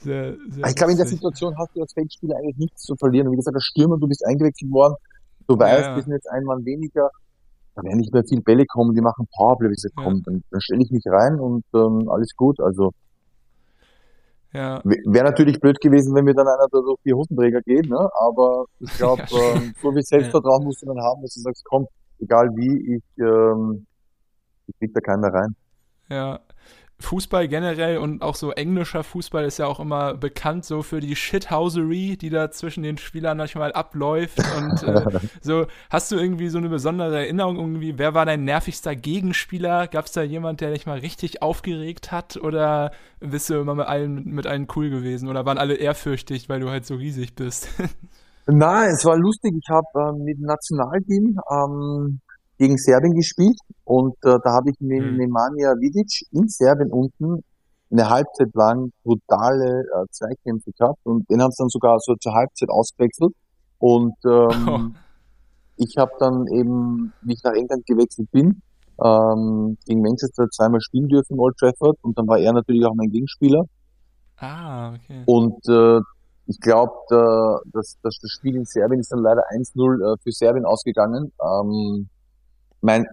Sehr, 0.00 0.34
sehr 0.50 0.66
Ich 0.66 0.74
glaube, 0.74 0.92
in 0.92 0.98
der. 0.98 1.06
Situation 1.06 1.56
hast 1.56 1.70
du 1.76 1.82
als 1.82 1.92
Feldspieler 1.92 2.36
eigentlich 2.38 2.56
nichts 2.56 2.82
zu 2.82 2.96
verlieren. 2.96 3.28
Und 3.28 3.34
wie 3.34 3.36
gesagt, 3.36 3.54
der 3.54 3.60
Stürmer, 3.60 3.98
du 3.98 4.08
bist 4.08 4.26
eingewechselt 4.26 4.72
worden, 4.72 4.96
du 5.46 5.56
weißt, 5.58 5.86
ja. 5.86 5.96
wir 5.96 6.02
sind 6.02 6.12
jetzt 6.12 6.28
ein 6.30 6.42
Mann 6.44 6.64
weniger, 6.64 7.08
da 7.76 7.82
werden 7.84 7.98
nicht 7.98 8.12
mehr 8.12 8.24
viele 8.28 8.40
Bälle 8.40 8.66
kommen, 8.66 8.94
die 8.94 9.00
machen 9.00 9.28
Powerplay. 9.36 9.68
Ich 9.68 9.76
gesagt, 9.76 9.94
Ja. 9.96 10.02
komm, 10.04 10.22
dann, 10.24 10.42
dann 10.50 10.60
stelle 10.60 10.82
ich 10.82 10.90
mich 10.90 11.04
rein 11.06 11.38
und 11.38 11.64
ähm, 11.74 12.08
alles 12.08 12.34
gut. 12.34 12.58
Also 12.60 12.90
Ja, 14.52 14.80
wäre 14.84 15.24
natürlich 15.24 15.60
blöd 15.60 15.80
gewesen, 15.80 16.14
wenn 16.14 16.24
mir 16.24 16.34
dann 16.34 16.48
einer 16.48 16.66
da 16.70 16.80
durch 16.80 17.00
die 17.04 17.12
Hosenträger 17.12 17.60
geht, 17.62 17.88
ne? 17.88 18.08
Aber 18.20 18.66
ich 18.80 18.90
glaube, 18.96 19.22
Ja, 19.30 19.54
ähm, 19.56 19.74
so 19.80 19.92
viel 19.92 20.02
Selbstvertrauen 20.02 20.64
musst 20.64 20.82
du 20.82 20.86
dann 20.86 21.00
haben, 21.00 21.22
dass 21.22 21.34
du 21.34 21.40
sagst, 21.40 21.64
komm, 21.64 21.86
egal 22.20 22.50
wie, 22.56 22.96
ich, 22.96 23.04
ähm, 23.18 23.86
ich 24.68 24.78
krieg 24.78 24.94
da 24.94 25.00
keinen 25.00 25.20
mehr 25.20 25.34
rein. 25.34 25.56
ja. 26.08 26.45
Fußball 26.98 27.46
generell 27.46 27.98
und 27.98 28.22
auch 28.22 28.34
so 28.34 28.52
englischer 28.52 29.04
Fußball 29.04 29.44
ist 29.44 29.58
ja 29.58 29.66
auch 29.66 29.80
immer 29.80 30.14
bekannt 30.14 30.64
so 30.64 30.82
für 30.82 31.00
die 31.00 31.14
Shithousery, 31.14 32.16
die 32.16 32.30
da 32.30 32.50
zwischen 32.50 32.82
den 32.82 32.96
Spielern 32.96 33.36
manchmal 33.36 33.72
abläuft. 33.72 34.38
Und 34.56 34.82
äh, 34.82 35.18
so, 35.42 35.66
hast 35.90 36.10
du 36.10 36.16
irgendwie 36.16 36.48
so 36.48 36.56
eine 36.58 36.70
besondere 36.70 37.18
Erinnerung 37.18 37.56
irgendwie? 37.56 37.98
Wer 37.98 38.14
war 38.14 38.24
dein 38.24 38.44
nervigster 38.44 38.96
Gegenspieler? 38.96 39.88
Gab 39.88 40.06
es 40.06 40.12
da 40.12 40.22
jemand, 40.22 40.62
der 40.62 40.72
dich 40.72 40.86
mal 40.86 40.98
richtig 40.98 41.42
aufgeregt 41.42 42.12
hat? 42.12 42.38
Oder 42.38 42.92
bist 43.20 43.50
du 43.50 43.54
immer 43.54 43.74
mit 43.74 43.86
allen, 43.86 44.24
mit 44.24 44.46
allen 44.46 44.66
cool 44.74 44.88
gewesen? 44.88 45.28
Oder 45.28 45.44
waren 45.44 45.58
alle 45.58 45.74
ehrfürchtig, 45.74 46.48
weil 46.48 46.60
du 46.60 46.70
halt 46.70 46.86
so 46.86 46.94
riesig 46.94 47.34
bist? 47.34 47.68
Nein, 48.46 48.90
es 48.90 49.04
war 49.04 49.18
lustig. 49.18 49.54
Ich 49.60 49.68
habe 49.68 49.86
ähm, 49.96 50.24
mit 50.24 50.38
dem 50.38 50.46
Nationalteam 50.46 51.40
ähm, 51.50 52.20
gegen 52.58 52.76
Serbien 52.78 53.14
gespielt 53.14 53.58
und 53.84 54.14
äh, 54.24 54.38
da 54.42 54.52
habe 54.52 54.70
ich 54.70 54.80
mit 54.80 55.02
Mhm. 55.02 55.16
Nemanja 55.16 55.74
Vidic 55.78 56.26
in 56.32 56.48
Serbien 56.48 56.90
unten 56.90 57.42
eine 57.90 58.08
Halbzeit 58.10 58.48
lang 58.54 58.90
brutale 59.04 59.82
äh, 59.82 60.06
Zweikämpfe 60.10 60.72
gehabt 60.72 60.98
und 61.04 61.28
den 61.30 61.40
haben 61.42 61.52
sie 61.52 61.62
dann 61.62 61.68
sogar 61.68 61.98
so 62.00 62.14
zur 62.16 62.34
Halbzeit 62.34 62.68
ausgewechselt 62.70 63.32
und 63.78 64.14
ähm, 64.24 64.24
Oh. 64.68 64.80
ich 65.76 65.96
habe 65.98 66.12
dann 66.18 66.46
eben, 66.48 67.12
wie 67.22 67.34
ich 67.34 67.42
nach 67.44 67.52
England 67.52 67.84
gewechselt 67.86 68.30
bin, 68.30 68.62
ähm, 69.04 69.76
gegen 69.86 70.00
Manchester 70.00 70.48
zweimal 70.50 70.80
spielen 70.80 71.08
dürfen 71.08 71.34
im 71.34 71.40
Old 71.40 71.56
Trafford 71.58 71.98
und 72.02 72.16
dann 72.18 72.26
war 72.26 72.38
er 72.38 72.52
natürlich 72.52 72.84
auch 72.86 72.94
mein 72.94 73.10
Gegenspieler 73.10 73.64
ah, 74.38 74.94
okay. 74.94 75.22
und 75.26 75.68
äh, 75.68 76.00
ich 76.48 76.60
glaube, 76.60 76.92
dass, 77.72 77.98
dass 78.02 78.18
das 78.22 78.30
Spiel 78.30 78.54
in 78.54 78.64
Serbien 78.64 79.00
ist 79.00 79.10
dann 79.10 79.18
leider 79.20 79.42
1-0 79.50 80.14
äh, 80.14 80.16
für 80.22 80.30
Serbien 80.30 80.64
ausgegangen. 80.64 81.32
Ähm, 81.42 82.08
mein 82.86 83.04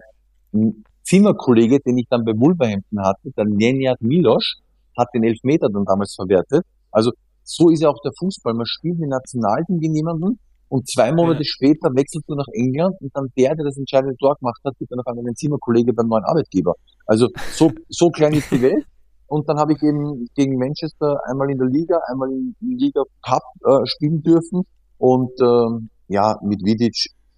Zimmerkollege, 1.02 1.80
den 1.80 1.98
ich 1.98 2.06
dann 2.08 2.24
bei 2.24 2.32
Wolverhampton 2.32 3.00
hatte, 3.00 3.30
der 3.36 3.44
Nenad 3.44 4.00
Milos, 4.00 4.60
hat 4.96 5.08
den 5.14 5.24
Elfmeter 5.24 5.68
dann 5.68 5.84
damals 5.84 6.14
verwertet. 6.14 6.64
Also 6.90 7.10
so 7.42 7.68
ist 7.68 7.82
ja 7.82 7.88
auch 7.90 8.00
der 8.02 8.12
Fußball. 8.18 8.54
Man 8.54 8.66
spielt 8.66 8.98
mit 8.98 9.10
Nationalteam 9.10 9.80
gegen 9.80 9.94
jemanden 9.94 10.38
und 10.68 10.88
zwei 10.88 11.12
Monate 11.12 11.40
Ja. 11.40 11.44
später 11.44 11.94
wechselt 11.94 12.24
du 12.26 12.34
nach 12.34 12.46
England 12.52 12.94
und 13.00 13.10
dann 13.14 13.26
der, 13.36 13.54
der 13.54 13.64
das 13.66 13.76
entscheidende 13.76 14.16
Tor 14.16 14.36
gemacht 14.36 14.60
hat, 14.64 14.74
wird 14.78 14.90
dann 14.90 15.00
auf 15.00 15.06
einmal 15.06 15.26
ein 15.26 15.34
Zimmerkollege 15.34 15.92
beim 15.92 16.08
neuen 16.08 16.24
Arbeitgeber. 16.24 16.74
Also 17.06 17.28
so, 17.52 17.70
so 17.88 18.08
klein 18.10 18.32
ist 18.32 18.50
die 18.50 18.62
Welt. 18.62 18.84
Und 19.26 19.48
dann 19.48 19.58
habe 19.58 19.72
ich 19.72 19.82
eben 19.82 20.28
gegen 20.36 20.56
Manchester 20.58 21.18
einmal 21.26 21.50
in 21.50 21.58
der 21.58 21.66
Liga, 21.66 21.98
einmal 22.10 22.30
im 22.30 22.54
Liga 22.60 23.02
Cup 23.22 23.42
äh, 23.66 23.84
spielen 23.86 24.22
dürfen 24.22 24.62
und 24.98 25.32
ähm, 25.40 25.88
ja, 26.08 26.38
mit 26.42 26.62
Vidic 26.64 26.94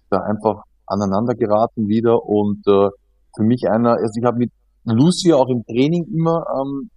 da 0.09 0.19
einfach 0.21 0.63
aneinander 0.87 1.35
geraten 1.35 1.87
wieder 1.87 2.23
und 2.23 2.65
äh, 2.67 2.89
für 3.35 3.43
mich 3.43 3.69
einer, 3.69 3.91
also 3.91 4.19
ich 4.19 4.25
habe 4.25 4.37
mit 4.39 4.51
Lucio 4.85 5.37
auch 5.37 5.49
im 5.49 5.63
Training 5.65 6.05
immer, 6.13 6.45
ähm, 6.59 6.89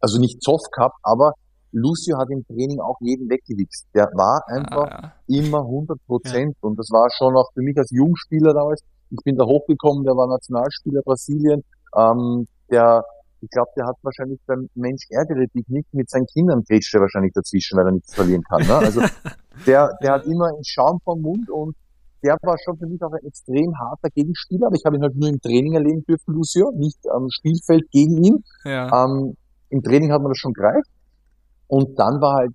also 0.00 0.20
nicht 0.20 0.42
Zoff 0.42 0.62
gehabt, 0.72 0.96
aber 1.02 1.32
Lucio 1.72 2.16
hat 2.18 2.30
im 2.30 2.44
Training 2.46 2.80
auch 2.80 2.96
jeden 3.00 3.28
weggewichst. 3.28 3.86
Der 3.94 4.06
war 4.14 4.42
einfach 4.48 4.88
Ah, 4.90 5.12
immer 5.26 5.60
100 5.60 5.98
Prozent 6.06 6.56
und 6.60 6.78
das 6.78 6.88
war 6.90 7.08
schon 7.10 7.36
auch 7.36 7.50
für 7.52 7.62
mich 7.62 7.76
als 7.76 7.90
Jungspieler 7.90 8.54
damals. 8.54 8.82
Ich 9.10 9.18
bin 9.24 9.36
da 9.36 9.44
hochgekommen, 9.44 10.04
der 10.04 10.14
war 10.14 10.26
Nationalspieler 10.28 11.02
Brasilien, 11.02 11.62
ähm, 11.96 12.46
der 12.70 13.04
ich 13.40 13.50
glaube, 13.50 13.70
der 13.76 13.86
hat 13.86 13.96
wahrscheinlich 14.02 14.40
beim 14.46 14.68
Mensch 14.74 15.06
ärgere 15.10 15.46
dich 15.54 15.68
nicht 15.68 15.92
mit 15.94 16.10
seinen 16.10 16.26
Kindern 16.26 16.64
grätscht 16.64 16.92
er 16.94 17.02
wahrscheinlich 17.02 17.32
dazwischen, 17.32 17.78
weil 17.78 17.86
er 17.86 17.92
nichts 17.92 18.14
verlieren 18.14 18.42
kann. 18.42 18.66
Ne? 18.66 18.74
Also 18.74 19.00
der, 19.66 19.96
der 20.02 20.12
hat 20.12 20.26
immer 20.26 20.48
einen 20.48 20.64
Schaum 20.64 20.98
vom 21.04 21.20
Mund 21.20 21.48
und 21.48 21.76
der 22.22 22.36
war 22.42 22.56
schon 22.64 22.76
für 22.78 22.86
mich 22.86 23.02
auch 23.02 23.12
ein 23.12 23.24
extrem 23.26 23.78
harter 23.78 24.10
Gegenspieler, 24.10 24.66
aber 24.66 24.76
ich 24.76 24.84
habe 24.84 24.96
ihn 24.96 25.02
halt 25.02 25.16
nur 25.16 25.28
im 25.28 25.40
Training 25.40 25.74
erleben 25.74 26.04
dürfen, 26.04 26.34
Lucio, 26.34 26.72
nicht 26.74 26.98
am 27.10 27.28
Spielfeld 27.30 27.90
gegen 27.90 28.22
ihn. 28.22 28.44
ja. 28.64 29.04
Ähm, 29.04 29.36
Im 29.70 29.82
Training 29.82 30.12
hat 30.12 30.22
man 30.22 30.30
das 30.30 30.38
schon 30.38 30.52
greift. 30.52 30.88
Und 31.66 31.98
dann 31.98 32.20
war 32.20 32.36
halt, 32.36 32.52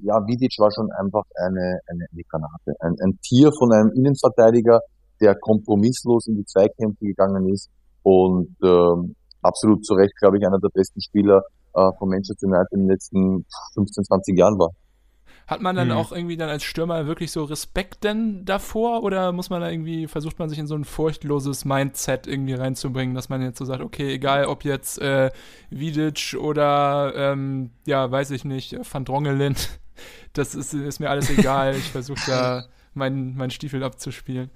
ja, 0.00 0.16
Vidic 0.26 0.52
war 0.58 0.70
schon 0.72 0.90
einfach 0.92 1.22
eine, 1.36 1.78
eine, 1.86 2.06
eine 2.10 2.22
Granate. 2.28 2.74
Ein, 2.80 2.96
ein 3.00 3.18
Tier 3.22 3.52
von 3.56 3.72
einem 3.72 3.92
Innenverteidiger, 3.94 4.80
der 5.20 5.36
kompromisslos 5.36 6.26
in 6.26 6.34
die 6.36 6.44
Zweikämpfe 6.44 7.04
gegangen 7.04 7.48
ist 7.48 7.70
und 8.02 8.54
ähm, 8.62 9.14
absolut 9.42 9.84
zu 9.84 9.94
Recht, 9.94 10.14
glaube 10.20 10.38
ich, 10.38 10.46
einer 10.46 10.58
der 10.58 10.68
besten 10.68 11.00
Spieler 11.00 11.42
äh, 11.74 11.90
von 11.98 12.08
Manchester 12.08 12.46
United 12.46 12.72
in 12.72 12.80
den 12.80 12.88
letzten 12.88 13.46
15, 13.74 14.04
20 14.04 14.38
Jahren 14.38 14.58
war. 14.58 14.70
Hat 15.46 15.60
man 15.62 15.76
dann 15.76 15.88
Mhm. 15.88 15.94
auch 15.94 16.10
irgendwie 16.10 16.36
dann 16.36 16.48
als 16.48 16.64
Stürmer 16.64 17.06
wirklich 17.06 17.30
so 17.30 17.44
Respekt 17.44 18.02
denn 18.02 18.44
davor 18.44 19.04
oder 19.04 19.30
muss 19.30 19.48
man 19.48 19.60
da 19.60 19.70
irgendwie, 19.70 20.08
versucht 20.08 20.38
man 20.40 20.48
sich 20.48 20.58
in 20.58 20.66
so 20.66 20.74
ein 20.74 20.84
furchtloses 20.84 21.64
Mindset 21.64 22.26
irgendwie 22.26 22.54
reinzubringen, 22.54 23.14
dass 23.14 23.28
man 23.28 23.42
jetzt 23.42 23.58
so 23.58 23.64
sagt, 23.64 23.80
okay, 23.80 24.12
egal 24.12 24.46
ob 24.46 24.64
jetzt 24.64 25.00
äh, 25.00 25.30
Vidic 25.70 26.36
oder 26.40 27.12
ähm, 27.14 27.70
ja, 27.86 28.10
weiß 28.10 28.32
ich 28.32 28.44
nicht, 28.44 28.76
Van 28.92 29.04
Drongelen, 29.04 29.54
das 30.32 30.54
ist, 30.56 30.74
ist 30.74 30.98
mir 30.98 31.10
alles 31.10 31.30
egal, 31.30 31.76
ich 31.76 31.90
versuche 31.92 32.20
da 32.26 32.64
meinen 32.94 33.36
mein 33.36 33.50
Stiefel 33.50 33.84
abzuspielen. 33.84 34.50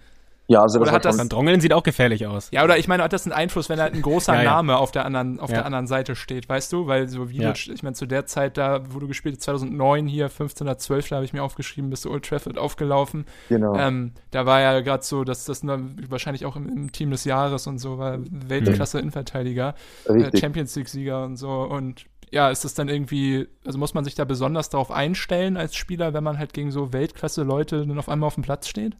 Ja, 0.50 0.62
also 0.62 0.78
Oder 0.80 0.86
das 0.86 0.94
hat 0.96 1.04
das- 1.04 1.16
Van 1.18 1.28
Drongelen 1.28 1.60
sieht 1.60 1.72
auch 1.72 1.84
gefährlich 1.84 2.26
aus. 2.26 2.48
Ja, 2.50 2.64
oder 2.64 2.76
ich 2.76 2.88
meine, 2.88 3.04
hat 3.04 3.12
das 3.12 3.24
einen 3.24 3.32
Einfluss, 3.32 3.68
wenn 3.68 3.78
halt 3.80 3.94
ein 3.94 4.02
großer 4.02 4.34
Ja, 4.34 4.42
ja. 4.42 4.50
Name 4.50 4.78
auf 4.78 4.90
der 4.90 5.04
anderen, 5.04 5.38
auf 5.38 5.48
Ja. 5.50 5.58
der 5.58 5.66
anderen 5.66 5.86
Seite 5.86 6.16
steht, 6.16 6.48
weißt 6.48 6.72
du? 6.72 6.88
Weil 6.88 7.08
so 7.08 7.30
Vidic, 7.30 7.68
ich 7.68 7.84
meine, 7.84 7.94
zu 7.94 8.04
der 8.04 8.26
Zeit 8.26 8.56
da, 8.58 8.80
wo 8.90 8.98
du 8.98 9.06
gespielt 9.06 9.36
hast, 9.36 9.42
2009 9.44 10.08
hier, 10.08 10.24
1512, 10.24 11.08
da 11.08 11.16
habe 11.16 11.24
ich 11.24 11.32
mir 11.32 11.44
aufgeschrieben, 11.44 11.88
bist 11.88 12.04
du 12.04 12.10
Old 12.10 12.24
Trafford 12.24 12.58
aufgelaufen. 12.58 13.26
genau. 13.48 13.76
Ähm, 13.76 14.10
da 14.32 14.44
war 14.44 14.60
ja 14.60 14.80
gerade 14.80 15.04
so, 15.04 15.22
dass 15.22 15.44
das 15.44 15.62
ne, 15.62 15.80
wahrscheinlich 16.08 16.44
auch 16.46 16.56
im, 16.56 16.68
im 16.68 16.90
Team 16.90 17.12
des 17.12 17.24
Jahres 17.24 17.68
und 17.68 17.78
so 17.78 17.98
war, 17.98 18.18
Weltklasse-Innenverteidiger, 18.28 19.74
äh, 20.06 20.12
Richtig. 20.12 20.40
Champions 20.40 20.74
League-Sieger 20.76 21.24
und 21.24 21.36
so. 21.36 21.48
Und 21.50 22.06
ja, 22.32 22.50
ist 22.50 22.64
das 22.64 22.74
dann 22.74 22.88
irgendwie, 22.88 23.48
also 23.64 23.78
muss 23.78 23.94
man 23.94 24.04
sich 24.04 24.14
da 24.14 24.24
besonders 24.24 24.68
darauf 24.70 24.90
einstellen 24.90 25.56
als 25.56 25.74
Spieler, 25.74 26.14
wenn 26.14 26.24
man 26.24 26.38
halt 26.38 26.52
gegen 26.52 26.70
so 26.70 26.92
Weltklasse-Leute 26.92 27.86
dann 27.86 27.98
auf 27.98 28.08
einmal 28.08 28.28
auf 28.28 28.34
dem 28.34 28.42
Platz 28.44 28.68
steht? 28.68 28.96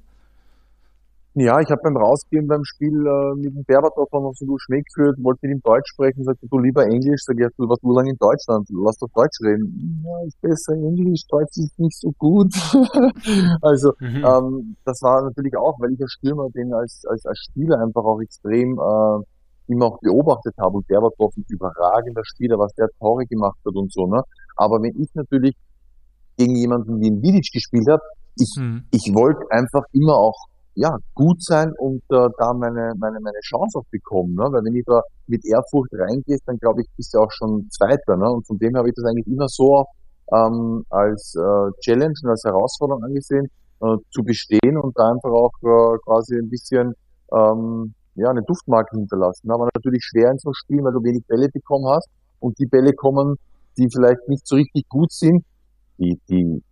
Ja, 1.35 1.61
ich 1.61 1.71
habe 1.71 1.81
beim 1.85 1.97
Rausgehen 1.97 2.49
beim 2.49 2.65
Spiel 2.65 3.07
äh, 3.07 3.35
mit 3.37 3.55
dem 3.55 3.65
Berbatov 3.65 4.09
wir 4.11 4.33
so 4.35 4.47
gut 4.47 4.61
Schmäh 4.63 4.83
geführt, 4.83 5.17
wollte 5.23 5.47
mit 5.47 5.57
ihm 5.57 5.63
Deutsch 5.63 5.89
sprechen, 5.93 6.25
sagte 6.25 6.49
du 6.51 6.59
lieber 6.59 6.85
Englisch, 6.85 7.23
sag 7.25 7.39
ich, 7.39 7.47
du 7.57 7.69
warst 7.69 7.85
nur 7.85 7.95
lange 7.95 8.11
in 8.11 8.17
Deutschland, 8.19 8.69
lass 8.71 8.97
doch 8.99 9.09
Deutsch 9.15 9.39
reden. 9.43 10.03
Ja, 10.05 10.27
ist 10.27 10.41
besser 10.41 10.73
Englisch, 10.73 11.23
Deutsch 11.29 11.57
ist 11.57 11.79
nicht 11.79 11.97
so 12.01 12.11
gut. 12.19 12.53
also 13.63 13.93
Mhm. 14.01 14.25
ähm, 14.25 14.77
das 14.85 15.01
war 15.03 15.23
natürlich 15.23 15.57
auch, 15.57 15.79
weil 15.79 15.93
ich 15.93 16.01
als 16.03 16.13
Stürmer 16.13 16.49
den 16.51 16.75
als, 16.75 17.05
als, 17.09 17.25
als 17.25 17.39
Spieler 17.39 17.81
einfach 17.81 18.03
auch 18.03 18.21
extrem 18.21 18.73
äh, 18.79 19.73
immer 19.73 19.87
auch 19.87 20.01
beobachtet 20.01 20.55
habe 20.59 20.79
und 20.79 20.87
doch 21.17 21.31
ein 21.37 21.45
überragender 21.49 22.23
Spieler, 22.25 22.59
was 22.59 22.73
der 22.75 22.89
Tore 22.99 23.25
gemacht 23.27 23.59
hat 23.65 23.75
und 23.77 23.93
so, 23.93 24.07
ne? 24.07 24.21
Aber 24.57 24.83
wenn 24.83 25.01
ich 25.01 25.09
natürlich 25.15 25.55
gegen 26.37 26.57
jemanden 26.57 27.01
wie 27.01 27.11
ein 27.11 27.23
Vidic 27.23 27.53
gespielt 27.53 27.87
habe, 27.89 28.03
ich, 28.37 28.53
Hm. 28.57 28.85
ich 28.91 29.13
wollte 29.15 29.41
einfach 29.51 29.85
immer 29.93 30.17
auch 30.17 30.37
ja, 30.75 30.97
gut 31.15 31.43
sein 31.43 31.73
und 31.79 32.03
äh, 32.11 32.29
da 32.39 32.53
meine, 32.55 32.93
meine, 32.97 33.21
meine 33.21 33.41
Chance 33.43 33.79
auch 33.79 33.87
bekommen. 33.91 34.35
Ne? 34.35 34.45
Weil 34.45 34.65
wenn 34.65 34.77
ich 34.77 34.85
da 34.87 35.03
mit 35.27 35.45
Ehrfurcht 35.45 35.91
reingehst, 35.93 36.43
dann 36.47 36.59
glaube 36.59 36.83
ich, 36.83 36.89
bist 36.97 37.13
du 37.15 37.19
auch 37.19 37.31
schon 37.31 37.69
Zweiter. 37.71 38.17
Ne? 38.17 38.31
Und 38.31 38.47
von 38.47 38.59
dem 38.59 38.77
habe 38.77 38.89
ich 38.89 38.95
das 38.95 39.05
eigentlich 39.05 39.27
immer 39.27 39.49
so 39.49 39.85
ähm, 40.33 40.85
als 40.91 41.35
äh, 41.35 41.71
Challenge 41.81 42.15
und 42.23 42.31
als 42.31 42.45
Herausforderung 42.45 43.05
angesehen, 43.05 43.47
äh, 43.81 43.97
zu 44.11 44.23
bestehen 44.23 44.79
und 44.81 44.97
da 44.97 45.11
einfach 45.11 45.31
auch 45.31 45.53
äh, 45.63 45.99
quasi 46.05 46.37
ein 46.37 46.49
bisschen 46.49 46.95
ähm, 47.33 47.95
ja, 48.15 48.31
eine 48.31 48.43
Duftmarke 48.43 48.97
hinterlassen. 48.97 49.51
Aber 49.51 49.69
natürlich 49.75 50.05
schwer 50.05 50.31
in 50.31 50.39
so 50.39 50.49
einem 50.49 50.55
Spiel, 50.55 50.85
weil 50.85 50.93
du 50.93 51.03
wenig 51.03 51.27
Bälle 51.27 51.49
bekommen 51.49 51.87
hast 51.89 52.09
und 52.39 52.59
die 52.59 52.67
Bälle 52.67 52.93
kommen, 52.93 53.37
die 53.77 53.89
vielleicht 53.91 54.29
nicht 54.29 54.47
so 54.47 54.57
richtig 54.57 54.89
gut 54.89 55.13
sind, 55.13 55.45
die, 55.99 56.19
die 56.29 56.63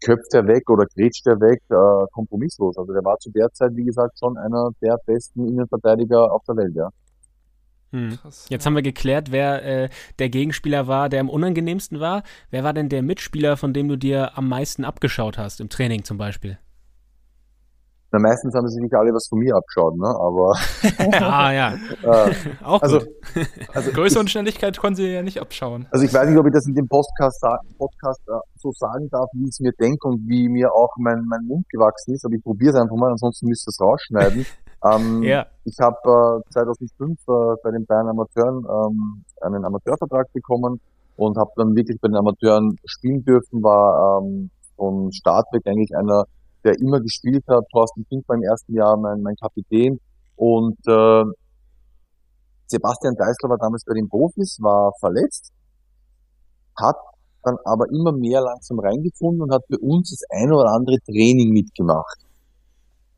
köpft 0.00 0.32
er 0.34 0.46
weg 0.46 0.68
oder 0.70 0.86
grätscht 0.86 1.26
er 1.26 1.40
weg, 1.40 1.60
äh, 1.68 2.06
kompromisslos. 2.12 2.76
Also 2.78 2.92
der 2.92 3.04
war 3.04 3.18
zu 3.18 3.30
der 3.30 3.52
Zeit, 3.52 3.72
wie 3.74 3.84
gesagt, 3.84 4.18
schon 4.18 4.36
einer 4.36 4.70
der 4.80 4.98
besten 5.06 5.46
Innenverteidiger 5.48 6.32
auf 6.32 6.42
der 6.48 6.56
Welt, 6.56 6.74
ja. 6.74 6.88
Hm. 7.92 8.18
Krass, 8.20 8.46
Jetzt 8.48 8.64
ja. 8.64 8.66
haben 8.66 8.74
wir 8.74 8.82
geklärt, 8.82 9.30
wer 9.30 9.64
äh, 9.64 9.88
der 10.18 10.28
Gegenspieler 10.28 10.88
war, 10.88 11.08
der 11.08 11.20
am 11.20 11.30
unangenehmsten 11.30 12.00
war. 12.00 12.24
Wer 12.50 12.64
war 12.64 12.72
denn 12.72 12.88
der 12.88 13.02
Mitspieler, 13.02 13.56
von 13.56 13.72
dem 13.72 13.88
du 13.88 13.96
dir 13.96 14.36
am 14.36 14.48
meisten 14.48 14.84
abgeschaut 14.84 15.38
hast, 15.38 15.60
im 15.60 15.68
Training 15.68 16.02
zum 16.02 16.18
Beispiel? 16.18 16.58
Na, 18.14 18.20
meistens 18.20 18.54
haben 18.54 18.68
sie 18.68 18.78
sich 18.80 18.94
alle 18.94 19.12
was 19.12 19.26
von 19.26 19.40
mir 19.40 19.56
abgeschaut, 19.56 19.96
ne? 19.96 20.06
Aber 20.06 20.54
ah 21.20 21.52
ja, 21.52 21.74
äh, 21.74 22.32
auch 22.62 22.80
also, 22.80 23.00
gut. 23.00 23.08
also 23.74 23.90
Größe 23.90 24.14
ich, 24.14 24.20
und 24.20 24.30
Schnelligkeit 24.30 24.78
konnten 24.78 24.94
sie 24.94 25.08
ja 25.08 25.22
nicht 25.22 25.40
abschauen. 25.40 25.88
Also 25.90 26.04
ich 26.04 26.14
weiß 26.14 26.28
nicht, 26.28 26.38
ob 26.38 26.46
ich 26.46 26.52
das 26.52 26.64
in 26.68 26.76
dem 26.76 26.86
Podcast, 26.86 27.44
Podcast 27.76 28.22
äh, 28.28 28.38
so 28.54 28.70
sagen 28.70 29.08
darf, 29.10 29.28
wie 29.32 29.42
ich 29.42 29.48
es 29.48 29.58
mir 29.58 29.72
denke 29.72 30.06
und 30.06 30.28
wie 30.28 30.48
mir 30.48 30.72
auch 30.72 30.90
mein, 30.96 31.24
mein 31.26 31.44
Mund 31.44 31.68
gewachsen 31.70 32.14
ist, 32.14 32.24
aber 32.24 32.36
ich 32.36 32.42
probiere 32.44 32.70
es 32.70 32.80
einfach 32.80 32.94
mal, 32.94 33.10
ansonsten 33.10 33.48
müsst 33.48 33.66
ihr 33.66 33.70
es 33.70 33.80
rausschneiden. 33.80 34.46
ähm, 34.84 35.22
Ja. 35.24 35.46
Ich 35.64 35.76
habe 35.80 36.40
äh, 36.46 36.52
2005 36.52 37.18
äh, 37.18 37.32
bei 37.64 37.72
den 37.72 37.84
Bayern 37.84 38.10
Amateuren 38.10 38.64
ähm, 38.64 39.24
einen 39.40 39.64
Amateurvertrag 39.64 40.32
bekommen 40.32 40.80
und 41.16 41.36
habe 41.36 41.50
dann 41.56 41.74
wirklich 41.74 42.00
bei 42.00 42.06
den 42.06 42.16
Amateuren 42.16 42.76
spielen 42.84 43.24
dürfen, 43.24 43.60
war 43.60 44.20
ähm, 44.22 44.50
vom 44.76 45.10
Start 45.10 45.46
weg 45.52 45.62
eigentlich 45.66 45.96
einer, 45.96 46.26
der 46.64 46.78
immer 46.80 47.00
gespielt 47.00 47.44
hat. 47.48 47.64
Thorsten 47.70 48.04
Fink 48.08 48.28
war 48.28 48.36
im 48.36 48.42
ersten 48.42 48.74
Jahr 48.74 48.96
mein, 48.96 49.22
mein 49.22 49.36
Kapitän 49.36 50.00
und 50.36 50.78
äh, 50.86 51.24
Sebastian 52.66 53.14
Deißler 53.14 53.50
war 53.50 53.58
damals 53.58 53.84
bei 53.84 53.94
den 53.94 54.08
Profis, 54.08 54.58
war 54.60 54.92
verletzt, 54.98 55.52
hat 56.76 56.96
dann 57.42 57.56
aber 57.64 57.88
immer 57.90 58.12
mehr 58.12 58.40
langsam 58.40 58.78
reingefunden 58.78 59.42
und 59.42 59.52
hat 59.52 59.62
bei 59.68 59.76
uns 59.78 60.10
das 60.10 60.22
eine 60.30 60.54
oder 60.54 60.70
andere 60.70 60.96
Training 61.04 61.52
mitgemacht. 61.52 62.18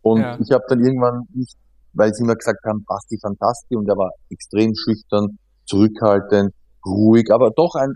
Und 0.03 0.21
Ja. 0.21 0.39
ich 0.41 0.51
habe 0.51 0.65
dann 0.69 0.85
irgendwann 0.85 1.27
nicht, 1.33 1.57
weil 1.93 2.13
sie 2.13 2.25
immer 2.25 2.35
gesagt 2.35 2.65
haben, 2.65 2.85
Basti 2.85 3.19
Fantasti 3.21 3.77
und 3.77 3.89
er 3.89 3.97
war 3.97 4.11
extrem 4.31 4.75
schüchtern, 4.75 5.39
zurückhaltend, 5.65 6.53
ruhig, 6.85 7.31
aber 7.33 7.51
doch 7.51 7.75
ein, 7.77 7.95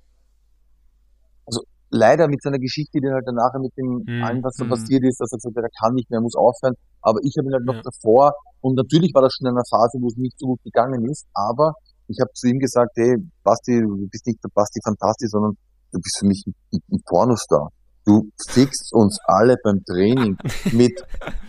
leider 1.91 2.29
mit 2.29 2.43
seiner 2.43 2.59
Geschichte, 2.59 3.01
die 3.01 3.09
halt 3.11 3.27
dann 3.27 3.35
nachher 3.35 3.59
mit 3.61 3.77
dem 3.77 4.05
Mhm, 4.07 4.23
allem, 4.23 4.43
was 4.43 4.57
da 4.57 4.65
mhm. 4.65 4.71
passiert 4.71 5.05
ist, 5.05 5.21
dass 5.21 5.33
er 5.33 5.39
gesagt 5.39 5.57
hat, 5.57 5.65
er 5.65 5.77
kann 5.81 5.95
nicht 5.95 6.09
mehr, 6.11 6.19
er 6.19 6.23
muss 6.23 6.37
aufhören. 6.37 6.75
Aber 7.03 7.19
ich 7.23 7.35
habe 7.39 7.49
ihn 7.49 7.55
halt 7.55 7.65
noch 7.65 7.75
Ja. 7.75 7.83
davor 7.83 8.33
und 8.61 8.77
natürlich 8.77 9.13
war 9.15 9.23
das 9.23 9.35
schon 9.35 9.47
in 9.47 9.55
einer 9.55 9.65
Phase, 9.69 9.99
wo 10.01 10.09
es 10.09 10.17
nicht 10.17 10.39
so 10.39 10.47
gut 10.47 10.63
gegangen 10.63 11.09
ist, 11.11 11.27
aber 11.35 11.75
ich 12.09 12.19
habe 12.21 12.31
zu 12.35 12.49
ihm 12.49 12.59
gesagt, 12.59 12.93
hey, 12.97 13.17
Basti, 13.45 13.81
du 13.81 14.09
bist 14.11 14.27
nicht 14.27 14.43
der 14.43 14.51
Basti 14.55 14.81
Fantasti, 14.85 15.27
sondern 15.29 15.57
du 15.93 16.01
bist 16.01 16.19
für 16.19 16.27
mich 16.27 16.45
ein, 16.47 16.55
ein 16.91 17.01
Pornostar. 17.07 17.71
Du 18.05 18.31
fixst 18.49 18.93
uns 18.93 19.19
alle 19.25 19.57
beim 19.63 19.85
Training 19.85 20.37
mit 20.73 21.01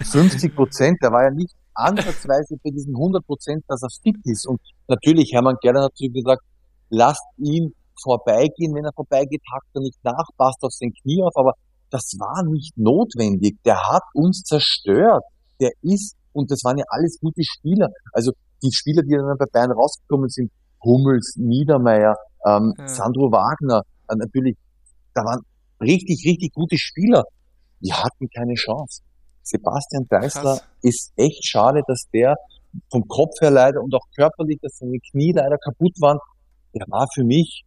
50 0.04 0.56
Prozent. 0.56 0.98
Der 1.02 1.12
war 1.12 1.24
ja 1.24 1.32
nicht 1.32 1.56
ansatzweise 1.74 2.58
bei 2.64 2.70
diesen 2.70 2.96
100 2.96 3.26
Prozent, 3.26 3.64
dass 3.68 3.82
er 3.82 3.90
fit 4.04 4.18
ist. 4.26 4.46
Und 4.48 4.60
natürlich, 4.88 5.32
Hermann 5.34 5.56
Gerland 5.62 5.86
hat 5.86 5.96
zu 5.96 6.04
ihm 6.06 6.14
gesagt, 6.14 6.44
lasst 6.90 7.24
ihn 7.38 7.74
vorbeigehen. 8.02 8.74
Wenn 8.76 8.86
er 8.86 8.94
vorbeigeht, 8.94 9.42
hackt 9.54 9.68
er 9.74 9.82
nicht 9.82 9.98
nach, 10.04 10.26
passt 10.38 10.62
auf 10.64 10.72
sein 10.72 10.94
Knie 11.02 11.22
auf. 11.24 11.36
Aber 11.36 11.54
das 11.90 12.16
war 12.20 12.44
nicht 12.44 12.78
notwendig. 12.78 13.58
Der 13.66 13.82
hat 13.90 14.04
uns 14.14 14.44
zerstört. 14.44 15.24
Der 15.60 15.72
ist, 15.82 16.16
und 16.34 16.50
das 16.52 16.64
waren 16.64 16.78
ja 16.78 16.86
alles 16.90 17.20
gute 17.20 17.44
Spieler. 17.44 17.90
Also 18.14 18.32
die 18.64 18.72
Spieler, 18.72 19.04
die 19.04 19.12
dann 19.12 19.38
bei 19.38 19.46
Bayern 19.52 19.72
rausgekommen 19.72 20.30
sind, 20.30 20.52
Hummels, 20.84 21.36
Niedermeyer, 21.38 22.16
ähm, 22.46 22.74
Ja. 22.78 22.88
Sandro 22.88 23.32
Wagner, 23.32 23.84
äh, 24.10 24.16
natürlich, 24.16 24.58
da 25.14 25.24
waren 25.24 25.42
richtig, 25.80 26.24
richtig 26.26 26.54
gute 26.54 26.78
Spieler. 26.78 27.24
Die 27.82 27.94
hatten 27.94 28.28
keine 28.30 28.56
Chance. 28.56 29.02
Sebastian 29.44 30.08
Deißler 30.08 30.58
Krass. 30.58 30.64
ist 30.82 31.12
echt 31.16 31.48
schade, 31.48 31.82
dass 31.88 32.08
der 32.14 32.36
vom 32.90 33.08
Kopf 33.08 33.42
her 33.42 33.52
leider 33.52 33.82
und 33.82 33.94
auch 33.94 34.06
körperlich, 34.16 34.60
dass 34.62 34.78
seine 34.78 35.00
Knie 35.12 35.34
leider 35.34 35.58
kaputt 35.58 35.94
waren. 36.00 36.20
Der 36.74 36.86
war 36.88 37.08
für 37.14 37.24
mich 37.24 37.64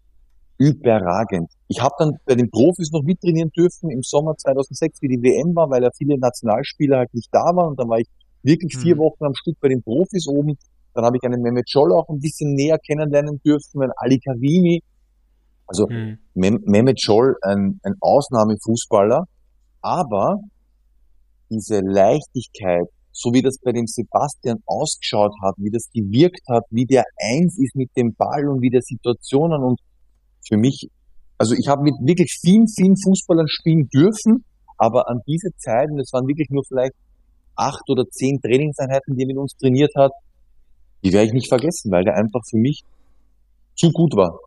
überragend. 0.59 1.51
Ich 1.69 1.81
habe 1.81 1.95
dann 1.99 2.17
bei 2.27 2.35
den 2.35 2.51
Profis 2.51 2.91
noch 2.93 3.03
mittrainieren 3.03 3.51
dürfen 3.51 3.91
im 3.91 4.03
Sommer 4.03 4.37
2006, 4.37 5.03
wie 5.03 5.09
die 5.09 5.23
WM 5.23 5.55
war, 5.55 5.71
weil 5.71 5.83
ja 5.83 5.91
viele 5.97 6.19
Nationalspieler 6.19 6.99
halt 6.99 7.15
nicht 7.15 7.29
da 7.33 7.45
waren. 7.55 7.71
Und 7.71 7.81
dann 7.81 7.89
war 7.89 7.99
ich 7.99 8.09
wirklich 8.43 8.77
vier 8.77 8.97
Mhm. 8.97 9.01
Wochen 9.01 9.25
am 9.25 9.35
Stück 9.35 9.59
bei 9.61 9.69
den 9.69 9.83
Profis 9.83 10.29
oben. 10.29 10.57
Dann 10.95 11.05
habe 11.05 11.17
ich 11.17 11.23
einen 11.25 11.43
Mehmet 11.43 11.69
Scholl 11.69 11.93
auch 11.93 12.09
ein 12.09 12.21
bisschen 12.21 12.55
näher 12.55 12.79
kennenlernen 12.79 13.41
dürfen, 13.45 13.83
einen 13.83 13.93
Ali 13.97 14.21
Karimi. 14.21 14.83
Also 15.67 15.89
Hm. 15.89 16.19
Mem 16.35 16.61
Mehmet 16.67 17.01
Scholl, 17.01 17.37
ein, 17.43 17.81
ein 17.83 17.95
Ausnahmefußballer, 18.01 19.25
aber 19.81 20.39
diese 21.51 21.81
Leichtigkeit, 21.81 22.87
so 23.13 23.33
wie 23.33 23.43
das 23.43 23.59
bei 23.59 23.73
dem 23.73 23.87
Sebastian 23.87 24.59
ausgeschaut 24.67 25.33
hat, 25.43 25.55
wie 25.59 25.71
das 25.71 25.89
gewirkt 25.93 26.43
hat, 26.49 26.65
wie 26.71 26.85
der 26.87 27.05
eins 27.19 27.59
ist 27.59 27.75
mit 27.77 27.91
dem 27.97 28.15
Ball 28.15 28.49
und 28.49 28.61
wie 28.61 28.71
der 28.71 28.83
Situationen 28.83 29.63
und 29.63 29.81
für 30.47 30.57
mich, 30.57 30.89
also 31.39 31.55
ich 31.55 31.69
habe 31.69 31.83
mit 31.83 31.95
wirklich 32.01 32.39
vielen, 32.41 32.67
vielen 32.69 32.97
Fußballern 32.97 33.49
spielen 33.49 33.89
dürfen, 33.89 34.45
aber 34.79 35.09
an 35.09 35.21
diese 35.27 35.51
Zeit, 35.59 35.91
und 35.91 36.01
es 36.01 36.13
waren 36.13 36.27
wirklich 36.27 36.49
nur 36.51 36.65
vielleicht 36.67 36.95
acht 37.57 37.83
oder 37.89 38.05
zehn 38.11 38.41
Trainingseinheiten, 38.41 39.17
die 39.17 39.23
er 39.23 39.29
mit 39.29 39.37
uns 39.37 39.55
trainiert 39.57 39.93
hat, 39.97 40.13
die 41.05 41.13
werde 41.13 41.27
ich 41.27 41.33
nicht 41.33 41.49
vergessen, 41.49 41.91
weil 41.93 42.05
der 42.05 42.15
einfach 42.15 42.41
für 42.49 42.57
mich 42.57 42.83
zu 43.77 43.91
gut 43.91 44.17
war. 44.17 44.39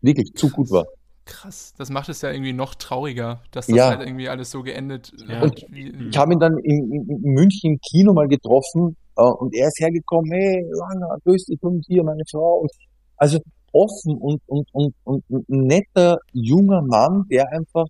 Wirklich 0.00 0.32
zu 0.34 0.48
gut 0.48 0.70
war. 0.70 0.84
Krass, 1.26 1.72
das 1.78 1.88
macht 1.88 2.10
es 2.10 2.20
ja 2.20 2.30
irgendwie 2.30 2.52
noch 2.52 2.74
trauriger, 2.74 3.42
dass 3.50 3.66
das 3.66 3.76
Ja. 3.76 3.88
halt 3.88 4.02
irgendwie 4.02 4.28
alles 4.28 4.50
so 4.50 4.62
geendet 4.62 5.10
Ja. 5.26 5.40
hat. 5.40 5.64
Wie, 5.70 5.90
Ich 6.10 6.16
habe 6.18 6.34
ihn 6.34 6.38
dann 6.38 6.58
in, 6.58 6.92
in, 6.92 7.08
in 7.24 7.32
München 7.32 7.72
im 7.72 7.78
Kino 7.80 8.12
mal 8.12 8.28
getroffen 8.28 8.96
äh, 9.16 9.22
und 9.22 9.54
er 9.54 9.68
ist 9.68 9.80
hergekommen, 9.80 10.30
hey, 10.30 10.64
Langer, 10.70 11.16
grüß 11.24 11.46
dich 11.46 11.62
und 11.62 11.82
hier 11.86 12.04
meine 12.04 12.22
Frau. 12.30 12.60
Und, 12.60 12.70
also 13.16 13.38
offen 13.74 14.16
und, 14.18 14.40
und, 14.46 14.68
und, 14.72 14.94
und 15.04 15.48
ein 15.48 15.66
netter 15.66 16.18
junger 16.32 16.80
Mann, 16.82 17.24
der 17.30 17.50
einfach 17.52 17.86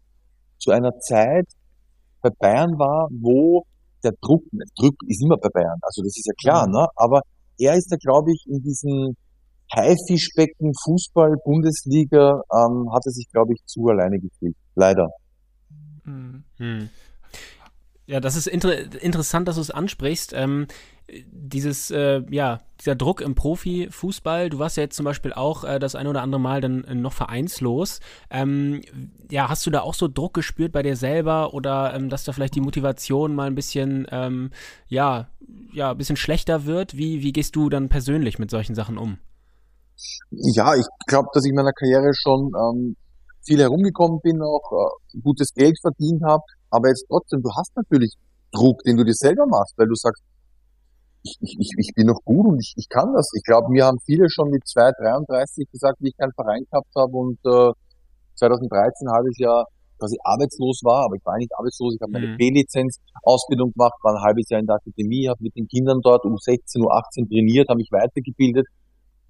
zu 0.58 0.70
einer 0.70 0.98
Zeit 0.98 1.46
bei 2.22 2.30
Bayern 2.30 2.78
war, 2.78 3.08
wo 3.10 3.66
der 4.02 4.12
Druck, 4.20 4.42
Druck 4.76 4.96
ist 5.06 5.22
immer 5.22 5.36
bei 5.36 5.48
Bayern, 5.50 5.78
also 5.82 6.02
das 6.02 6.16
ist 6.16 6.26
ja 6.26 6.34
klar, 6.40 6.66
Mhm. 6.66 6.72
ne? 6.72 6.86
aber 6.96 7.20
er 7.58 7.74
ist 7.74 7.92
da, 7.92 7.96
glaube 7.96 8.32
ich, 8.32 8.44
in 8.48 8.62
diesem 8.62 9.14
Haifischbecken 9.74 10.72
Fußball 10.84 11.36
Bundesliga 11.44 12.42
ähm, 12.52 12.92
hat 12.92 13.02
er 13.06 13.12
sich, 13.12 13.28
glaube 13.30 13.54
ich, 13.54 13.64
zu 13.66 13.88
alleine 13.88 14.18
gefühlt. 14.18 14.56
Leider. 14.74 15.10
Mhm. 16.04 16.44
Hm. 16.58 16.88
Ja, 18.06 18.20
das 18.20 18.36
ist 18.36 18.46
inter 18.46 19.02
interessant, 19.02 19.48
dass 19.48 19.54
du 19.56 19.62
es 19.62 19.70
ansprichst. 19.70 20.32
Ähm, 20.34 20.66
dieses, 21.08 21.90
äh, 21.90 22.22
ja, 22.30 22.60
dieser 22.80 22.94
Druck 22.94 23.20
im 23.20 23.34
Profifußball, 23.34 24.48
du 24.48 24.58
warst 24.58 24.76
ja 24.76 24.84
jetzt 24.84 24.96
zum 24.96 25.04
Beispiel 25.04 25.32
auch 25.32 25.64
äh, 25.64 25.78
das 25.78 25.94
ein 25.94 26.06
oder 26.06 26.22
andere 26.22 26.40
Mal 26.40 26.60
dann 26.60 26.84
äh, 26.84 26.94
noch 26.94 27.12
vereinslos. 27.12 28.00
Ähm, 28.30 28.80
ja, 29.30 29.48
hast 29.48 29.66
du 29.66 29.70
da 29.70 29.80
auch 29.80 29.94
so 29.94 30.08
Druck 30.08 30.34
gespürt 30.34 30.72
bei 30.72 30.82
dir 30.82 30.96
selber 30.96 31.52
oder 31.52 31.94
ähm, 31.94 32.08
dass 32.08 32.24
da 32.24 32.32
vielleicht 32.32 32.54
die 32.54 32.60
Motivation 32.60 33.34
mal 33.34 33.46
ein 33.46 33.54
bisschen, 33.54 34.06
ähm, 34.10 34.50
ja, 34.88 35.28
ja, 35.72 35.90
ein 35.90 35.98
bisschen 35.98 36.16
schlechter 36.16 36.64
wird? 36.64 36.96
Wie, 36.96 37.22
wie 37.22 37.32
gehst 37.32 37.54
du 37.54 37.68
dann 37.68 37.88
persönlich 37.88 38.38
mit 38.38 38.50
solchen 38.50 38.74
Sachen 38.74 38.96
um? 38.96 39.18
Ja, 40.30 40.74
ich 40.74 40.86
glaube, 41.06 41.28
dass 41.34 41.44
ich 41.44 41.50
in 41.50 41.56
meiner 41.56 41.72
Karriere 41.72 42.12
schon 42.14 42.52
ähm, 42.54 42.96
viel 43.44 43.60
herumgekommen 43.60 44.20
bin, 44.22 44.40
auch 44.40 44.72
äh, 45.14 45.20
gutes 45.20 45.52
Geld 45.52 45.78
verdient 45.80 46.22
habe, 46.24 46.42
aber 46.70 46.88
jetzt 46.88 47.06
trotzdem, 47.08 47.42
du 47.42 47.50
hast 47.54 47.76
natürlich 47.76 48.14
Druck, 48.52 48.82
den 48.84 48.96
du 48.96 49.04
dir 49.04 49.14
selber 49.14 49.46
machst, 49.46 49.74
weil 49.76 49.86
du 49.86 49.94
sagst, 49.94 50.22
ich, 51.24 51.56
ich, 51.58 51.70
ich 51.76 51.94
bin 51.94 52.06
noch 52.06 52.20
gut 52.24 52.46
und 52.46 52.60
ich, 52.60 52.74
ich 52.76 52.88
kann 52.88 53.14
das. 53.14 53.32
Ich 53.34 53.42
glaube, 53.42 53.70
mir 53.70 53.86
haben 53.86 53.98
viele 54.04 54.28
schon 54.28 54.50
mit 54.50 54.66
2, 54.66 54.92
33 54.92 55.70
gesagt, 55.70 55.96
wie 56.00 56.08
ich 56.08 56.16
keinen 56.16 56.32
Verein 56.32 56.64
gehabt 56.70 56.92
habe 56.94 57.16
und 57.16 57.38
äh, 57.44 57.72
2013 58.36 59.08
habe 59.10 59.30
ich 59.30 59.38
ja 59.38 59.64
quasi 59.98 60.18
arbeitslos 60.22 60.80
war, 60.84 61.06
aber 61.06 61.16
ich 61.16 61.24
war 61.24 61.38
nicht 61.38 61.52
arbeitslos, 61.56 61.94
ich 61.94 62.02
habe 62.02 62.12
meine 62.12 62.26
mhm. 62.28 62.36
B-Lizenz 62.36 62.98
Ausbildung 63.22 63.72
gemacht, 63.72 63.94
war 64.02 64.16
ein 64.16 64.22
halbes 64.22 64.50
Jahr 64.50 64.60
in 64.60 64.66
der 64.66 64.76
Akademie, 64.76 65.28
habe 65.28 65.42
mit 65.42 65.56
den 65.56 65.66
Kindern 65.66 66.00
dort 66.02 66.24
um 66.24 66.36
16, 66.36 66.82
Uhr 66.82 66.92
18 66.92 67.28
trainiert, 67.28 67.68
habe 67.68 67.78
mich 67.78 67.90
weitergebildet 67.90 68.66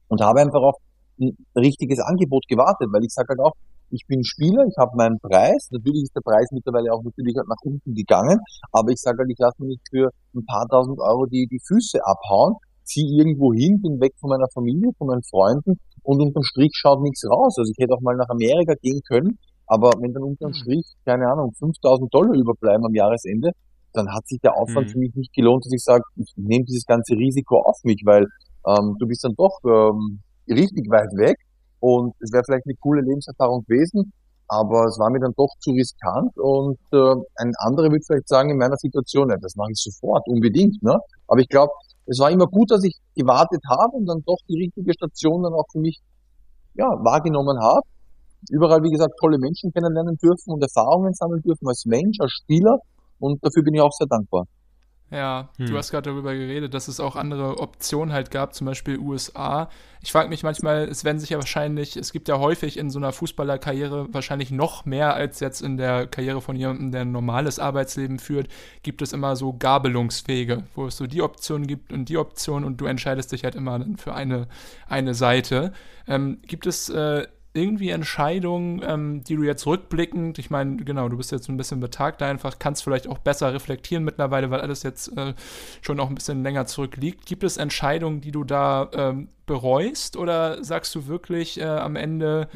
und 0.08 0.20
habe 0.20 0.40
einfach 0.40 0.62
auf 0.62 0.76
ein 1.20 1.36
richtiges 1.54 2.00
Angebot 2.00 2.48
gewartet, 2.48 2.88
weil 2.90 3.04
ich 3.04 3.12
sage 3.12 3.28
halt 3.28 3.40
auch, 3.40 3.52
ich 3.90 4.06
bin 4.06 4.24
Spieler, 4.24 4.64
ich 4.66 4.76
habe 4.78 4.96
meinen 4.96 5.18
Preis. 5.18 5.68
Natürlich 5.70 6.04
ist 6.04 6.16
der 6.16 6.20
Preis 6.22 6.48
mittlerweile 6.52 6.92
auch 6.92 7.02
natürlich 7.02 7.36
halt 7.36 7.48
nach 7.48 7.62
unten 7.62 7.94
gegangen, 7.94 8.38
aber 8.72 8.90
ich 8.90 9.00
sage 9.00 9.18
halt, 9.18 9.30
ich 9.30 9.38
lasse 9.38 9.62
mir 9.62 9.68
nicht 9.68 9.86
für 9.88 10.10
ein 10.34 10.44
paar 10.46 10.66
tausend 10.68 10.98
Euro 11.00 11.26
die, 11.26 11.46
die 11.50 11.60
Füße 11.66 11.98
abhauen, 12.04 12.54
ziehe 12.84 13.06
irgendwo 13.18 13.52
hin, 13.52 13.80
bin 13.80 14.00
weg 14.00 14.12
von 14.20 14.30
meiner 14.30 14.48
Familie, 14.52 14.90
von 14.98 15.08
meinen 15.08 15.22
Freunden 15.22 15.78
und 16.02 16.20
unterm 16.20 16.42
Strich 16.42 16.72
schaut 16.74 17.02
nichts 17.02 17.24
raus. 17.28 17.56
Also 17.58 17.70
ich 17.70 17.82
hätte 17.82 17.94
auch 17.94 18.00
mal 18.00 18.16
nach 18.16 18.28
Amerika 18.28 18.74
gehen 18.80 19.00
können, 19.06 19.38
aber 19.66 19.90
wenn 20.00 20.12
dann 20.12 20.22
unterm 20.22 20.50
mhm. 20.50 20.54
Strich, 20.54 20.86
keine 21.04 21.26
Ahnung, 21.30 21.52
5000 21.58 22.12
Dollar 22.12 22.34
überbleiben 22.34 22.84
am 22.84 22.94
Jahresende, 22.94 23.50
dann 23.92 24.12
hat 24.12 24.26
sich 24.26 24.40
der 24.40 24.56
Aufwand 24.56 24.88
mhm. 24.88 24.92
für 24.92 24.98
mich 24.98 25.14
nicht 25.14 25.32
gelohnt, 25.32 25.64
dass 25.64 25.72
ich 25.72 25.82
sage, 25.82 26.02
ich 26.16 26.32
nehme 26.36 26.64
dieses 26.64 26.84
ganze 26.84 27.14
Risiko 27.14 27.60
auf 27.60 27.78
mich, 27.84 28.02
weil 28.04 28.26
ähm, 28.66 28.96
du 28.98 29.06
bist 29.06 29.24
dann 29.24 29.34
doch 29.36 29.60
ähm, 29.64 30.20
richtig 30.48 30.90
weit 30.90 31.12
weg 31.16 31.36
und 31.84 32.14
es 32.20 32.32
wäre 32.32 32.42
vielleicht 32.46 32.64
eine 32.64 32.76
coole 32.80 33.02
Lebenserfahrung 33.02 33.62
gewesen, 33.68 34.10
aber 34.48 34.86
es 34.86 34.98
war 34.98 35.10
mir 35.10 35.20
dann 35.20 35.34
doch 35.36 35.52
zu 35.60 35.72
riskant 35.72 36.32
und 36.38 36.80
äh, 36.92 37.14
ein 37.36 37.52
anderer 37.58 37.90
würde 37.92 38.00
vielleicht 38.06 38.28
sagen, 38.28 38.48
in 38.48 38.56
meiner 38.56 38.78
Situation, 38.78 39.28
ja, 39.28 39.36
das 39.36 39.54
mache 39.54 39.72
ich 39.72 39.82
sofort, 39.82 40.26
unbedingt. 40.26 40.82
Ne? 40.82 40.96
Aber 41.28 41.40
ich 41.40 41.48
glaube, 41.48 41.72
es 42.06 42.18
war 42.20 42.30
immer 42.30 42.46
gut, 42.46 42.70
dass 42.70 42.84
ich 42.84 42.96
gewartet 43.14 43.60
habe 43.68 43.96
und 43.96 44.06
dann 44.06 44.22
doch 44.24 44.38
die 44.48 44.64
richtige 44.64 44.94
Station 44.94 45.42
dann 45.42 45.52
auch 45.52 45.66
für 45.70 45.80
mich 45.80 46.00
ja, 46.72 46.88
wahrgenommen 47.04 47.60
habe. 47.60 47.84
Überall, 48.48 48.82
wie 48.82 48.90
gesagt, 48.90 49.20
tolle 49.20 49.36
Menschen 49.36 49.70
kennenlernen 49.70 50.16
dürfen 50.16 50.52
und 50.54 50.62
Erfahrungen 50.62 51.12
sammeln 51.12 51.42
dürfen 51.42 51.68
als 51.68 51.84
Mensch, 51.84 52.16
als 52.18 52.32
Spieler 52.32 52.78
und 53.18 53.44
dafür 53.44 53.62
bin 53.62 53.74
ich 53.74 53.82
auch 53.82 53.92
sehr 53.92 54.06
dankbar. 54.06 54.46
Ja, 55.14 55.48
hm. 55.58 55.66
du 55.66 55.78
hast 55.78 55.92
gerade 55.92 56.10
darüber 56.10 56.34
geredet, 56.34 56.74
dass 56.74 56.88
es 56.88 56.98
auch 56.98 57.14
andere 57.14 57.60
Optionen 57.60 58.12
halt 58.12 58.32
gab, 58.32 58.52
zum 58.52 58.66
Beispiel 58.66 58.98
USA. 58.98 59.70
Ich 60.02 60.10
frage 60.10 60.28
mich 60.28 60.42
manchmal, 60.42 60.88
es 60.88 61.04
werden 61.04 61.20
sich 61.20 61.30
ja 61.30 61.38
wahrscheinlich, 61.38 61.96
es 61.96 62.10
gibt 62.10 62.26
ja 62.26 62.40
häufig 62.40 62.76
in 62.76 62.90
so 62.90 62.98
einer 62.98 63.12
Fußballerkarriere 63.12 64.08
wahrscheinlich 64.12 64.50
noch 64.50 64.86
mehr 64.86 65.14
als 65.14 65.38
jetzt 65.38 65.62
in 65.62 65.76
der 65.76 66.08
Karriere 66.08 66.40
von 66.40 66.56
jemandem, 66.56 66.90
der 66.90 67.02
ein 67.02 67.12
normales 67.12 67.60
Arbeitsleben 67.60 68.18
führt, 68.18 68.48
gibt 68.82 69.02
es 69.02 69.12
immer 69.12 69.36
so 69.36 69.52
Gabelungswege, 69.52 70.64
wo 70.74 70.86
es 70.86 70.96
so 70.96 71.06
die 71.06 71.22
Option 71.22 71.68
gibt 71.68 71.92
und 71.92 72.08
die 72.08 72.18
Option 72.18 72.64
und 72.64 72.80
du 72.80 72.86
entscheidest 72.86 73.30
dich 73.30 73.44
halt 73.44 73.54
immer 73.54 73.86
für 73.96 74.14
eine, 74.14 74.48
eine 74.88 75.14
Seite. 75.14 75.72
Ähm, 76.08 76.40
gibt 76.42 76.66
es 76.66 76.88
äh, 76.88 77.28
irgendwie 77.54 77.90
Entscheidungen, 77.90 78.82
ähm, 78.84 79.22
die 79.24 79.36
du 79.36 79.44
jetzt 79.44 79.64
rückblickend, 79.66 80.38
ich 80.38 80.50
meine, 80.50 80.76
genau, 80.76 81.08
du 81.08 81.16
bist 81.16 81.30
jetzt 81.30 81.48
ein 81.48 81.56
bisschen 81.56 81.80
betagt 81.80 82.20
einfach, 82.20 82.58
kannst 82.58 82.82
vielleicht 82.82 83.06
auch 83.06 83.18
besser 83.18 83.54
reflektieren 83.54 84.04
mittlerweile, 84.04 84.50
weil 84.50 84.60
alles 84.60 84.82
jetzt 84.82 85.16
äh, 85.16 85.34
schon 85.80 86.00
auch 86.00 86.08
ein 86.08 86.16
bisschen 86.16 86.42
länger 86.42 86.66
zurückliegt. 86.66 87.26
Gibt 87.26 87.44
es 87.44 87.56
Entscheidungen, 87.56 88.20
die 88.20 88.32
du 88.32 88.42
da 88.42 88.90
ähm, 88.92 89.28
bereust 89.46 90.16
oder 90.16 90.62
sagst 90.64 90.94
du 90.96 91.06
wirklich 91.06 91.60
äh, 91.60 91.64
am 91.64 91.94
Ende, 91.94 92.48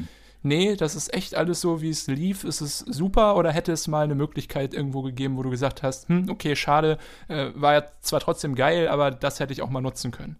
nee, 0.43 0.75
das 0.75 0.95
ist 0.95 1.13
echt 1.13 1.35
alles 1.35 1.61
so, 1.61 1.81
wie 1.81 1.89
es 1.89 2.07
lief, 2.07 2.43
ist 2.43 2.59
es 2.59 2.79
super 2.79 3.37
oder 3.37 3.53
hätte 3.53 3.71
es 3.71 3.87
mal 3.87 4.03
eine 4.03 4.15
Möglichkeit 4.15 4.73
irgendwo 4.73 5.01
gegeben, 5.01 5.37
wo 5.37 5.43
du 5.43 5.49
gesagt 5.49 5.81
hast, 5.81 6.09
hm, 6.09 6.29
okay, 6.29 6.57
schade, 6.57 6.97
äh, 7.29 7.51
war 7.55 7.73
ja 7.73 7.83
zwar 8.01 8.19
trotzdem 8.19 8.53
geil, 8.53 8.89
aber 8.89 9.11
das 9.11 9.39
hätte 9.39 9.53
ich 9.53 9.61
auch 9.61 9.69
mal 9.69 9.81
nutzen 9.81 10.11
können? 10.11 10.37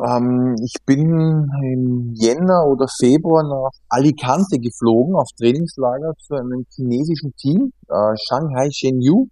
Ähm, 0.00 0.56
ich 0.64 0.74
bin 0.86 1.50
im 1.62 2.14
Jänner 2.14 2.64
oder 2.66 2.86
Februar 2.88 3.42
nach 3.42 3.70
Alicante 3.88 4.58
geflogen 4.58 5.14
auf 5.14 5.28
Trainingslager 5.38 6.14
zu 6.18 6.34
einem 6.34 6.64
chinesischen 6.74 7.34
Team, 7.36 7.72
äh, 7.88 8.16
Shanghai 8.26 8.70
Shenyu. 8.72 9.26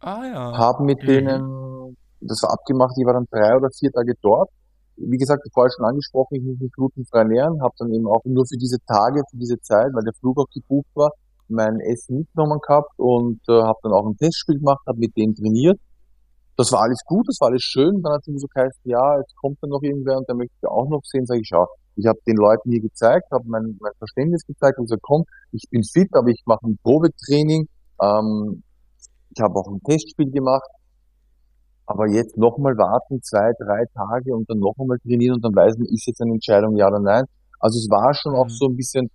Ah 0.00 0.24
ja. 0.26 0.58
Haben 0.58 0.86
mit 0.86 1.02
mhm. 1.02 1.06
denen, 1.06 1.96
das 2.20 2.42
war 2.42 2.52
abgemacht, 2.52 2.94
ich 2.98 3.06
war 3.06 3.14
dann 3.14 3.26
drei 3.30 3.56
oder 3.56 3.68
vier 3.70 3.92
Tage 3.92 4.14
dort. 4.20 4.50
Wie 4.96 5.16
gesagt, 5.16 5.42
vorher 5.52 5.70
schon 5.70 5.86
angesprochen, 5.86 6.36
ich 6.36 6.42
muss 6.42 6.58
mich 6.58 6.72
glutenfrei 6.72 7.20
ernähren, 7.20 7.62
habe 7.62 7.74
dann 7.78 7.92
eben 7.92 8.06
auch 8.06 8.22
nur 8.24 8.46
für 8.46 8.56
diese 8.56 8.78
Tage, 8.86 9.22
für 9.30 9.36
diese 9.36 9.60
Zeit, 9.60 9.90
weil 9.92 10.04
der 10.04 10.14
Flug 10.14 10.38
auch 10.38 10.50
gebucht 10.52 10.90
war, 10.94 11.10
mein 11.48 11.80
Essen 11.80 12.18
mitgenommen 12.18 12.60
gehabt 12.60 12.90
und 12.96 13.40
äh, 13.48 13.62
habe 13.62 13.78
dann 13.82 13.92
auch 13.92 14.06
ein 14.06 14.16
Testspiel 14.16 14.58
gemacht, 14.58 14.82
habe 14.86 14.98
mit 14.98 15.16
denen 15.16 15.34
trainiert 15.34 15.78
das 16.56 16.72
war 16.72 16.82
alles 16.82 17.00
gut, 17.04 17.26
das 17.28 17.38
war 17.40 17.48
alles 17.48 17.62
schön. 17.62 18.02
Dann 18.02 18.14
hat 18.14 18.26
es 18.26 18.40
so 18.40 18.46
geheißen, 18.46 18.80
ja, 18.84 19.18
jetzt 19.18 19.34
kommt 19.36 19.58
dann 19.60 19.70
noch 19.70 19.82
irgendwer 19.82 20.18
und 20.18 20.28
der 20.28 20.36
möchte 20.36 20.54
ich 20.60 20.68
auch 20.68 20.88
noch 20.88 21.02
sehen. 21.04 21.26
Sag 21.26 21.38
ich, 21.38 21.48
schau, 21.48 21.66
ich 21.96 22.06
habe 22.06 22.18
den 22.26 22.36
Leuten 22.36 22.70
hier 22.70 22.80
gezeigt, 22.80 23.30
habe 23.30 23.44
mein, 23.46 23.76
mein 23.80 23.92
Verständnis 23.98 24.44
gezeigt 24.46 24.78
und 24.78 24.86
gesagt, 24.86 25.02
komm, 25.02 25.24
ich 25.52 25.64
bin 25.70 25.82
fit, 25.82 26.08
aber 26.12 26.28
ich 26.28 26.42
mache 26.46 26.66
ein 26.66 26.78
Probetraining. 26.82 27.68
Ähm, 28.00 28.62
ich 29.34 29.42
habe 29.42 29.58
auch 29.58 29.68
ein 29.68 29.80
Testspiel 29.82 30.30
gemacht. 30.30 30.68
Aber 31.86 32.08
jetzt 32.08 32.38
nochmal 32.38 32.76
warten, 32.78 33.22
zwei, 33.22 33.52
drei 33.58 33.84
Tage 33.94 34.34
und 34.34 34.48
dann 34.48 34.58
noch 34.58 34.74
einmal 34.78 34.98
trainieren 35.00 35.34
und 35.34 35.44
dann 35.44 35.54
weiß 35.54 35.76
man, 35.76 35.86
ist 35.88 36.06
jetzt 36.06 36.20
eine 36.22 36.32
Entscheidung 36.32 36.76
ja 36.76 36.88
oder 36.88 37.00
nein. 37.00 37.24
Also 37.60 37.78
es 37.78 37.90
war 37.90 38.14
schon 38.14 38.34
auch 38.34 38.46
mhm. 38.46 38.50
so 38.50 38.66
ein 38.66 38.76
bisschen 38.76 39.10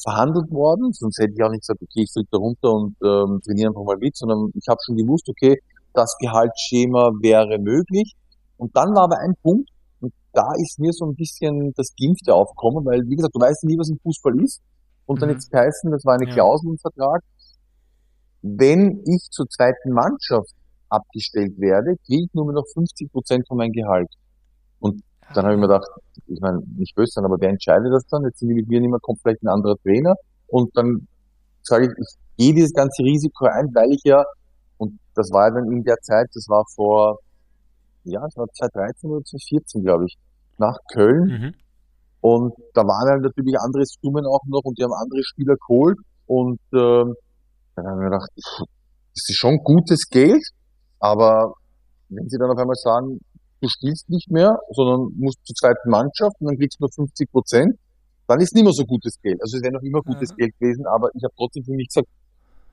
verhandelt 0.00 0.50
worden, 0.52 0.92
sonst 0.92 1.18
hätte 1.18 1.32
ich 1.34 1.42
auch 1.42 1.50
nicht 1.50 1.62
gesagt, 1.62 1.80
okay, 1.82 2.02
ich 2.02 2.12
fliege 2.12 2.28
da 2.30 2.38
runter 2.38 2.70
und 2.70 2.96
ähm, 3.02 3.40
trainiere 3.42 3.70
einfach 3.70 3.82
mal 3.82 3.96
mit, 3.96 4.16
sondern 4.16 4.50
ich 4.54 4.68
habe 4.68 4.78
schon 4.84 4.96
gewusst, 4.96 5.28
okay, 5.28 5.58
das 5.96 6.16
Gehaltsschema 6.20 7.10
wäre 7.20 7.58
möglich. 7.58 8.14
Und 8.56 8.76
dann 8.76 8.94
war 8.94 9.04
aber 9.04 9.18
ein 9.18 9.34
Punkt, 9.42 9.68
und 10.00 10.12
da 10.32 10.52
ist 10.58 10.78
mir 10.78 10.92
so 10.92 11.06
ein 11.06 11.14
bisschen 11.14 11.72
das 11.76 11.94
Gimpfte 11.96 12.34
aufgekommen, 12.34 12.84
weil, 12.84 13.02
wie 13.06 13.16
gesagt, 13.16 13.34
du 13.34 13.40
weißt 13.40 13.64
nie, 13.64 13.78
was 13.78 13.90
im 13.90 13.98
Fußball 14.02 14.40
ist. 14.42 14.60
Und 15.06 15.22
dann 15.22 15.28
mhm. 15.28 15.34
jetzt 15.34 15.50
geheißen, 15.50 15.90
das 15.90 16.04
war 16.04 16.14
eine 16.14 16.26
Klausel 16.26 16.70
im 16.70 16.78
Vertrag, 16.78 17.22
wenn 18.42 19.02
ich 19.06 19.28
zur 19.30 19.48
zweiten 19.48 19.90
Mannschaft 19.90 20.54
abgestellt 20.88 21.58
werde, 21.58 21.96
kriege 22.06 22.24
ich 22.24 22.34
nur 22.34 22.52
noch 22.52 22.64
50 22.74 23.10
Prozent 23.10 23.46
von 23.48 23.56
meinem 23.56 23.72
Gehalt. 23.72 24.08
Und 24.78 25.02
dann 25.34 25.44
habe 25.44 25.54
ich 25.54 25.60
mir 25.60 25.66
gedacht, 25.66 25.88
ich 26.26 26.40
meine, 26.40 26.60
nicht 26.76 26.94
böse 26.94 27.12
sein, 27.12 27.24
aber 27.24 27.36
wer 27.40 27.50
entscheidet 27.50 27.92
das 27.92 28.06
dann? 28.06 28.22
Jetzt 28.24 28.38
sind 28.38 28.48
die 28.48 28.54
mit 28.54 28.68
mir 28.68 28.80
nicht 28.80 28.90
mehr, 28.90 29.00
kommt 29.00 29.20
vielleicht 29.20 29.42
ein 29.42 29.48
anderer 29.48 29.76
Trainer. 29.82 30.14
Und 30.46 30.76
dann 30.76 31.08
sage 31.62 31.86
ich, 31.86 31.90
ich 31.98 32.16
gehe 32.36 32.54
dieses 32.54 32.72
ganze 32.72 33.02
Risiko 33.02 33.46
ein, 33.46 33.74
weil 33.74 33.90
ich 33.90 34.02
ja 34.04 34.24
und 34.78 34.98
das 35.14 35.30
war 35.32 35.50
dann 35.50 35.70
in 35.72 35.82
der 35.84 35.96
Zeit, 36.00 36.28
das 36.34 36.46
war 36.48 36.64
vor, 36.74 37.18
ja, 38.04 38.24
es 38.26 38.36
war 38.36 38.46
2013 38.46 39.10
oder 39.10 39.24
2014, 39.24 39.82
glaube 39.82 40.04
ich, 40.06 40.16
nach 40.58 40.78
Köln. 40.92 41.26
Mhm. 41.26 41.54
Und 42.20 42.54
da 42.74 42.82
waren 42.82 43.08
halt 43.08 43.22
natürlich 43.22 43.54
andere 43.58 43.84
Summen 43.84 44.26
auch 44.26 44.42
noch 44.46 44.62
und 44.64 44.78
die 44.78 44.84
haben 44.84 44.92
andere 44.92 45.22
Spieler 45.22 45.54
geholt. 45.56 45.98
Und 46.26 46.60
ähm, 46.74 47.14
dann 47.76 47.86
haben 47.86 48.00
wir 48.00 48.10
gedacht, 48.10 48.30
das 48.36 49.28
ist 49.28 49.38
schon 49.38 49.58
gutes 49.62 50.08
Geld, 50.08 50.42
aber 50.98 51.54
wenn 52.08 52.28
sie 52.28 52.38
dann 52.38 52.50
auf 52.50 52.58
einmal 52.58 52.76
sagen, 52.76 53.20
du 53.60 53.68
spielst 53.68 54.08
nicht 54.08 54.30
mehr, 54.30 54.58
sondern 54.70 55.12
musst 55.16 55.38
zur 55.44 55.54
zweiten 55.54 55.88
Mannschaft 55.90 56.36
und 56.40 56.48
dann 56.48 56.56
kriegst 56.56 56.78
du 56.78 56.84
nur 56.84 56.90
50 56.92 57.30
Prozent, 57.30 57.74
dann 58.26 58.40
ist 58.40 58.54
nicht 58.54 58.64
mehr 58.64 58.72
so 58.72 58.84
gutes 58.84 59.20
Geld. 59.22 59.40
Also 59.40 59.56
es 59.56 59.62
wäre 59.62 59.74
noch 59.74 59.82
immer 59.82 60.02
gutes 60.02 60.32
mhm. 60.32 60.36
Geld 60.36 60.58
gewesen, 60.58 60.86
aber 60.86 61.08
ich 61.14 61.22
habe 61.22 61.34
trotzdem 61.36 61.64
für 61.64 61.72
mich 61.72 61.88
gesagt, 61.88 62.08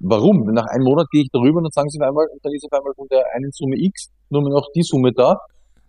Warum? 0.06 0.44
Nach 0.52 0.66
einem 0.68 0.84
Monat 0.84 1.08
gehe 1.12 1.22
ich 1.22 1.30
darüber 1.32 1.60
und 1.60 1.64
dann 1.64 1.72
sagen 1.72 1.90
sie 1.90 2.00
auf 2.02 2.08
einmal, 2.08 2.28
und 2.28 2.44
dann 2.44 2.54
ist 2.54 2.66
auf 2.66 2.74
einmal 2.78 2.94
von 2.94 3.08
der 3.10 3.24
einen 3.34 3.52
Summe 3.52 3.78
X 3.78 4.12
nur 4.30 4.42
noch 4.42 4.68
die 4.76 4.84
Summe 4.84 5.14
da. 5.14 5.38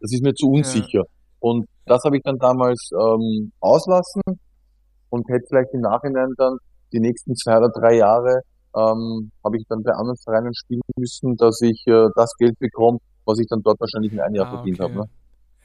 Das 0.01 0.13
ist 0.13 0.23
mir 0.23 0.35
zu 0.35 0.51
unsicher. 0.51 0.99
Ja. 0.99 1.03
Und 1.41 1.67
das 1.87 2.05
habe 2.05 2.17
ich 2.17 2.23
dann 2.23 2.39
damals 2.39 2.91
ähm, 2.93 3.51
auslassen 3.61 4.23
und 5.11 5.29
hätte 5.29 5.47
vielleicht 5.49 5.75
im 5.75 5.81
Nachhinein 5.81 6.29
dann 6.37 6.57
die 6.93 7.01
nächsten 7.01 7.35
zwei 7.35 7.59
oder 7.59 7.71
drei 7.71 7.97
Jahre 7.97 8.43
ähm, 8.77 9.31
habe 9.45 9.57
ich 9.57 9.65
dann 9.69 9.83
bei 9.83 9.93
anderen 9.93 10.19
Vereinen 10.23 10.55
spielen 10.55 10.81
müssen, 10.97 11.37
dass 11.37 11.61
ich 11.61 11.83
äh, 11.87 12.09
das 12.15 12.35
Geld 12.39 12.59
bekomme, 12.59 12.99
was 13.25 13.39
ich 13.39 13.47
dann 13.49 13.63
dort 13.63 13.81
wahrscheinlich 13.81 14.13
in 14.13 14.21
einem 14.21 14.37
Jahr 14.37 14.47
ah, 14.47 14.57
verdient 14.57 14.81
okay. 14.81 14.93
habe. 14.93 15.03
Ne? 15.03 15.11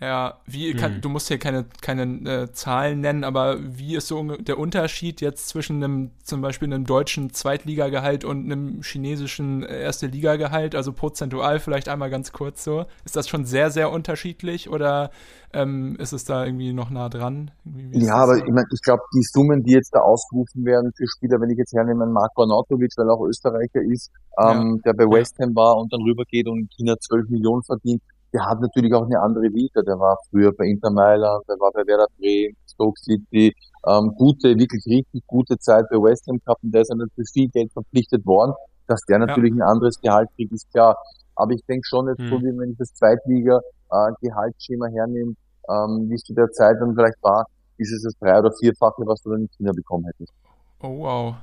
Ja, 0.02 0.40
wie 0.46 0.74
kann, 0.76 0.98
Mhm. 0.98 1.02
du 1.02 1.10
musst 1.10 1.28
hier 1.28 1.40
keine, 1.40 1.66
keine 1.82 2.04
äh, 2.44 2.52
Zahlen 2.54 3.02
nennen, 3.02 3.26
aber 3.26 3.58
wie 3.60 3.98
ist 3.98 4.08
so 4.08 4.24
der 4.38 4.58
Unterschied 4.58 5.20
jetzt 5.20 5.50
zwischen 5.50 5.84
einem 5.84 6.12
zum 6.24 6.42
Beispiel 6.42 6.72
einem 6.74 6.86
deutschen 6.86 7.34
Zweitligagehalt 7.34 8.24
und 8.24 8.46
einem 8.46 8.82
chinesischen 8.82 9.64
äh, 9.64 9.82
erste 9.82 10.08
Ligagehalt, 10.08 10.74
also 10.74 10.94
prozentual 10.94 11.60
vielleicht 11.60 11.90
einmal 11.90 12.10
ganz 12.10 12.32
kurz 12.32 12.64
so? 12.64 12.86
Ist 13.04 13.18
das 13.18 13.28
schon 13.28 13.44
sehr, 13.44 13.72
sehr 13.72 13.92
unterschiedlich 13.92 14.70
oder 14.70 15.12
ähm, 15.52 15.98
ist 16.00 16.14
es 16.14 16.24
da 16.24 16.46
irgendwie 16.46 16.72
noch 16.72 16.90
nah 16.92 17.10
dran? 17.10 17.52
Ja, 17.92 18.16
aber 18.18 18.38
so? 18.38 18.44
ich 18.46 18.52
meine, 18.54 18.68
ich 18.74 18.82
glaube, 18.82 19.02
die 19.14 19.24
Summen, 19.24 19.64
die 19.64 19.74
jetzt 19.74 19.94
da 19.94 20.00
ausgerufen 20.00 20.64
werden 20.64 20.92
für 20.96 21.08
Spieler, 21.08 21.42
wenn 21.42 21.50
ich 21.50 21.58
jetzt 21.58 21.74
hernehme, 21.74 22.06
Marco 22.06 22.44
Arnautovic, 22.44 22.92
weil 22.98 23.08
er 23.10 23.14
auch 23.16 23.26
Österreicher 23.26 23.82
ist, 23.82 24.12
ähm, 24.40 24.82
der 24.86 24.94
bei 24.94 25.04
Ja. 25.10 25.10
West 25.10 25.38
Ham 25.40 25.56
war 25.56 25.76
und 25.78 25.92
dann 25.92 26.02
rübergeht 26.04 26.48
und 26.48 26.60
in 26.60 26.70
China 26.70 26.96
12 27.00 27.28
Millionen 27.30 27.64
verdient, 27.64 28.02
der 28.34 28.46
hat 28.46 28.60
natürlich 28.62 28.94
auch 28.94 29.06
eine 29.06 29.20
andere 29.20 29.46
Vita. 29.54 29.82
Der 29.82 30.00
war 30.00 30.18
früher 30.30 30.52
bei 30.56 30.66
Inter 30.66 30.92
Mailand, 30.92 31.44
der 31.48 31.60
war 31.60 31.72
bei 31.72 31.86
Werder 31.88 32.08
Bremen, 32.18 32.56
Stoke 32.68 33.00
City, 33.00 33.54
ähm, 33.88 34.14
gute, 34.18 34.58
wirklich 34.58 34.84
richtig 34.86 35.26
gute 35.28 35.58
Zeit 35.58 35.86
bei 35.90 35.98
West 35.98 36.28
Ham 36.28 36.40
gehabt 36.46 36.64
und 36.64 36.72
der 36.74 36.82
ist 36.82 36.90
dann 36.90 37.00
für 37.16 37.24
viel 37.34 37.50
Geld 37.50 37.72
verpflichtet 37.74 38.26
worden. 38.26 38.54
Dass 38.88 39.02
der 39.02 39.20
natürlich 39.20 39.54
ein 39.54 39.62
anderes 39.62 40.00
Gehalt 40.02 40.30
kriegt, 40.36 40.52
ist 40.52 40.70
klar. 40.72 40.98
Aber 41.36 41.52
ich 41.54 41.64
denke 41.66 41.86
schon 41.88 42.08
jetzt 42.08 42.20
so, 42.28 42.36
Hm. 42.38 42.44
wie 42.44 42.58
wenn 42.60 42.72
ich 42.72 42.78
das 42.78 42.94
Zweitliga-Gehaltsschema 42.96 44.88
hernehme, 44.88 45.34
ähm, 45.70 46.10
wie 46.10 46.16
es 46.16 46.24
zu 46.24 46.34
der 46.34 46.50
Zeit 46.52 46.78
dann 46.82 46.96
vielleicht 46.96 47.22
war, 47.22 47.46
ist 47.78 47.92
es 47.94 48.04
das 48.04 48.14
drei- 48.20 48.40
oder 48.40 48.52
vierfache, 48.52 49.04
was 49.06 49.22
du 49.22 49.30
dann 49.32 49.42
in 49.42 49.50
China 49.56 49.72
bekommen 49.74 50.06
hättest. 50.06 50.34
Oh, 50.82 50.98
wow. 51.00 51.36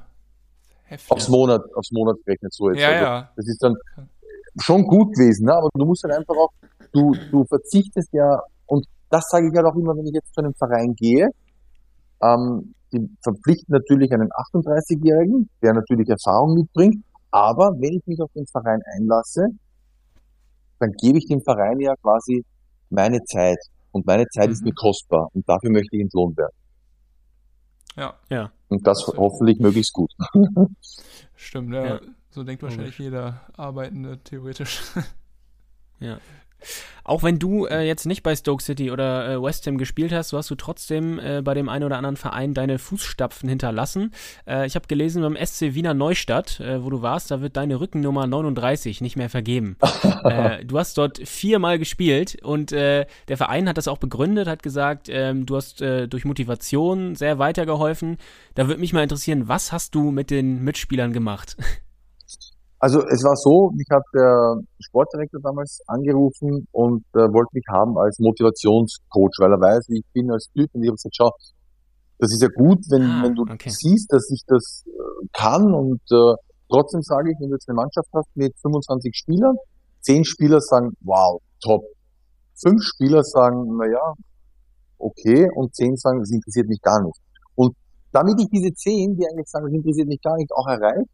Heftig. 0.84 1.10
Aufs 1.10 1.28
Monat, 1.28 1.62
aufs 1.74 1.90
Monat 1.92 2.16
gerechnet 2.24 2.52
so 2.52 2.70
jetzt. 2.70 2.80
ja, 2.80 2.88
Also, 2.88 3.04
ja. 3.04 3.30
Das 3.36 3.46
ist 3.48 3.62
dann 3.62 3.76
schon 4.60 4.84
gut 4.86 5.12
gewesen, 5.14 5.46
ne? 5.46 5.54
aber 5.54 5.68
du 5.74 5.84
musst 5.84 6.02
halt 6.04 6.14
einfach 6.14 6.34
auch, 6.36 6.50
du, 6.92 7.14
du 7.30 7.44
verzichtest 7.44 8.12
ja, 8.12 8.40
und 8.66 8.86
das 9.10 9.24
sage 9.30 9.48
ich 9.48 9.54
halt 9.56 9.66
auch 9.66 9.76
immer, 9.76 9.96
wenn 9.96 10.06
ich 10.06 10.14
jetzt 10.14 10.32
zu 10.34 10.40
einem 10.40 10.54
Verein 10.54 10.94
gehe, 10.94 11.28
ähm, 12.22 12.74
die 12.92 13.08
verpflichten 13.22 13.72
natürlich 13.72 14.12
einen 14.12 14.30
38-Jährigen, 14.30 15.48
der 15.62 15.74
natürlich 15.74 16.08
Erfahrung 16.08 16.54
mitbringt, 16.54 17.04
aber 17.30 17.72
wenn 17.78 17.94
ich 17.98 18.06
mich 18.06 18.20
auf 18.20 18.30
den 18.34 18.46
Verein 18.46 18.80
einlasse, 18.96 19.48
dann 20.78 20.92
gebe 21.00 21.18
ich 21.18 21.26
dem 21.26 21.42
Verein 21.42 21.80
ja 21.80 21.94
quasi 22.02 22.44
meine 22.90 23.22
Zeit. 23.24 23.58
Und 23.92 24.06
meine 24.06 24.26
Zeit 24.28 24.50
ist 24.50 24.60
Mhm. 24.60 24.68
mir 24.68 24.74
kostbar 24.74 25.28
und 25.34 25.48
dafür 25.48 25.70
möchte 25.70 25.96
ich 25.96 26.02
entlohnt 26.02 26.36
werden. 26.36 26.52
Ja, 27.96 28.14
Ja. 28.28 28.52
Und 28.68 28.86
das 28.86 28.98
Sehr 29.06 29.16
hoffentlich 29.16 29.58
möglichst 29.58 29.92
gut. 29.92 30.12
stimmt. 31.34 31.72
Ja. 31.72 31.86
Ja. 31.86 32.00
So 32.36 32.44
denkt 32.44 32.62
wahrscheinlich 32.62 32.98
jeder 32.98 33.40
Arbeitende 33.56 34.18
theoretisch. 34.22 34.82
Ja. 35.98 36.18
Auch 37.04 37.22
wenn 37.22 37.38
du 37.38 37.64
äh, 37.64 37.86
jetzt 37.86 38.04
nicht 38.04 38.22
bei 38.22 38.36
Stoke 38.36 38.62
City 38.62 38.90
oder 38.90 39.32
äh, 39.32 39.42
West 39.42 39.66
Ham 39.66 39.78
gespielt 39.78 40.12
hast, 40.12 40.28
so 40.28 40.36
hast 40.36 40.50
du 40.50 40.54
trotzdem 40.56 41.18
äh, 41.18 41.40
bei 41.40 41.54
dem 41.54 41.70
einen 41.70 41.84
oder 41.84 41.96
anderen 41.96 42.18
Verein 42.18 42.52
deine 42.52 42.78
Fußstapfen 42.78 43.48
hinterlassen. 43.48 44.12
Äh, 44.46 44.66
ich 44.66 44.74
habe 44.74 44.86
gelesen 44.88 45.22
beim 45.22 45.38
SC 45.42 45.72
Wiener 45.72 45.94
Neustadt, 45.94 46.60
äh, 46.60 46.84
wo 46.84 46.90
du 46.90 47.00
warst, 47.00 47.30
da 47.30 47.40
wird 47.40 47.56
deine 47.56 47.80
Rückennummer 47.80 48.26
39 48.26 49.00
nicht 49.00 49.16
mehr 49.16 49.30
vergeben. 49.30 49.78
äh, 50.24 50.62
du 50.62 50.78
hast 50.78 50.98
dort 50.98 51.26
viermal 51.26 51.78
gespielt 51.78 52.36
und 52.42 52.72
äh, 52.72 53.06
der 53.28 53.38
Verein 53.38 53.70
hat 53.70 53.78
das 53.78 53.88
auch 53.88 53.98
begründet, 53.98 54.48
hat 54.48 54.62
gesagt, 54.62 55.08
ähm, 55.08 55.46
du 55.46 55.56
hast 55.56 55.80
äh, 55.80 56.08
durch 56.08 56.26
Motivation 56.26 57.14
sehr 57.14 57.38
weitergeholfen. 57.38 58.18
Da 58.54 58.68
würde 58.68 58.82
mich 58.82 58.92
mal 58.92 59.02
interessieren, 59.02 59.48
was 59.48 59.72
hast 59.72 59.94
du 59.94 60.10
mit 60.10 60.30
den 60.30 60.62
Mitspielern 60.62 61.14
gemacht? 61.14 61.56
Also 62.78 63.00
es 63.08 63.24
war 63.24 63.36
so, 63.36 63.70
mich 63.74 63.86
hat 63.90 64.02
der 64.14 64.60
Sportdirektor 64.80 65.40
damals 65.40 65.80
angerufen 65.86 66.68
und 66.72 67.04
äh, 67.14 67.20
wollte 67.32 67.50
mich 67.52 67.64
haben 67.70 67.96
als 67.96 68.18
Motivationscoach, 68.18 69.32
weil 69.40 69.52
er 69.52 69.60
weiß, 69.60 69.86
wie 69.88 70.00
ich 70.00 70.12
bin 70.12 70.30
als 70.30 70.50
Typ 70.52 70.68
und 70.74 70.82
ich 70.82 70.88
habe 70.88 70.96
gesagt, 70.96 71.16
schau, 71.16 71.30
das 72.18 72.32
ist 72.32 72.42
ja 72.42 72.48
gut, 72.48 72.78
wenn, 72.90 73.02
Ah, 73.02 73.22
wenn 73.24 73.34
du 73.34 73.42
okay. 73.42 73.70
siehst, 73.70 74.12
dass 74.12 74.30
ich 74.30 74.42
das 74.46 74.84
äh, 74.86 75.26
kann 75.32 75.72
und 75.72 76.00
äh, 76.10 76.34
trotzdem 76.70 77.02
sage 77.02 77.30
ich, 77.32 77.36
wenn 77.40 77.48
du 77.48 77.56
jetzt 77.56 77.68
eine 77.68 77.76
Mannschaft 77.76 78.08
hast 78.12 78.28
mit 78.34 78.52
25 78.60 79.14
Spielern, 79.16 79.56
zehn 80.00 80.24
Spieler 80.24 80.60
sagen, 80.60 80.92
wow, 81.00 81.40
top. 81.62 81.82
Fünf 82.54 82.82
Spieler 82.82 83.22
sagen, 83.22 83.76
na 83.78 83.86
ja, 83.86 84.12
okay 84.98 85.48
und 85.54 85.74
zehn 85.74 85.96
sagen, 85.96 86.20
das 86.20 86.30
interessiert 86.30 86.68
mich 86.68 86.80
gar 86.80 87.02
nicht. 87.02 87.18
Und 87.54 87.74
damit 88.12 88.40
ich 88.40 88.48
diese 88.50 88.72
zehn, 88.72 89.16
die 89.16 89.26
eigentlich 89.28 89.48
sagen, 89.48 89.66
das 89.66 89.74
interessiert 89.74 90.08
mich 90.08 90.20
gar 90.22 90.36
nicht, 90.36 90.50
auch 90.52 90.66
erreiche, 90.68 91.04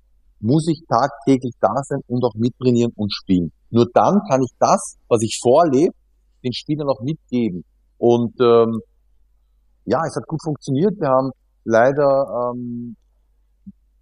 muss 0.43 0.68
ich 0.68 0.82
tagtäglich 0.88 1.55
da 1.61 1.74
sein 1.84 2.01
und 2.09 2.24
auch 2.24 2.34
mittrainieren 2.34 2.93
und 2.97 3.12
spielen. 3.12 3.53
Nur 3.70 3.86
dann 3.95 4.20
kann 4.28 4.43
ich 4.43 4.51
das, 4.59 4.97
was 5.09 5.22
ich 5.22 5.38
vorlebe, 5.40 5.95
den 6.45 6.53
Spielern 6.53 6.88
auch 6.88 7.01
mitgeben. 7.01 7.64
Und 7.99 8.34
ähm, 8.40 8.80
ja, 9.84 10.03
es 10.07 10.16
hat 10.16 10.26
gut 10.26 10.43
funktioniert. 10.43 10.99
Wir 11.01 11.09
haben 11.09 11.30
leider 11.64 12.53
ähm, 12.53 12.97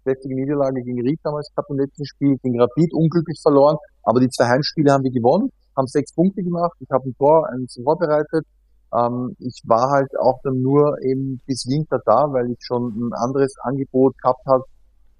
deftige 0.05 0.35
Niederlage 0.35 0.81
gegen 0.81 1.01
Ried 1.01 1.19
damals 1.23 1.51
gehabt 1.53 1.69
im 1.69 1.77
letzten 1.77 2.05
Spiel, 2.05 2.37
gegen 2.41 2.59
Rapid 2.59 2.93
unglücklich 2.93 3.39
verloren. 3.41 3.77
Aber 4.03 4.19
die 4.19 4.29
zwei 4.29 4.47
Heimspiele 4.47 4.91
haben 4.91 5.03
wir 5.03 5.11
gewonnen, 5.11 5.51
haben 5.77 5.87
sechs 5.87 6.13
Punkte 6.13 6.41
gemacht. 6.41 6.73
Ich 6.79 6.89
habe 6.89 7.07
ein 7.07 7.15
Tor, 7.17 7.47
eins 7.49 7.79
vorbereitet. 7.83 8.45
Ähm, 8.93 9.35
ich 9.39 9.61
war 9.65 9.91
halt 9.91 10.09
auch 10.19 10.39
dann 10.43 10.61
nur 10.61 10.97
eben 11.03 11.39
bis 11.45 11.65
Winter 11.67 11.99
da, 12.05 12.25
weil 12.33 12.51
ich 12.51 12.57
schon 12.61 12.89
ein 12.89 13.13
anderes 13.13 13.53
Angebot 13.61 14.17
gehabt 14.17 14.45
habe, 14.47 14.63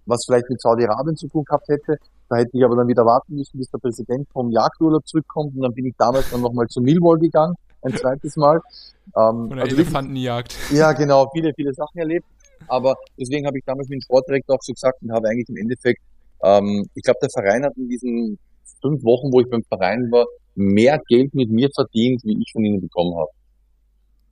was 0.05 0.25
vielleicht 0.25 0.49
mit 0.49 0.61
Saudi-Arabien 0.61 1.15
zu 1.15 1.27
tun 1.27 1.43
gehabt 1.43 1.67
hätte. 1.67 1.97
Da 2.29 2.37
hätte 2.37 2.51
ich 2.53 2.63
aber 2.63 2.75
dann 2.75 2.87
wieder 2.87 3.05
warten 3.05 3.35
müssen, 3.35 3.57
bis 3.57 3.69
der 3.69 3.79
Präsident 3.79 4.27
vom 4.31 4.51
Jagdurlaub 4.51 5.05
zurückkommt. 5.07 5.55
Und 5.55 5.61
dann 5.61 5.73
bin 5.73 5.85
ich 5.85 5.95
damals 5.97 6.29
dann 6.31 6.41
nochmal 6.41 6.67
zu 6.67 6.81
Millwall 6.81 7.19
gegangen, 7.19 7.55
ein 7.81 7.95
zweites 7.95 8.37
Mal. 8.37 8.61
Ähm, 9.17 9.51
Oder 9.51 9.63
also 9.63 9.75
Elefantenjagd. 9.75 10.55
ja, 10.71 10.93
genau, 10.93 11.29
viele, 11.33 11.53
viele 11.53 11.73
Sachen 11.73 11.99
erlebt. 11.99 12.25
Aber 12.67 12.95
deswegen 13.19 13.47
habe 13.47 13.57
ich 13.57 13.65
damals 13.65 13.89
mit 13.89 13.99
dem 13.99 14.03
Sportdirektor 14.03 14.55
auch 14.55 14.61
so 14.61 14.73
gesagt 14.73 15.01
und 15.01 15.11
habe 15.11 15.27
eigentlich 15.27 15.49
im 15.49 15.57
Endeffekt, 15.57 16.01
ähm, 16.43 16.87
ich 16.93 17.03
glaube, 17.03 17.19
der 17.21 17.29
Verein 17.29 17.65
hat 17.65 17.75
in 17.75 17.89
diesen 17.89 18.37
fünf 18.81 19.03
Wochen, 19.03 19.31
wo 19.31 19.41
ich 19.41 19.49
beim 19.49 19.63
Verein 19.63 20.11
war, 20.11 20.25
mehr 20.55 20.99
Geld 21.07 21.33
mit 21.33 21.49
mir 21.49 21.69
verdient, 21.73 22.21
wie 22.23 22.39
ich 22.39 22.51
von 22.51 22.63
ihnen 22.63 22.81
bekommen 22.81 23.15
habe. 23.17 23.29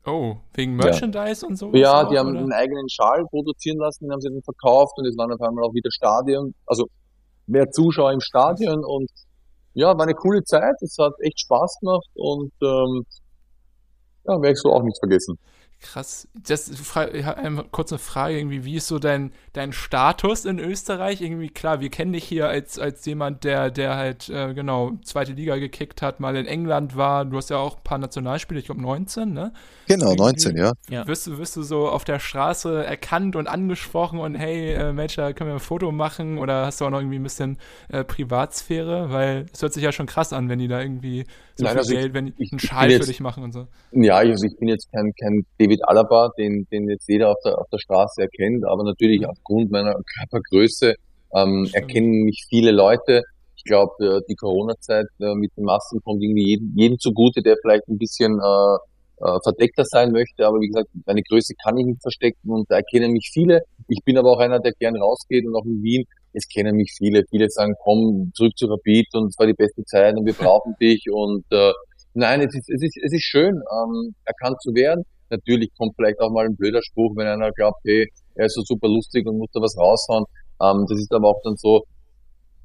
Oh, 0.10 0.38
wegen 0.54 0.78
Ja. 0.80 0.86
Merchandise 0.86 1.46
und 1.46 1.56
so? 1.58 1.72
Ja, 1.74 2.04
auch, 2.04 2.10
die 2.10 2.18
haben 2.18 2.32
oder? 2.32 2.40
einen 2.40 2.54
eigenen 2.54 2.90
Schal 2.90 3.26
produzieren 3.30 3.78
lassen, 3.78 4.06
den 4.06 4.12
haben 4.12 4.22
sie 4.22 4.30
dann 4.30 4.42
verkauft 4.42 4.98
und 4.98 5.06
es 5.06 5.18
waren 5.18 5.32
auf 5.32 5.42
einmal 5.42 5.64
auch 5.64 5.74
wieder 5.74 5.90
Stadion, 5.92 6.54
also 6.66 6.86
mehr 7.48 7.70
Zuschauer 7.72 8.12
im 8.12 8.22
Stadion 8.22 8.84
und 8.84 9.10
ja, 9.74 9.88
war 9.98 10.04
eine 10.04 10.16
coole 10.16 10.44
Zeit, 10.44 10.76
es 10.82 10.98
hat 11.00 11.14
echt 11.22 11.40
Spaß 11.40 11.80
gemacht 11.80 12.10
und 12.16 12.52
ähm, 12.62 13.06
ja, 14.26 14.34
werde 14.42 14.52
ich 14.52 14.60
so 14.60 14.72
auch 14.72 14.84
nicht 14.84 15.00
vergessen. 15.00 15.38
Krass. 15.82 16.28
Das 16.34 16.68
ich 16.68 17.26
hab 17.26 17.38
eine 17.38 17.64
kurze 17.72 17.98
Frage 18.00 18.38
irgendwie, 18.38 18.66
wie 18.66 18.76
ist 18.76 18.88
so 18.88 19.00
dein, 19.00 19.32
dein 19.54 19.72
Status 19.72 20.44
in 20.44 20.60
Österreich? 20.60 21.22
Irgendwie 21.22 21.48
klar, 21.50 21.80
wir 21.80 21.90
kennen 21.90 22.12
dich 22.12 22.26
hier 22.26 22.50
als, 22.50 22.78
als 22.78 23.06
jemand, 23.06 23.46
der, 23.46 23.72
der 23.72 23.96
halt, 23.96 24.28
äh, 24.28 24.54
genau, 24.54 24.92
zweite 25.06 25.32
Liga 25.32 25.56
gekickt 25.56 26.02
hat, 26.02 26.20
mal 26.20 26.36
in 26.36 26.48
England 26.48 26.98
war. 26.98 27.24
Du 27.24 27.38
hast 27.38 27.50
ja 27.50 27.58
auch 27.58 27.78
ein 27.78 27.84
paar 27.84 27.98
Nationalspiele, 27.98 28.60
ich 28.60 28.66
glaube 28.66 28.82
19, 28.82 29.32
ne? 29.32 29.54
Genau, 29.88 30.08
Irgendwie 30.08 30.22
19, 30.24 30.58
ja. 30.58 30.74
Ja. 30.90 31.08
Wirst 31.08 31.28
du, 31.28 31.38
wirst 31.38 31.56
du 31.56 31.64
so 31.64 31.88
auf 31.88 32.04
der 32.04 32.20
Straße 32.20 32.84
erkannt 32.84 33.38
und 33.38 33.48
angesprochen 33.48 34.20
und 34.20 34.36
hey, 34.36 34.74
äh, 34.74 34.92
Mensch, 34.92 35.16
da 35.16 35.32
können 35.32 35.50
wir 35.50 35.56
ein 35.56 35.60
Foto 35.62 35.94
machen 35.94 36.40
oder 36.40 36.66
hast 36.66 36.82
du 36.82 36.86
auch 36.86 36.90
noch 36.90 37.00
irgendwie 37.00 37.20
ein 37.20 37.24
bisschen 37.24 37.58
äh, 37.88 38.04
Privatsphäre? 38.04 39.12
Weil 39.12 39.46
es 39.54 39.62
hört 39.62 39.74
sich 39.74 39.84
ja 39.84 39.94
schon 39.94 40.08
krass 40.08 40.34
an, 40.34 40.50
wenn 40.50 40.60
die 40.60 40.68
da 40.68 40.82
irgendwie 40.82 41.26
so 41.56 41.64
Nein, 41.64 41.72
viel 41.74 41.80
also 41.80 41.94
ich- 41.94 42.00
Geld, 42.00 42.14
wenn 42.14 42.26
die 42.28 42.34
ich- 42.38 42.52
einen 42.52 42.60
ich 42.62 42.68
Schal 42.68 42.88
für 42.88 42.96
jetzt- 42.96 43.08
dich 43.08 43.20
machen 43.22 43.44
und 43.44 43.54
so. 43.54 43.68
Ja, 43.92 44.16
also 44.16 44.46
ich 44.46 44.58
bin 44.58 44.68
jetzt 44.68 44.92
kein, 44.92 45.14
kein 45.20 45.46
David 45.70 45.88
Alaba, 45.88 46.32
den, 46.36 46.68
den 46.72 46.90
jetzt 46.90 47.08
jeder 47.08 47.30
auf 47.30 47.38
der, 47.46 47.60
auf 47.60 47.68
der 47.72 47.78
Straße 47.78 48.22
erkennt, 48.22 48.66
aber 48.66 48.84
natürlich 48.84 49.24
aufgrund 49.28 49.70
meiner 49.70 49.94
Körpergröße 50.18 50.96
ähm, 51.36 51.70
erkennen 51.74 52.24
mich 52.24 52.48
viele 52.50 52.72
Leute. 52.72 53.22
Ich 53.56 53.64
glaube, 53.66 53.94
äh, 54.04 54.22
die 54.28 54.36
Corona-Zeit 54.36 55.06
äh, 55.20 55.36
mit 55.36 55.52
den 55.56 55.66
Masken 55.66 56.02
kommt 56.02 56.24
irgendwie 56.24 56.48
jedem, 56.48 56.74
jedem 56.76 56.98
zugute, 56.98 57.44
der 57.44 57.56
vielleicht 57.62 57.88
ein 57.88 58.00
bisschen 58.00 58.40
äh, 58.40 59.24
äh, 59.24 59.38
verdeckter 59.44 59.86
sein 59.86 60.12
möchte. 60.12 60.48
Aber 60.48 60.60
wie 60.60 60.70
gesagt, 60.70 60.90
meine 61.06 61.22
Größe 61.22 61.54
kann 61.64 61.78
ich 61.78 61.86
nicht 61.86 62.02
verstecken 62.02 62.50
und 62.50 62.66
da 62.72 62.78
erkennen 62.78 63.12
mich 63.12 63.30
viele. 63.32 63.62
Ich 63.90 64.00
bin 64.04 64.18
aber 64.18 64.32
auch 64.32 64.40
einer, 64.40 64.60
der 64.60 64.74
gern 64.74 64.96
rausgeht 64.96 65.46
und 65.46 65.56
auch 65.56 65.66
in 65.66 65.84
Wien, 65.84 66.06
es 66.34 66.48
kennen 66.48 66.78
mich 66.78 66.96
viele. 66.98 67.24
Viele 67.30 67.48
sagen, 67.50 67.76
komm 67.84 68.32
zurück 68.34 68.58
zu 68.58 68.66
Rapid 68.66 69.08
und 69.14 69.28
es 69.28 69.38
war 69.38 69.46
die 69.46 69.54
beste 69.54 69.84
Zeit 69.86 70.18
und 70.18 70.26
wir 70.26 70.34
brauchen 70.34 70.74
dich 70.82 71.06
und 71.12 71.46
äh, 71.52 71.74
Nein, 72.16 72.42
es 72.42 72.56
ist, 72.56 72.70
es 72.70 72.82
ist, 72.82 72.98
es 72.98 73.14
ist 73.14 73.24
schön, 73.24 73.62
ähm, 73.72 74.16
erkannt 74.26 74.60
zu 74.62 74.74
werden. 74.74 75.06
Natürlich 75.30 75.70
kommt 75.78 75.96
vielleicht 75.96 76.20
auch 76.20 76.32
mal 76.32 76.46
ein 76.46 76.56
blöder 76.56 76.82
Spruch, 76.82 77.16
wenn 77.16 77.28
einer 77.28 77.52
glaubt, 77.52 77.80
hey, 77.86 78.08
er 78.36 78.46
ist 78.46 78.56
so 78.56 78.62
super 78.64 78.88
lustig 78.88 79.28
und 79.28 79.38
muss 79.38 79.50
da 79.54 79.62
was 79.62 79.78
raushauen. 79.78 80.26
Ähm, 80.62 80.86
das 80.88 81.00
ist 81.00 81.14
aber 81.14 81.30
auch 81.30 81.42
dann 81.44 81.56
so, 81.58 81.84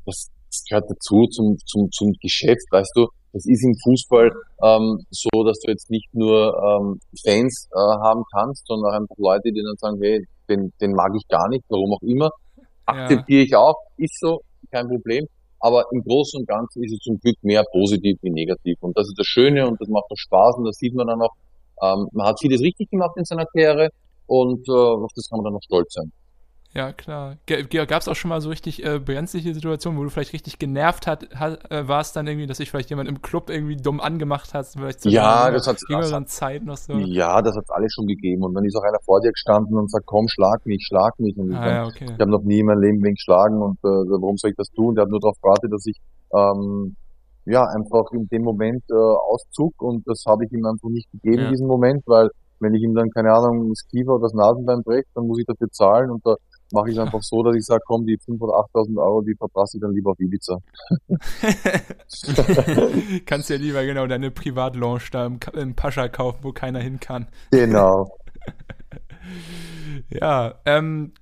das, 0.06 0.30
das 0.50 0.64
gehört 0.68 0.90
dazu 0.90 1.26
zum, 1.26 1.56
zum, 1.66 1.90
zum 1.90 2.12
Geschäft, 2.20 2.66
weißt 2.70 2.92
du. 2.94 3.08
Das 3.32 3.46
ist 3.46 3.64
im 3.64 3.74
Fußball 3.82 4.30
ähm, 4.62 5.04
so, 5.10 5.42
dass 5.44 5.58
du 5.60 5.70
jetzt 5.72 5.90
nicht 5.90 6.08
nur 6.14 6.54
ähm, 6.54 7.00
Fans 7.24 7.68
äh, 7.72 7.78
haben 7.78 8.22
kannst, 8.32 8.66
sondern 8.66 8.92
auch 8.92 8.96
einfach 8.96 9.16
Leute, 9.18 9.50
die 9.50 9.62
dann 9.62 9.76
sagen, 9.76 9.98
hey, 10.00 10.24
den, 10.48 10.72
den 10.80 10.92
mag 10.92 11.12
ich 11.16 11.26
gar 11.28 11.48
nicht, 11.48 11.64
warum 11.68 11.94
auch 11.94 12.02
immer. 12.02 12.30
Ja. 12.56 12.62
Akzeptiere 12.86 13.42
ich 13.42 13.56
auch, 13.56 13.76
ist 13.96 14.20
so, 14.20 14.40
kein 14.70 14.88
Problem. 14.88 15.26
Aber 15.58 15.86
im 15.92 16.02
Großen 16.02 16.40
und 16.40 16.46
Ganzen 16.46 16.84
ist 16.84 16.92
es 16.92 16.98
zum 16.98 17.18
Glück 17.18 17.36
mehr 17.42 17.64
positiv 17.72 18.18
wie 18.22 18.30
negativ. 18.30 18.76
Und 18.80 18.96
das 18.98 19.08
ist 19.08 19.18
das 19.18 19.26
Schöne 19.26 19.66
und 19.66 19.80
das 19.80 19.88
macht 19.88 20.04
auch 20.10 20.16
Spaß 20.16 20.56
und 20.58 20.64
das 20.66 20.76
sieht 20.76 20.94
man 20.94 21.06
dann 21.06 21.22
auch. 21.22 21.32
Ähm, 21.82 22.08
man 22.12 22.26
hat 22.26 22.40
vieles 22.40 22.60
richtig 22.60 22.90
gemacht 22.90 23.16
in 23.16 23.24
seiner 23.24 23.46
Karriere 23.46 23.90
und 24.26 24.68
äh, 24.68 24.72
auf 24.72 25.10
das 25.14 25.28
kann 25.28 25.38
man 25.38 25.44
dann 25.44 25.56
auch 25.56 25.62
stolz 25.62 25.94
sein. 25.94 26.12
Ja, 26.74 26.92
klar. 26.92 27.36
Gab 27.46 28.00
es 28.00 28.08
auch 28.08 28.16
schon 28.16 28.30
mal 28.30 28.40
so 28.40 28.48
richtig 28.48 28.84
äh, 28.84 28.98
brenzliche 28.98 29.54
Situationen, 29.54 29.96
wo 29.96 30.02
du 30.02 30.10
vielleicht 30.10 30.32
richtig 30.32 30.58
genervt 30.58 31.06
hat, 31.06 31.32
hat 31.36 31.70
äh, 31.70 31.86
warst 31.86 32.16
dann 32.16 32.26
irgendwie, 32.26 32.48
dass 32.48 32.56
sich 32.56 32.68
vielleicht 32.68 32.90
jemand 32.90 33.08
im 33.08 33.22
Club 33.22 33.48
irgendwie 33.48 33.76
dumm 33.76 34.00
angemacht 34.00 34.54
hat? 34.54 34.66
Vielleicht 34.66 35.02
zu 35.02 35.08
ja, 35.08 35.52
das 35.52 35.68
hat 35.68 35.78
jüngeren 35.88 36.26
Zeit 36.26 36.64
noch 36.64 36.76
so. 36.76 36.94
Ja, 36.94 37.40
das 37.42 37.54
hat 37.54 37.66
alles 37.68 37.92
schon 37.92 38.08
gegeben. 38.08 38.42
Und 38.42 38.54
dann 38.54 38.64
ist 38.64 38.74
auch 38.74 38.82
einer 38.82 38.98
vor 39.04 39.20
dir 39.20 39.30
gestanden 39.30 39.78
und 39.78 39.88
sagt, 39.88 40.04
komm, 40.06 40.26
schlag 40.26 40.66
mich, 40.66 40.84
schlag 40.84 41.16
mich. 41.20 41.36
Und 41.36 41.52
ich, 41.52 41.56
ah, 41.56 41.68
ja, 41.68 41.86
okay. 41.86 42.06
ich 42.06 42.20
habe 42.20 42.30
noch 42.30 42.42
nie 42.42 42.58
in 42.58 42.66
meinem 42.66 42.82
Leben 42.82 43.04
wen 43.04 43.14
geschlagen 43.14 43.62
und 43.62 43.78
äh, 43.84 43.86
warum 43.86 44.36
soll 44.36 44.50
ich 44.50 44.56
das 44.56 44.70
tun? 44.70 44.96
Der 44.96 45.02
hat 45.02 45.10
nur 45.10 45.20
darauf 45.20 45.40
gewartet, 45.40 45.72
dass 45.72 45.86
ich 45.86 46.00
ähm, 46.34 46.96
ja 47.46 47.64
einfach 47.64 48.10
in 48.12 48.28
dem 48.28 48.42
Moment 48.42 48.82
äh, 48.90 48.94
auszug 48.94 49.80
und 49.82 50.06
das 50.06 50.24
habe 50.26 50.44
ich 50.44 50.52
ihm 50.52 50.64
einfach 50.64 50.88
nicht 50.88 51.10
gegeben, 51.12 51.42
ja. 51.42 51.50
diesen 51.50 51.66
Moment, 51.66 52.02
weil 52.06 52.30
wenn 52.60 52.74
ich 52.74 52.82
ihm 52.82 52.94
dann, 52.94 53.10
keine 53.10 53.32
Ahnung, 53.32 53.70
das 53.70 53.86
Kiefer 53.88 54.14
oder 54.14 54.22
das 54.22 54.34
Nasenbein 54.34 54.82
breche, 54.82 55.06
dann 55.14 55.26
muss 55.26 55.38
ich 55.38 55.46
dafür 55.46 55.70
zahlen 55.70 56.10
und 56.10 56.24
da 56.24 56.36
mache 56.72 56.90
ich 56.90 56.96
es 56.96 57.02
einfach 57.02 57.22
so, 57.22 57.42
dass 57.42 57.56
ich 57.56 57.64
sage, 57.64 57.82
komm, 57.86 58.06
die 58.06 58.18
5.000 58.18 58.40
oder 58.40 58.54
8.000 58.74 59.02
Euro, 59.02 59.22
die 59.22 59.34
verpasse 59.34 59.76
ich 59.76 59.82
dann 59.82 59.92
lieber 59.92 60.12
auf 60.12 60.20
Ibiza. 60.20 60.58
Kannst 63.26 63.50
ja 63.50 63.56
lieber 63.56 63.84
genau 63.84 64.06
deine 64.06 64.30
Privatlounge 64.30 65.00
da 65.12 65.26
im, 65.26 65.38
im 65.54 65.74
Pascha 65.74 66.08
kaufen, 66.08 66.38
wo 66.42 66.52
keiner 66.52 66.80
hin 66.80 67.00
kann. 67.00 67.26
Genau. 67.50 68.16
ja, 70.10 70.54
ähm, 70.64 71.12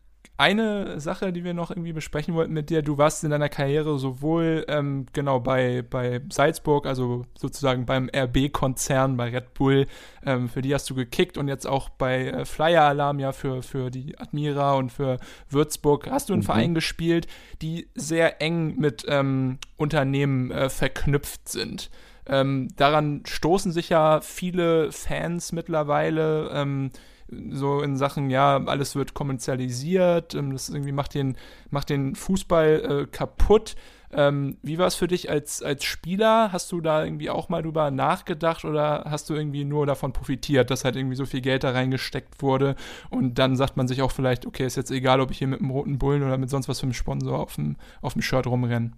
eine 0.42 0.98
Sache, 0.98 1.32
die 1.32 1.44
wir 1.44 1.54
noch 1.54 1.70
irgendwie 1.70 1.92
besprechen 1.92 2.34
wollten 2.34 2.52
mit 2.52 2.68
dir. 2.68 2.82
Du 2.82 2.98
warst 2.98 3.22
in 3.22 3.30
deiner 3.30 3.48
Karriere 3.48 3.96
sowohl 4.00 4.64
ähm, 4.66 5.06
genau 5.12 5.38
bei, 5.38 5.82
bei 5.88 6.20
Salzburg, 6.32 6.84
also 6.84 7.24
sozusagen 7.38 7.86
beim 7.86 8.10
RB-Konzern, 8.12 9.16
bei 9.16 9.28
Red 9.28 9.54
Bull, 9.54 9.86
ähm, 10.26 10.48
für 10.48 10.60
die 10.60 10.74
hast 10.74 10.90
du 10.90 10.96
gekickt 10.96 11.38
und 11.38 11.46
jetzt 11.46 11.64
auch 11.64 11.90
bei 11.90 12.26
äh, 12.26 12.44
Flyer 12.44 12.82
Alarm 12.82 13.20
ja 13.20 13.30
für, 13.30 13.62
für 13.62 13.92
die 13.92 14.18
Admira 14.18 14.74
und 14.74 14.90
für 14.90 15.18
Würzburg 15.48 16.10
hast 16.10 16.28
du 16.28 16.34
in 16.34 16.40
mhm. 16.40 16.44
Vereinen 16.44 16.74
gespielt, 16.74 17.28
die 17.62 17.88
sehr 17.94 18.42
eng 18.42 18.74
mit 18.80 19.06
ähm, 19.06 19.58
Unternehmen 19.76 20.50
äh, 20.50 20.68
verknüpft 20.70 21.48
sind. 21.48 21.88
Ähm, 22.26 22.66
daran 22.76 23.22
stoßen 23.26 23.70
sich 23.70 23.90
ja 23.90 24.20
viele 24.20 24.90
Fans 24.90 25.52
mittlerweile. 25.52 26.50
So 27.50 27.80
in 27.80 27.96
Sachen, 27.96 28.30
ja, 28.30 28.62
alles 28.64 28.94
wird 28.94 29.14
kommerzialisiert, 29.14 30.34
ähm, 30.34 30.52
das 30.52 30.68
irgendwie 30.68 30.92
macht 30.92 31.14
den, 31.14 31.36
macht 31.70 31.90
den 31.90 32.14
Fußball 32.14 33.02
äh, 33.02 33.06
kaputt. 33.06 33.74
Ähm, 34.14 34.58
wie 34.62 34.78
war 34.78 34.86
es 34.86 34.94
für 34.94 35.06
dich 35.06 35.30
als, 35.30 35.62
als 35.62 35.84
Spieler? 35.84 36.52
Hast 36.52 36.70
du 36.70 36.82
da 36.82 37.02
irgendwie 37.04 37.30
auch 37.30 37.48
mal 37.48 37.62
drüber 37.62 37.90
nachgedacht 37.90 38.64
oder 38.66 39.04
hast 39.08 39.30
du 39.30 39.34
irgendwie 39.34 39.64
nur 39.64 39.86
davon 39.86 40.12
profitiert, 40.12 40.70
dass 40.70 40.84
halt 40.84 40.96
irgendwie 40.96 41.16
so 41.16 41.24
viel 41.24 41.40
Geld 41.40 41.64
da 41.64 41.70
reingesteckt 41.70 42.42
wurde 42.42 42.76
und 43.08 43.38
dann 43.38 43.56
sagt 43.56 43.78
man 43.78 43.88
sich 43.88 44.02
auch 44.02 44.10
vielleicht, 44.10 44.46
okay, 44.46 44.66
ist 44.66 44.76
jetzt 44.76 44.90
egal, 44.90 45.20
ob 45.20 45.30
ich 45.30 45.38
hier 45.38 45.48
mit 45.48 45.60
einem 45.60 45.70
roten 45.70 45.98
Bullen 45.98 46.22
oder 46.22 46.36
mit 46.36 46.50
sonst 46.50 46.68
was 46.68 46.80
für 46.80 46.84
einem 46.84 46.92
Sponsor 46.92 47.38
auf 47.38 47.54
dem, 47.54 47.76
auf 48.02 48.12
dem 48.12 48.20
Shirt 48.20 48.46
rumrenne? 48.46 48.92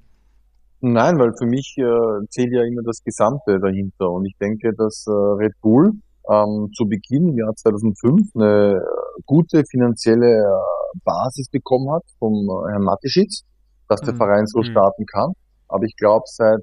Nein, 0.80 1.18
weil 1.18 1.32
für 1.39 1.47
mich 1.47 1.76
äh, 1.78 2.26
zählt 2.28 2.53
ja 2.53 2.64
immer 2.64 2.82
das 2.82 3.03
Gesamte 3.05 3.61
dahinter 3.61 4.11
und 4.11 4.26
ich 4.26 4.37
denke, 4.39 4.74
dass 4.74 5.07
äh, 5.07 5.12
Red 5.12 5.55
Bull 5.62 5.93
ähm, 6.31 6.70
zu 6.75 6.87
Beginn 6.87 7.29
im 7.29 7.39
Jahr 7.39 7.55
2005 7.55 8.35
eine 8.35 8.83
gute 9.27 9.64
finanzielle 9.70 10.43
äh, 10.43 10.99
Basis 11.05 11.49
bekommen 11.49 11.91
hat 11.93 12.05
vom 12.18 12.49
äh, 12.49 12.72
Herrn 12.72 12.83
Matischitz, 12.83 13.43
dass 13.89 14.01
der 14.01 14.14
mhm. 14.14 14.18
Verein 14.18 14.47
so 14.47 14.61
mhm. 14.61 14.64
starten 14.64 15.07
kann. 15.07 15.33
Aber 15.68 15.85
ich 15.85 15.97
glaube, 15.97 16.25
seit 16.27 16.61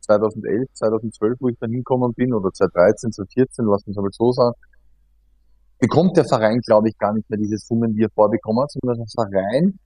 2011, 0.00 0.68
2012, 0.74 1.36
wo 1.40 1.48
ich 1.48 1.58
dann 1.58 1.70
hinkommen 1.70 2.12
bin, 2.14 2.34
oder 2.34 2.50
2013, 2.50 3.12
2014, 3.12 3.64
lass 3.66 3.86
mich 3.86 3.98
aber 3.98 4.08
so 4.10 4.32
sagen, 4.32 4.56
bekommt 5.78 6.16
der 6.16 6.24
Verein, 6.24 6.60
glaube 6.60 6.88
ich, 6.88 6.98
gar 6.98 7.12
nicht 7.12 7.28
mehr 7.28 7.38
diese 7.38 7.58
Summen, 7.58 7.94
die 7.94 8.04
er 8.04 8.10
vorbekommen 8.14 8.62
hat, 8.62 8.70
sondern 8.72 8.98
der 8.98 9.06
Verein 9.14 9.78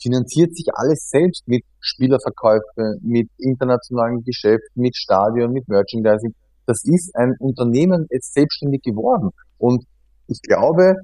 finanziert 0.00 0.54
sich 0.54 0.68
alles 0.74 1.08
selbst 1.10 1.46
mit 1.48 1.64
Spielerverkäufe, 1.80 2.98
mit 3.02 3.28
internationalen 3.38 4.22
Geschäften, 4.22 4.82
mit 4.82 4.96
Stadion, 4.96 5.52
mit 5.52 5.68
Merchandising 5.68 6.34
das 6.68 6.84
ist 6.84 7.16
ein 7.16 7.34
Unternehmen 7.38 8.06
jetzt 8.10 8.34
selbstständig 8.34 8.82
geworden. 8.82 9.30
Und 9.56 9.84
ich 10.26 10.40
glaube, 10.42 10.96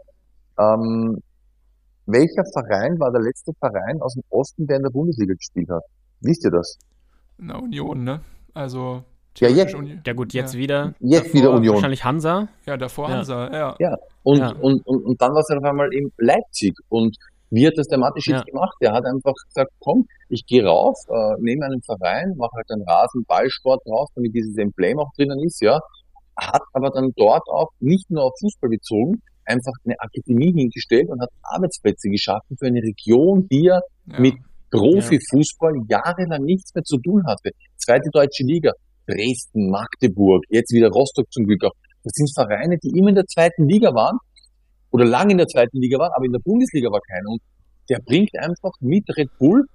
ähm, 0.59 1.23
welcher 2.05 2.45
Verein 2.53 3.01
war 3.01 3.11
der 3.11 3.23
letzte 3.23 3.53
Verein 3.59 4.01
aus 4.03 4.13
dem 4.13 4.23
Osten, 4.29 4.67
der 4.67 4.77
in 4.77 4.83
der 4.83 4.91
Bundesliga 4.91 5.33
gespielt 5.33 5.71
hat? 5.71 5.83
Wisst 6.21 6.45
ihr 6.45 6.51
das? 6.51 6.79
Na, 7.39 7.57
Union, 7.57 8.05
ne? 8.05 8.21
Also. 8.53 9.05
Ja, 9.39 9.49
jetzt. 9.49 9.75
Ja 10.05 10.13
gut, 10.13 10.35
jetzt 10.35 10.53
ja. 10.53 10.61
wieder. 10.61 10.95
Jetzt 11.01 11.25
davor, 11.25 11.35
wieder 11.35 11.51
Union. 11.53 11.75
Wahrscheinlich 11.77 12.05
Hansa. 12.05 12.49
Ja, 12.67 12.77
davor 12.77 13.09
ja. 13.09 13.17
Hansa, 13.17 13.51
ja. 13.51 13.77
Ja, 13.81 13.97
und, 14.23 14.39
ja. 14.39 14.51
Und, 14.51 14.87
und, 14.87 15.03
und 15.03 15.21
dann 15.21 15.33
war 15.33 15.41
es 15.41 15.49
auf 15.51 15.65
einmal 15.65 15.93
in 15.95 16.13
Leipzig. 16.19 16.77
Und 16.91 17.17
wie 17.51 17.67
hat 17.67 17.75
das 17.77 17.87
der 17.87 17.99
Matisch 17.99 18.27
jetzt 18.27 18.47
gemacht? 18.47 18.75
Der 18.81 18.93
hat 18.93 19.05
einfach 19.05 19.35
gesagt, 19.49 19.71
komm, 19.81 20.07
ich 20.29 20.45
gehe 20.47 20.65
rauf, 20.65 20.97
äh, 21.09 21.35
nehme 21.41 21.67
einen 21.67 21.83
Verein, 21.83 22.35
mache 22.37 22.57
halt 22.57 22.71
einen 22.71 22.83
Rasenballsport 22.83 23.83
drauf, 23.87 24.09
damit 24.15 24.35
dieses 24.35 24.57
Emblem 24.57 24.99
auch 24.99 25.11
drinnen 25.17 25.39
ist, 25.45 25.61
ja. 25.61 25.79
Hat 26.37 26.63
aber 26.73 26.91
dann 26.91 27.13
dort 27.17 27.47
auch 27.49 27.69
nicht 27.79 28.11
nur 28.11 28.25
auf 28.25 28.33
Fußball 28.41 28.71
bezogen, 28.71 29.23
einfach 29.45 29.73
eine 29.85 29.95
Akademie 29.99 30.53
hingestellt 30.53 31.09
und 31.09 31.21
hat 31.21 31.31
Arbeitsplätze 31.43 32.09
geschaffen 32.09 32.57
für 32.59 32.67
eine 32.67 32.81
Region, 32.81 33.47
die 33.49 33.67
ja, 33.67 33.81
ja. 34.07 34.21
mit 34.21 34.35
Profifußball 34.71 35.75
jahrelang 35.89 36.43
nichts 36.43 36.75
mehr 36.75 36.83
zu 36.83 36.99
tun 36.99 37.23
hatte. 37.27 37.51
Zweite 37.77 38.11
deutsche 38.11 38.43
Liga, 38.43 38.73
Dresden, 39.07 39.71
Magdeburg, 39.71 40.43
jetzt 40.49 40.73
wieder 40.73 40.89
Rostock 40.89 41.31
zum 41.31 41.45
Glück 41.45 41.65
auch. 41.65 41.75
Das 42.03 42.13
sind 42.15 42.35
Vereine, 42.35 42.79
die 42.79 42.99
immer 42.99 43.11
in 43.11 43.15
der 43.15 43.27
zweiten 43.27 43.69
Liga 43.69 43.95
waren 43.95 44.19
oder 44.95 45.05
lange 45.05 45.33
in 45.33 45.39
der 45.39 45.49
zweiten 45.49 45.79
Liga 45.79 45.99
waren, 45.99 46.13
aber 46.15 46.25
in 46.25 46.31
der 46.31 46.39
Bundesliga 46.39 46.89
war 46.89 47.01
keiner. 47.01 47.31
Und 47.31 47.43
der 47.91 47.99
bringt 47.99 48.31
einfach 48.39 48.71
mit 48.79 49.05
Red 49.17 49.29
Bull 49.41 49.67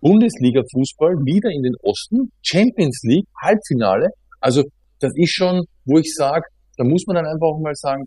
Bundesliga-Fußball 0.00 1.12
wieder 1.26 1.50
in 1.50 1.62
den 1.62 1.74
Osten, 1.82 2.32
Champions 2.40 3.00
League, 3.02 3.26
Halbfinale. 3.38 4.08
Also 4.40 4.62
das 5.00 5.12
ist 5.14 5.32
schon, 5.32 5.66
wo 5.84 5.98
ich 5.98 6.14
sage, 6.14 6.46
da 6.78 6.84
muss 6.84 7.06
man 7.06 7.16
dann 7.16 7.26
einfach 7.26 7.48
auch 7.48 7.60
mal 7.60 7.74
sagen, 7.74 8.06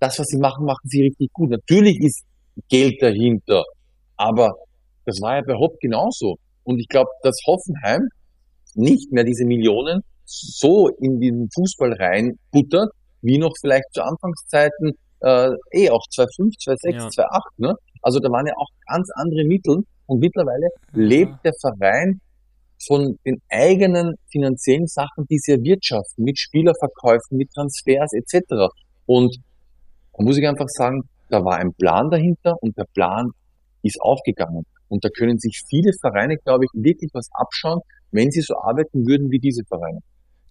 das, 0.00 0.18
was 0.18 0.26
sie 0.26 0.38
machen, 0.38 0.64
machen 0.66 0.82
sie 0.88 1.02
richtig 1.02 1.32
gut. 1.32 1.50
Natürlich 1.50 2.00
ist 2.00 2.24
Geld 2.68 3.00
dahinter, 3.00 3.62
aber 4.16 4.52
das 5.06 5.20
war 5.22 5.36
ja 5.36 5.42
bei 5.46 5.54
Hopp 5.54 5.78
genauso. 5.78 6.38
Und 6.64 6.80
ich 6.80 6.88
glaube, 6.88 7.10
dass 7.22 7.36
Hoffenheim 7.46 8.08
nicht 8.74 9.12
mehr 9.12 9.22
diese 9.22 9.44
Millionen 9.44 10.02
so 10.24 10.88
in 10.88 11.20
den 11.20 11.48
Fußball 11.54 11.92
reinbuttert, 11.92 12.90
wie 13.22 13.38
noch 13.38 13.54
vielleicht 13.60 13.92
zu 13.92 14.02
Anfangszeiten 14.02 14.94
äh, 15.24 15.50
eh 15.72 15.90
auch 15.90 16.04
2,5, 16.12 16.54
2,6, 16.58 16.92
ja. 16.92 17.08
2,8. 17.08 17.40
Ne? 17.56 17.74
Also 18.02 18.20
da 18.20 18.30
waren 18.30 18.46
ja 18.46 18.54
auch 18.56 18.68
ganz 18.86 19.08
andere 19.14 19.44
Mittel 19.44 19.84
und 20.06 20.20
mittlerweile 20.20 20.68
ja. 20.68 20.70
lebt 20.92 21.44
der 21.44 21.52
Verein 21.60 22.20
von 22.86 23.18
den 23.24 23.40
eigenen 23.48 24.14
finanziellen 24.30 24.86
Sachen, 24.86 25.26
die 25.30 25.38
sie 25.38 25.52
erwirtschaften, 25.52 26.24
mit 26.24 26.38
Spielerverkäufen, 26.38 27.38
mit 27.38 27.50
Transfers 27.52 28.12
etc. 28.12 28.68
Und 29.06 29.36
da 30.16 30.24
muss 30.24 30.36
ich 30.36 30.46
einfach 30.46 30.68
sagen, 30.68 31.02
da 31.30 31.42
war 31.44 31.56
ein 31.56 31.72
Plan 31.72 32.10
dahinter 32.10 32.56
und 32.60 32.76
der 32.76 32.86
Plan 32.92 33.30
ist 33.82 34.00
aufgegangen. 34.00 34.64
Und 34.88 35.04
da 35.04 35.08
können 35.08 35.38
sich 35.38 35.62
viele 35.68 35.92
Vereine, 36.00 36.36
glaube 36.36 36.64
ich, 36.66 36.70
wirklich 36.74 37.10
was 37.14 37.28
abschauen, 37.32 37.80
wenn 38.10 38.30
sie 38.30 38.42
so 38.42 38.54
arbeiten 38.56 39.06
würden 39.06 39.30
wie 39.30 39.38
diese 39.38 39.64
Vereine. 39.64 40.00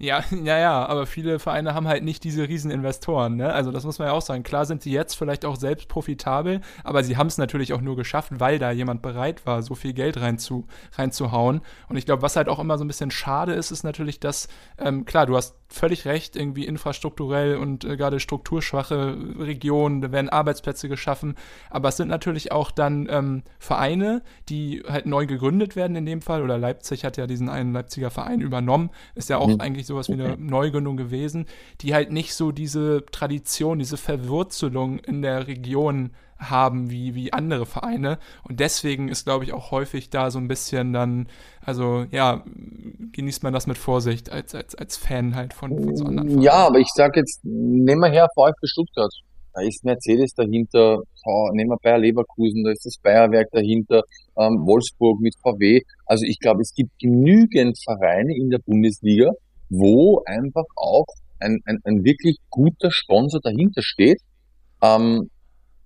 Ja, 0.03 0.21
ja, 0.43 0.59
ja, 0.59 0.85
aber 0.85 1.05
viele 1.05 1.39
Vereine 1.39 1.73
haben 1.73 1.87
halt 1.87 2.03
nicht 2.03 2.25
diese 2.25 2.49
riesen 2.49 2.69
Investoren, 2.71 3.37
ne? 3.37 3.53
Also 3.53 3.71
das 3.71 3.85
muss 3.85 3.99
man 3.99 4.09
ja 4.09 4.13
auch 4.13 4.21
sagen. 4.21 4.43
Klar 4.43 4.65
sind 4.65 4.81
sie 4.81 4.91
jetzt 4.91 5.13
vielleicht 5.15 5.45
auch 5.45 5.55
selbst 5.55 5.87
profitabel, 5.87 6.59
aber 6.83 7.05
sie 7.05 7.15
haben 7.15 7.27
es 7.27 7.37
natürlich 7.37 7.71
auch 7.71 7.79
nur 7.79 7.95
geschafft, 7.95 8.31
weil 8.37 8.59
da 8.59 8.71
jemand 8.71 9.01
bereit 9.01 9.45
war, 9.45 9.61
so 9.61 9.75
viel 9.75 9.93
Geld 9.93 10.19
reinzu, 10.19 10.67
reinzuhauen. 10.97 11.61
Und 11.87 11.95
ich 11.95 12.05
glaube, 12.05 12.21
was 12.21 12.35
halt 12.35 12.49
auch 12.49 12.59
immer 12.59 12.77
so 12.77 12.83
ein 12.83 12.87
bisschen 12.87 13.11
schade 13.11 13.53
ist, 13.53 13.71
ist 13.71 13.83
natürlich, 13.83 14.19
dass, 14.19 14.49
ähm, 14.77 15.05
klar, 15.05 15.25
du 15.25 15.37
hast 15.37 15.55
völlig 15.73 16.05
recht, 16.05 16.35
irgendwie 16.35 16.65
infrastrukturell 16.65 17.57
und 17.57 17.83
äh, 17.83 17.97
gerade 17.97 18.19
strukturschwache 18.19 19.17
Regionen, 19.39 20.01
da 20.01 20.11
werden 20.11 20.29
Arbeitsplätze 20.29 20.87
geschaffen, 20.87 21.35
aber 21.69 21.89
es 21.89 21.97
sind 21.97 22.09
natürlich 22.09 22.51
auch 22.51 22.69
dann 22.71 23.07
ähm, 23.09 23.43
Vereine, 23.57 24.21
die 24.49 24.83
halt 24.87 25.07
neu 25.07 25.25
gegründet 25.25 25.75
werden 25.75 25.95
in 25.95 26.05
dem 26.05 26.21
Fall, 26.21 26.43
oder 26.43 26.57
Leipzig 26.57 27.05
hat 27.05 27.17
ja 27.17 27.25
diesen 27.25 27.49
einen 27.49 27.73
Leipziger 27.73 28.11
Verein 28.11 28.41
übernommen, 28.41 28.91
ist 29.15 29.29
ja 29.29 29.37
auch 29.37 29.47
mhm. 29.47 29.61
eigentlich 29.61 29.87
sowas 29.87 30.09
wie 30.09 30.13
eine 30.13 30.37
Neugründung 30.37 30.95
gewesen, 30.95 31.47
die 31.81 31.93
halt 31.93 32.11
nicht 32.11 32.35
so 32.35 32.51
diese 32.51 33.05
Tradition, 33.11 33.79
diese 33.79 33.97
Verwurzelung 33.97 34.99
in 34.99 35.21
der 35.21 35.47
Region 35.47 36.11
haben 36.49 36.89
wie, 36.89 37.15
wie 37.15 37.33
andere 37.33 37.65
Vereine. 37.65 38.17
Und 38.47 38.59
deswegen 38.59 39.09
ist, 39.09 39.25
glaube 39.25 39.45
ich, 39.45 39.53
auch 39.53 39.71
häufig 39.71 40.09
da 40.09 40.31
so 40.31 40.39
ein 40.39 40.47
bisschen 40.47 40.93
dann, 40.93 41.27
also 41.61 42.05
ja, 42.11 42.43
genießt 43.11 43.43
man 43.43 43.53
das 43.53 43.67
mit 43.67 43.77
Vorsicht 43.77 44.31
als, 44.31 44.55
als, 44.55 44.75
als 44.75 44.97
Fan 44.97 45.35
halt 45.35 45.53
von, 45.53 45.71
von 45.71 45.95
so 45.95 46.05
anderen 46.05 46.29
Vereinen. 46.29 46.43
Ja, 46.43 46.67
aber 46.67 46.79
ich 46.79 46.89
sage 46.93 47.19
jetzt, 47.19 47.39
nehmen 47.43 48.01
wir 48.01 48.09
her 48.09 48.27
VfB 48.35 48.67
Stuttgart. 48.67 49.13
da 49.53 49.61
ist 49.61 49.83
Mercedes 49.83 50.33
dahinter, 50.33 50.99
nehmen 51.53 51.69
wir 51.69 51.77
Bayer 51.81 51.99
Leverkusen, 51.99 52.63
da 52.63 52.71
ist 52.71 52.85
das 52.85 52.97
Bayerwerk 52.97 53.49
dahinter, 53.51 54.03
ähm, 54.37 54.65
Wolfsburg 54.65 55.19
mit 55.19 55.35
VW. 55.41 55.81
Also 56.05 56.25
ich 56.25 56.39
glaube, 56.39 56.61
es 56.61 56.73
gibt 56.73 56.91
genügend 56.99 57.77
Vereine 57.83 58.35
in 58.35 58.49
der 58.49 58.59
Bundesliga, 58.59 59.31
wo 59.69 60.23
einfach 60.25 60.65
auch 60.75 61.05
ein, 61.39 61.61
ein, 61.65 61.79
ein 61.83 62.03
wirklich 62.03 62.37
guter 62.49 62.91
Sponsor 62.91 63.39
dahinter 63.41 63.81
steht. 63.81 64.21
Ähm, 64.81 65.29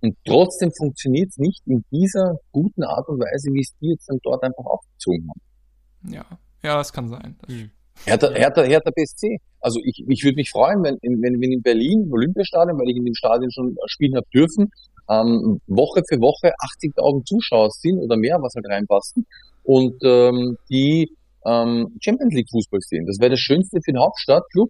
und 0.01 0.15
trotzdem 0.25 0.71
funktioniert 0.71 1.29
es 1.29 1.37
nicht 1.37 1.61
in 1.65 1.83
dieser 1.91 2.37
guten 2.51 2.83
Art 2.83 3.07
und 3.07 3.19
Weise, 3.19 3.51
wie 3.53 3.61
es 3.61 3.75
die 3.81 3.89
jetzt 3.89 4.09
dann 4.09 4.19
dort 4.21 4.43
einfach 4.43 4.65
aufgezogen 4.65 5.29
haben. 5.29 6.13
Ja, 6.13 6.25
ja, 6.63 6.77
das 6.77 6.93
kann 6.93 7.09
sein. 7.09 7.35
Das 7.41 7.55
hm. 7.55 7.71
Hertha, 8.05 8.31
Hertha, 8.31 8.63
Hertha 8.63 8.91
BSC. 8.91 9.37
Also 9.59 9.79
ich, 9.83 10.03
ich 10.07 10.23
würde 10.23 10.35
mich 10.35 10.51
freuen, 10.51 10.83
wenn, 10.83 10.97
wenn, 11.01 11.41
wenn 11.41 11.51
in 11.51 11.61
Berlin, 11.61 12.03
im 12.03 12.13
Olympiastadion, 12.13 12.77
weil 12.77 12.89
ich 12.89 12.97
in 12.97 13.05
dem 13.05 13.15
Stadion 13.15 13.51
schon 13.51 13.75
spielen 13.87 14.15
habe 14.15 14.27
dürfen, 14.33 14.69
ähm, 15.09 15.61
Woche 15.67 16.03
für 16.07 16.19
Woche 16.19 16.51
80.000 16.81 17.25
Zuschauer 17.25 17.71
sind 17.71 17.99
oder 17.99 18.17
mehr, 18.17 18.37
was 18.41 18.53
halt 18.55 18.67
reinpassen 18.67 19.25
und 19.63 19.95
ähm, 20.03 20.57
die 20.69 21.11
ähm, 21.45 21.97
Champions 22.01 22.33
League 22.33 22.49
Fußball 22.51 22.81
sehen. 22.81 23.05
Das 23.05 23.19
wäre 23.19 23.31
das 23.31 23.39
Schönste 23.39 23.79
für 23.83 23.91
den 23.91 23.99
Hauptstadtclub. 23.99 24.69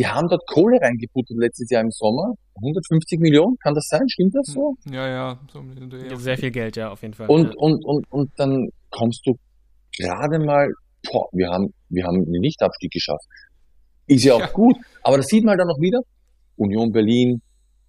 Die 0.00 0.06
haben 0.06 0.28
dort 0.28 0.46
Kohle 0.46 0.80
reingebuttert 0.80 1.36
letztes 1.36 1.68
Jahr 1.68 1.82
im 1.82 1.90
Sommer. 1.90 2.32
150 2.56 3.20
Millionen, 3.20 3.58
kann 3.62 3.74
das 3.74 3.86
sein? 3.86 4.08
Stimmt 4.08 4.34
das 4.34 4.46
so? 4.46 4.74
Ja, 4.90 5.06
ja. 5.06 5.40
So 5.52 5.62
Sehr 6.16 6.38
viel 6.38 6.50
Geld, 6.50 6.76
ja, 6.76 6.90
auf 6.90 7.02
jeden 7.02 7.12
Fall. 7.12 7.28
Und, 7.28 7.48
ja. 7.48 7.52
und, 7.58 7.84
und, 7.84 8.10
und 8.10 8.30
dann 8.36 8.70
kommst 8.88 9.20
du 9.26 9.34
gerade 9.98 10.38
mal, 10.38 10.72
boah, 11.04 11.28
wir 11.32 11.50
haben, 11.50 11.74
wir 11.90 12.04
haben 12.04 12.16
einen 12.16 12.40
Nichtabstieg 12.40 12.90
geschafft. 12.90 13.26
Ist 14.06 14.24
ja 14.24 14.36
auch 14.36 14.40
ja. 14.40 14.46
gut. 14.46 14.74
Aber 15.02 15.18
das 15.18 15.26
sieht 15.26 15.44
man 15.44 15.58
dann 15.58 15.68
noch 15.68 15.80
wieder. 15.80 16.00
Union 16.56 16.92
Berlin, 16.92 17.42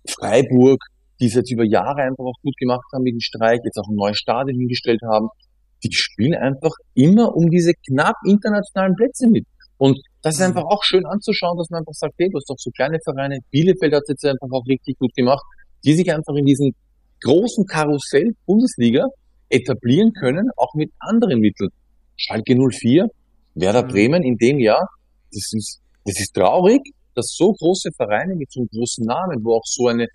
Freiburg, 0.06 0.84
die 1.22 1.28
es 1.28 1.36
jetzt 1.36 1.50
über 1.50 1.64
Jahre 1.64 2.02
einfach 2.02 2.26
auch 2.26 2.42
gut 2.44 2.58
gemacht 2.58 2.84
haben 2.94 3.04
mit 3.04 3.14
dem 3.14 3.22
Streik, 3.22 3.62
jetzt 3.64 3.78
auch 3.78 3.88
ein 3.88 3.96
neues 3.96 4.18
Stadion 4.18 4.60
hingestellt 4.60 5.00
haben. 5.10 5.30
Die 5.82 5.94
spielen 5.94 6.36
einfach 6.36 6.74
immer 6.94 7.34
um 7.34 7.50
diese 7.50 7.72
knapp 7.88 8.18
internationalen 8.26 8.96
Plätze 8.98 9.30
mit. 9.30 9.46
Und 9.78 9.98
das 10.22 10.36
ist 10.36 10.42
einfach 10.42 10.64
auch 10.64 10.84
schön 10.84 11.06
anzuschauen, 11.06 11.58
dass 11.58 11.70
man 11.70 11.80
einfach 11.80 11.94
sagt, 11.94 12.14
hey, 12.18 12.30
du 12.30 12.38
hast 12.38 12.50
doch 12.50 12.58
so 12.58 12.70
kleine 12.72 13.00
Vereine, 13.04 13.40
Bielefeld 13.50 13.94
hat 13.94 14.04
es 14.04 14.10
jetzt 14.10 14.26
einfach 14.26 14.50
auch 14.52 14.66
richtig 14.68 14.98
gut 15.00 15.14
gemacht, 15.16 15.44
die 15.84 15.94
sich 15.94 16.12
einfach 16.14 16.36
in 16.36 16.46
diesem 16.46 16.74
großen 17.24 17.66
Karussell 17.66 18.36
Bundesliga 18.46 19.08
etablieren 19.50 20.14
können, 20.14 20.50
auch 20.58 20.74
mit 20.76 20.92
anderen 21.00 21.40
Mitteln. 21.40 21.70
Schalke 22.18 22.56
04, 22.56 23.08
Werder 23.56 23.84
Bremen 23.84 24.24
in 24.24 24.38
dem 24.38 24.60
Jahr, 24.60 24.88
das 25.34 25.52
ist, 25.54 25.82
das 26.06 26.20
ist 26.20 26.34
traurig, 26.34 26.82
dass 27.16 27.34
so 27.36 27.54
große 27.54 27.90
Vereine 27.96 28.36
mit 28.36 28.52
so 28.52 28.62
einem 28.62 28.70
großen 28.70 29.06
Namen, 29.06 29.44
wo 29.44 29.56
auch 29.56 29.66
so 29.66 29.88
eine 29.88 30.08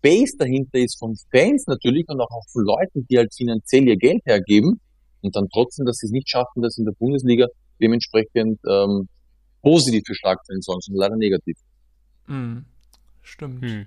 Base 0.00 0.36
dahinter 0.38 0.78
ist 0.78 0.98
von 0.98 1.14
Fans 1.30 1.66
natürlich 1.66 2.08
und 2.08 2.20
auch 2.20 2.44
von 2.52 2.64
Leuten, 2.64 3.06
die 3.08 3.18
halt 3.18 3.34
finanziell 3.34 3.88
ihr 3.88 3.96
Geld 3.96 4.22
hergeben 4.24 4.80
und 5.22 5.36
dann 5.36 5.48
trotzdem, 5.52 5.86
dass 5.86 5.96
sie 5.96 6.06
es 6.06 6.12
nicht 6.12 6.28
schaffen, 6.28 6.62
das 6.62 6.78
in 6.78 6.84
der 6.84 6.92
Bundesliga 6.92 7.46
dementsprechend 7.80 8.58
ähm, 8.68 9.08
positiv 9.62 10.02
für 10.06 10.14
Schlagzeilen 10.14 10.62
sorgen, 10.62 10.80
sondern 10.80 11.00
leider 11.00 11.16
negativ. 11.16 11.56
Mm, 12.26 12.58
stimmt. 13.22 13.64
Hm. 13.64 13.86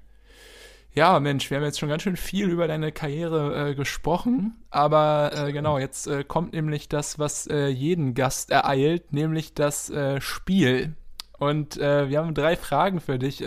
Ja, 0.93 1.19
Mensch, 1.21 1.49
wir 1.49 1.57
haben 1.57 1.63
jetzt 1.63 1.79
schon 1.79 1.87
ganz 1.87 2.03
schön 2.03 2.17
viel 2.17 2.49
über 2.49 2.67
deine 2.67 2.91
Karriere 2.91 3.69
äh, 3.69 3.75
gesprochen, 3.75 4.57
aber 4.69 5.31
äh, 5.33 5.53
genau, 5.53 5.79
jetzt 5.79 6.07
äh, 6.07 6.25
kommt 6.25 6.51
nämlich 6.51 6.89
das, 6.89 7.17
was 7.17 7.47
äh, 7.47 7.67
jeden 7.67 8.13
Gast 8.13 8.51
ereilt, 8.51 9.13
nämlich 9.13 9.53
das 9.53 9.89
äh, 9.89 10.19
Spiel. 10.19 10.95
Und 11.39 11.77
äh, 11.77 12.09
wir 12.09 12.19
haben 12.19 12.33
drei 12.33 12.55
Fragen 12.55 12.99
für 12.99 13.17
dich 13.17 13.43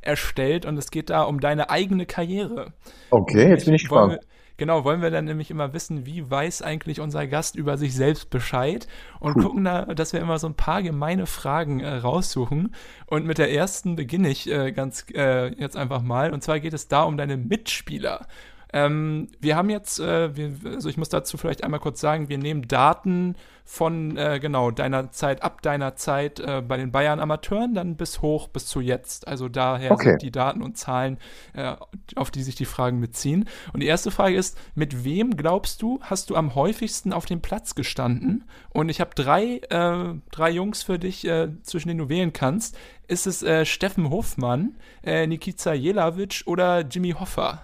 erstellt 0.00 0.64
und 0.64 0.78
es 0.78 0.90
geht 0.90 1.10
da 1.10 1.24
um 1.24 1.38
deine 1.38 1.68
eigene 1.68 2.06
Karriere. 2.06 2.72
Okay, 3.10 3.50
jetzt 3.50 3.66
bin 3.66 3.74
ich 3.74 3.82
gespannt. 3.82 4.20
Genau, 4.58 4.84
wollen 4.84 5.02
wir 5.02 5.10
dann 5.10 5.26
nämlich 5.26 5.50
immer 5.50 5.74
wissen, 5.74 6.06
wie 6.06 6.30
weiß 6.30 6.62
eigentlich 6.62 7.00
unser 7.00 7.26
Gast 7.26 7.56
über 7.56 7.76
sich 7.76 7.94
selbst 7.94 8.30
Bescheid 8.30 8.88
und 9.20 9.36
cool. 9.36 9.42
gucken 9.42 9.64
da, 9.64 9.84
dass 9.84 10.12
wir 10.12 10.20
immer 10.20 10.38
so 10.38 10.46
ein 10.46 10.54
paar 10.54 10.82
gemeine 10.82 11.26
Fragen 11.26 11.80
äh, 11.80 11.96
raussuchen. 11.96 12.74
Und 13.06 13.26
mit 13.26 13.38
der 13.38 13.52
ersten 13.52 13.96
beginne 13.96 14.30
ich 14.30 14.50
äh, 14.50 14.72
ganz 14.72 15.04
äh, 15.14 15.48
jetzt 15.54 15.76
einfach 15.76 16.02
mal. 16.02 16.32
Und 16.32 16.42
zwar 16.42 16.60
geht 16.60 16.72
es 16.72 16.88
da 16.88 17.02
um 17.02 17.16
deine 17.18 17.36
Mitspieler. 17.36 18.26
Ähm, 18.72 19.28
wir 19.40 19.56
haben 19.56 19.70
jetzt, 19.70 20.00
äh, 20.00 20.34
wir, 20.36 20.52
also 20.64 20.88
ich 20.88 20.96
muss 20.96 21.08
dazu 21.08 21.36
vielleicht 21.36 21.62
einmal 21.62 21.80
kurz 21.80 22.00
sagen, 22.00 22.28
wir 22.28 22.38
nehmen 22.38 22.66
Daten 22.66 23.36
von, 23.64 24.16
äh, 24.16 24.38
genau, 24.40 24.70
deiner 24.70 25.10
Zeit, 25.10 25.42
ab 25.42 25.62
deiner 25.62 25.96
Zeit 25.96 26.38
äh, 26.40 26.62
bei 26.66 26.76
den 26.76 26.92
Bayern 26.92 27.18
Amateuren, 27.18 27.74
dann 27.74 27.96
bis 27.96 28.22
hoch, 28.22 28.48
bis 28.48 28.66
zu 28.66 28.80
jetzt. 28.80 29.26
Also 29.26 29.48
daher 29.48 29.92
okay. 29.92 30.10
sind 30.10 30.22
die 30.22 30.30
Daten 30.30 30.62
und 30.62 30.78
Zahlen, 30.78 31.18
äh, 31.52 31.74
auf 32.14 32.30
die 32.30 32.42
sich 32.42 32.54
die 32.54 32.64
Fragen 32.64 33.00
beziehen. 33.00 33.48
Und 33.72 33.80
die 33.80 33.86
erste 33.86 34.10
Frage 34.10 34.36
ist, 34.36 34.56
mit 34.74 35.04
wem 35.04 35.36
glaubst 35.36 35.82
du, 35.82 35.98
hast 36.02 36.30
du 36.30 36.36
am 36.36 36.54
häufigsten 36.54 37.12
auf 37.12 37.26
dem 37.26 37.40
Platz 37.40 37.74
gestanden? 37.74 38.44
Und 38.70 38.88
ich 38.88 39.00
habe 39.00 39.10
drei, 39.14 39.60
äh, 39.70 40.14
drei 40.30 40.50
Jungs 40.50 40.84
für 40.84 40.98
dich, 40.98 41.26
äh, 41.26 41.48
zwischen 41.62 41.88
denen 41.88 41.98
du 41.98 42.08
wählen 42.08 42.32
kannst. 42.32 42.76
Ist 43.08 43.26
es 43.28 43.68
Steffen 43.68 44.10
Hofmann, 44.10 44.74
Nikita 45.04 45.72
Jelavic 45.72 46.42
oder 46.46 46.80
Jimmy 46.80 47.12
Hoffa? 47.12 47.62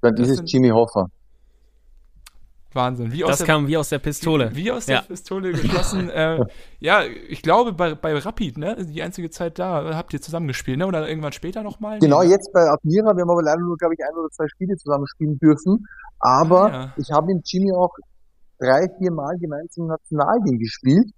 Dann 0.00 0.16
ist 0.16 0.30
es 0.30 0.52
Jimmy 0.52 0.68
Hoffa. 0.70 1.08
Wahnsinn. 2.76 3.10
Wie 3.10 3.20
das 3.20 3.38
der, 3.38 3.46
kam 3.46 3.66
wie 3.66 3.76
aus 3.76 3.88
der 3.88 3.98
Pistole. 3.98 4.50
Wie, 4.52 4.66
wie 4.66 4.70
aus 4.70 4.86
der 4.86 4.96
ja. 4.96 5.02
Pistole 5.02 5.50
geschossen. 5.50 6.10
äh, 6.10 6.44
ja, 6.78 7.02
ich 7.28 7.42
glaube, 7.42 7.72
bei, 7.72 7.94
bei 7.94 8.16
Rapid, 8.16 8.58
ne, 8.58 8.76
die 8.84 9.02
einzige 9.02 9.30
Zeit 9.30 9.58
da, 9.58 9.96
habt 9.96 10.12
ihr 10.12 10.20
zusammen 10.20 10.46
gespielt, 10.46 10.78
ne? 10.78 10.86
Oder 10.86 11.08
irgendwann 11.08 11.32
später 11.32 11.62
nochmal? 11.62 11.98
Genau, 11.98 12.22
nee. 12.22 12.28
jetzt 12.28 12.52
bei 12.52 12.60
Admira. 12.60 13.16
Wir 13.16 13.22
haben 13.22 13.30
aber 13.30 13.42
leider 13.42 13.60
nur, 13.60 13.76
glaube 13.76 13.94
ich, 13.94 14.04
ein 14.04 14.14
oder 14.14 14.30
zwei 14.30 14.46
Spiele 14.46 14.76
zusammen 14.76 15.06
spielen 15.08 15.38
dürfen. 15.38 15.86
Aber 16.20 16.66
ah, 16.66 16.70
ja. 16.70 16.92
ich 16.98 17.10
habe 17.10 17.34
mit 17.34 17.50
Jimmy 17.50 17.72
auch 17.72 17.92
drei, 18.58 18.86
vier 18.98 19.10
Mal 19.10 19.36
gemeinsam 19.38 19.84
im 19.84 19.88
Nationalteam 19.88 20.58
gespielt. 20.58 21.10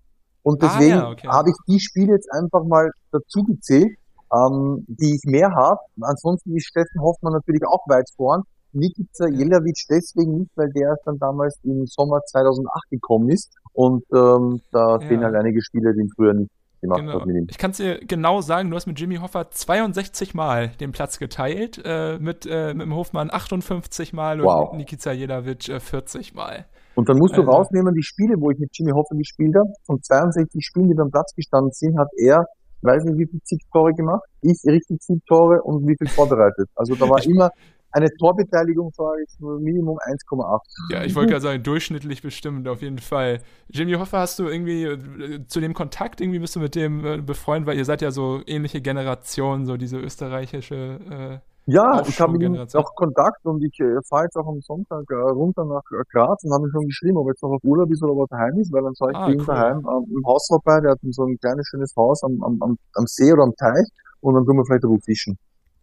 Und 0.42 0.62
deswegen 0.62 0.94
ah, 0.94 1.02
ja, 1.02 1.10
okay. 1.10 1.28
habe 1.28 1.50
ich 1.50 1.56
die 1.66 1.80
Spiele 1.80 2.12
jetzt 2.12 2.32
einfach 2.32 2.64
mal 2.64 2.90
dazu 3.12 3.44
gezählt, 3.44 3.98
ähm, 4.32 4.84
die 4.88 5.16
ich 5.16 5.22
mehr 5.24 5.50
habe. 5.54 5.80
Ansonsten 6.00 6.56
ist 6.56 6.66
Steffen 6.66 7.00
Hoffmann 7.02 7.32
natürlich 7.32 7.62
auch 7.66 7.86
weit 7.88 8.08
vorn. 8.16 8.44
Nikica 8.72 9.28
Jelavic 9.28 9.84
deswegen 9.90 10.38
nicht, 10.38 10.50
weil 10.56 10.70
der 10.72 10.96
dann 11.04 11.18
damals 11.18 11.58
im 11.64 11.86
Sommer 11.86 12.20
2008 12.24 12.90
gekommen 12.90 13.30
ist 13.30 13.54
und 13.72 14.04
ähm, 14.14 14.60
da 14.72 14.98
ja. 14.98 15.00
fehlen 15.00 15.24
halt 15.24 15.34
einige 15.34 15.62
Spieler, 15.62 15.92
die 15.92 16.00
ihn 16.00 16.10
früher 16.14 16.34
nicht 16.34 16.50
gemacht 16.80 17.00
genau. 17.00 17.20
hat 17.20 17.26
mit 17.26 17.36
ihm. 17.36 17.46
Ich 17.50 17.58
kann 17.58 17.72
es 17.72 17.78
dir 17.78 17.98
genau 18.00 18.40
sagen, 18.40 18.70
du 18.70 18.76
hast 18.76 18.86
mit 18.86 18.98
Jimmy 18.98 19.16
Hoffa 19.16 19.50
62 19.50 20.34
Mal 20.34 20.68
den 20.80 20.92
Platz 20.92 21.18
geteilt, 21.18 21.80
äh, 21.84 22.18
mit, 22.18 22.46
äh, 22.46 22.74
mit 22.74 22.86
dem 22.86 22.94
Hofmann 22.94 23.30
58 23.30 24.12
Mal 24.12 24.42
wow. 24.42 24.70
und 24.70 24.78
Nikica 24.78 25.12
Jelavic 25.12 25.68
äh, 25.68 25.80
40 25.80 26.34
Mal. 26.34 26.66
Und 26.94 27.08
dann 27.08 27.18
musst 27.18 27.36
du 27.36 27.42
also, 27.42 27.52
rausnehmen, 27.52 27.94
die 27.94 28.02
Spiele, 28.02 28.34
wo 28.38 28.50
ich 28.50 28.58
mit 28.58 28.70
Jimmy 28.72 28.90
Hoffa 28.90 29.14
gespielt 29.14 29.54
habe, 29.56 29.70
von 29.84 30.02
62 30.02 30.64
Spielen, 30.64 30.88
die 30.88 30.94
beim 30.94 31.10
Platz 31.10 31.32
gestanden 31.34 31.72
sind, 31.72 31.96
hat 31.98 32.08
er 32.16 32.46
weiß 32.82 33.04
nicht, 33.04 33.18
wie 33.18 33.26
viel 33.26 33.40
Siegtore 33.44 33.92
gemacht, 33.94 34.22
ich 34.42 34.58
richtig 34.64 35.02
Siegtore 35.02 35.62
und 35.62 35.86
wie 35.86 35.96
viel 35.96 36.08
vorbereitet. 36.08 36.68
Also 36.74 36.94
da 36.94 37.08
war 37.08 37.24
immer 37.24 37.50
eine 37.90 38.10
Torbeteiligung 38.16 38.92
sage 38.92 39.22
ich 39.26 39.40
nur 39.40 39.58
Minimum 39.58 39.98
1,8. 39.98 40.60
Ja, 40.90 41.04
ich 41.04 41.14
wollte 41.14 41.30
gerade 41.30 41.42
sagen, 41.42 41.62
durchschnittlich 41.62 42.22
bestimmt, 42.22 42.68
auf 42.68 42.82
jeden 42.82 42.98
Fall. 42.98 43.40
Jimmy 43.68 43.94
Hoffa, 43.94 44.20
hast 44.20 44.38
du 44.38 44.48
irgendwie 44.48 44.84
äh, 44.84 45.46
zu 45.46 45.60
dem 45.60 45.74
Kontakt, 45.74 46.20
irgendwie 46.20 46.38
bist 46.38 46.56
du 46.56 46.60
mit 46.60 46.74
dem 46.74 47.04
äh, 47.04 47.18
befreundet, 47.18 47.66
weil 47.66 47.78
ihr 47.78 47.84
seid 47.84 48.02
ja 48.02 48.10
so 48.10 48.42
ähnliche 48.46 48.80
Generationen, 48.80 49.66
so 49.66 49.76
diese 49.76 49.98
österreichische 49.98 51.40
äh, 51.44 51.48
ja, 51.70 52.00
ich 52.06 52.18
habe 52.18 52.32
mit 52.32 52.40
ihm 52.40 52.56
auch 52.56 52.94
Kontakt 52.94 53.44
und 53.44 53.62
ich 53.62 53.78
äh, 53.78 54.00
fahre 54.08 54.24
jetzt 54.24 54.36
auch 54.36 54.46
am 54.46 54.62
Sonntag 54.62 55.04
äh, 55.10 55.14
runter 55.14 55.66
nach 55.66 55.82
äh, 55.92 56.02
Graz 56.10 56.42
und 56.42 56.50
habe 56.54 56.66
ihm 56.66 56.70
schon 56.70 56.86
geschrieben, 56.86 57.18
ob 57.18 57.26
er 57.26 57.32
jetzt 57.32 57.42
noch 57.42 57.50
auf 57.50 57.62
Urlaub 57.62 57.90
ist 57.90 58.02
oder 58.02 58.14
ob 58.14 58.20
er 58.20 58.38
daheim 58.38 58.58
ist, 58.58 58.72
weil 58.72 58.84
dann 58.84 58.94
sage 58.94 59.12
ich 59.12 59.18
ah, 59.18 59.28
cool. 59.28 59.44
daheim 59.44 59.86
ähm, 59.86 60.16
im 60.16 60.24
Haus 60.26 60.46
vorbei, 60.46 60.80
der 60.80 60.92
hat 60.92 60.98
so 61.10 61.24
ein 61.24 61.36
kleines 61.38 61.66
schönes 61.66 61.94
Haus 61.94 62.24
am, 62.24 62.42
am, 62.42 62.78
am 62.94 63.06
See 63.06 63.30
oder 63.30 63.42
am 63.42 63.54
Teich 63.54 63.86
und 64.20 64.34
dann 64.34 64.46
tun 64.46 64.56
wir 64.56 64.64
vielleicht 64.64 64.84
ein 64.84 65.00
fischen. 65.02 65.38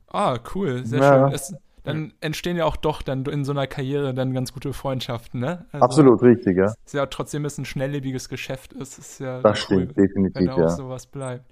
Ah, 0.07 0.39
cool, 0.55 0.83
sehr 0.87 0.99
ja. 0.99 1.29
schön. 1.29 1.35
Es, 1.35 1.55
dann 1.85 2.13
entstehen 2.21 2.57
ja 2.57 2.65
auch 2.65 2.75
doch 2.75 3.01
dann 3.01 3.25
in 3.25 3.45
so 3.45 3.51
einer 3.51 3.67
Karriere 3.67 4.13
dann 4.13 4.33
ganz 4.33 4.53
gute 4.53 4.73
Freundschaften, 4.73 5.39
ne? 5.39 5.65
Also, 5.71 5.85
Absolut 5.85 6.21
richtig, 6.21 6.57
ja. 6.57 6.73
Ist 6.85 6.93
ja 6.93 7.05
trotzdem 7.05 7.45
ist 7.45 7.57
ein 7.57 7.65
schnelllebiges 7.65 8.29
Geschäft 8.29 8.73
ist, 8.73 8.97
ist 8.97 9.19
ja 9.19 9.41
das 9.41 9.59
stimmt 9.59 9.93
cool, 9.97 10.05
definitiv, 10.05 10.35
wenn 10.35 10.45
da 10.45 10.53
auch 10.53 10.59
ja. 10.59 10.69
sowas 10.69 11.05
bleibt. 11.07 11.45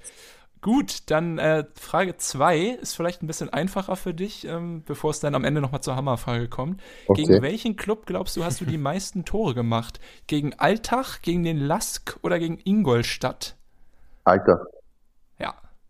Gut, 0.63 1.11
dann 1.11 1.39
äh, 1.39 1.65
Frage 1.77 2.15
2 2.15 2.77
ist 2.81 2.95
vielleicht 2.95 3.21
ein 3.21 3.27
bisschen 3.27 3.49
einfacher 3.49 3.97
für 3.97 4.13
dich, 4.13 4.47
ähm, 4.47 4.81
bevor 4.85 5.11
es 5.11 5.19
dann 5.19 5.35
am 5.35 5.43
Ende 5.43 5.59
nochmal 5.59 5.81
zur 5.81 5.97
Hammerfrage 5.97 6.47
kommt. 6.47 6.81
Okay. 7.07 7.23
Gegen 7.23 7.41
welchen 7.41 7.75
Club 7.75 8.05
glaubst 8.05 8.37
du, 8.37 8.45
hast 8.45 8.61
du 8.61 8.65
die 8.65 8.77
meisten 8.79 9.25
Tore 9.25 9.55
gemacht? 9.55 9.99
Gegen 10.25 10.53
Altach, 10.57 11.21
gegen 11.21 11.43
den 11.43 11.57
Lask 11.57 12.17
oder 12.21 12.39
gegen 12.39 12.59
Ingolstadt? 12.63 13.57
Altach. 14.23 14.63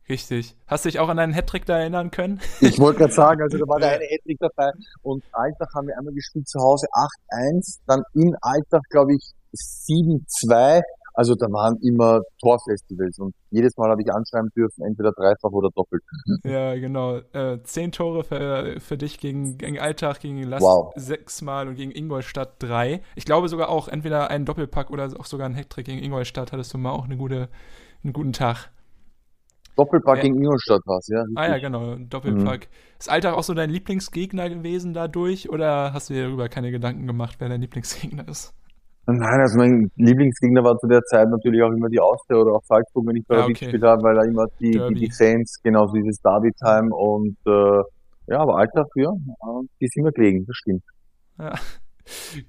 Richtig. 0.09 0.55
Hast 0.67 0.85
du 0.85 0.89
dich 0.89 0.99
auch 0.99 1.09
an 1.09 1.17
deinen 1.17 1.33
Hattrick 1.33 1.65
da 1.65 1.77
erinnern 1.79 2.11
können? 2.11 2.39
Ich 2.61 2.79
wollte 2.79 2.99
gerade 2.99 3.13
sagen, 3.13 3.41
also 3.41 3.57
da 3.57 3.67
war 3.67 3.79
der 3.79 3.91
eine 3.91 4.05
Hattrick 4.05 4.37
dabei 4.39 4.71
und 5.01 5.23
Alltag 5.31 5.69
haben 5.75 5.87
wir 5.87 5.97
einmal 5.97 6.13
gespielt 6.13 6.47
zu 6.47 6.59
Hause 6.59 6.87
8-1, 7.31 7.79
dann 7.87 8.03
in 8.13 8.35
Alltag 8.41 8.81
glaube 8.89 9.15
ich 9.15 9.31
7-2 9.55 10.81
Also 11.15 11.35
da 11.35 11.45
waren 11.51 11.77
immer 11.83 12.21
Torfestivals 12.41 13.19
und 13.19 13.35
jedes 13.51 13.77
Mal 13.77 13.91
habe 13.91 14.01
ich 14.01 14.11
anschreiben 14.11 14.49
dürfen, 14.55 14.83
entweder 14.83 15.11
dreifach 15.11 15.51
oder 15.51 15.69
doppelt. 15.75 16.01
Ja, 16.43 16.73
genau. 16.75 17.17
Äh, 17.33 17.61
zehn 17.63 17.91
Tore 17.91 18.23
für, 18.23 18.79
für 18.79 18.97
dich 18.97 19.19
gegen, 19.19 19.57
gegen 19.57 19.79
Alltag, 19.79 20.19
gegen 20.21 20.41
Last 20.43 20.63
Wow. 20.63 20.91
sechsmal 20.95 21.67
und 21.67 21.75
gegen 21.75 21.91
Ingolstadt 21.91 22.55
drei. 22.59 23.01
Ich 23.15 23.25
glaube 23.25 23.47
sogar 23.47 23.69
auch 23.69 23.87
entweder 23.87 24.29
einen 24.31 24.45
Doppelpack 24.45 24.89
oder 24.89 25.09
auch 25.19 25.25
sogar 25.25 25.45
einen 25.45 25.55
Hattrick 25.55 25.85
gegen 25.85 26.03
Ingolstadt 26.03 26.51
hattest 26.51 26.73
du 26.73 26.77
mal 26.79 26.91
auch 26.91 27.05
eine 27.05 27.15
gute, 27.17 27.47
einen 28.03 28.13
guten 28.13 28.33
Tag. 28.33 28.69
Doppelpack 29.76 30.17
Ja. 30.17 30.21
gegen 30.24 30.36
Ingolstadt 30.38 30.82
war 30.86 30.97
es, 30.99 31.07
ja. 31.07 31.24
Ah 31.36 31.47
ja, 31.47 31.57
genau, 31.57 31.95
Doppelpack. 31.95 32.67
Ist 32.99 33.09
Alltag 33.09 33.34
auch 33.36 33.43
so 33.43 33.53
dein 33.53 33.69
Lieblingsgegner 33.69 34.49
gewesen 34.49 34.93
dadurch 34.93 35.49
oder 35.49 35.93
hast 35.93 36.09
du 36.09 36.13
dir 36.13 36.26
darüber 36.26 36.47
keine 36.49 36.71
Gedanken 36.71 37.07
gemacht, 37.07 37.36
wer 37.39 37.49
dein 37.49 37.61
Lieblingsgegner 37.61 38.28
ist? 38.28 38.53
Nein, 39.05 39.21
also 39.41 39.57
mein 39.57 39.91
Lieblingsgegner 39.97 40.63
war 40.63 40.78
zu 40.78 40.88
der 40.88 41.01
Zeit 41.03 41.28
natürlich 41.30 41.61
auch 41.61 41.71
immer 41.71 41.89
die 41.89 41.99
Austria 41.99 42.38
oder 42.39 42.53
auch 42.53 42.63
Salzburg, 42.63 43.05
wenn 43.07 43.17
ich 43.17 43.26
bei 43.28 43.36
Ah, 43.36 43.38
der 43.39 43.45
okay. 43.47 43.53
gespielt 43.65 43.84
habe, 43.84 44.01
weil 44.03 44.15
da 44.15 44.24
immer 44.24 44.45
die, 44.61 44.71
Derby. 44.71 44.93
die, 44.95 44.99
die 45.07 45.11
Fans, 45.11 45.59
genau 45.61 45.88
so 45.88 45.93
dieses 45.93 46.21
Derby-Time 46.21 46.95
und 46.95 47.36
äh, 47.45 47.84
ja, 48.28 48.39
aber 48.39 48.55
Alltag, 48.57 48.88
ja, 48.95 49.09
äh, 49.11 49.67
die 49.82 49.88
sind 49.88 50.03
mir 50.03 50.13
gelegen, 50.13 50.45
das 50.47 50.55
stimmt. 50.55 50.84
Ja. 51.38 51.53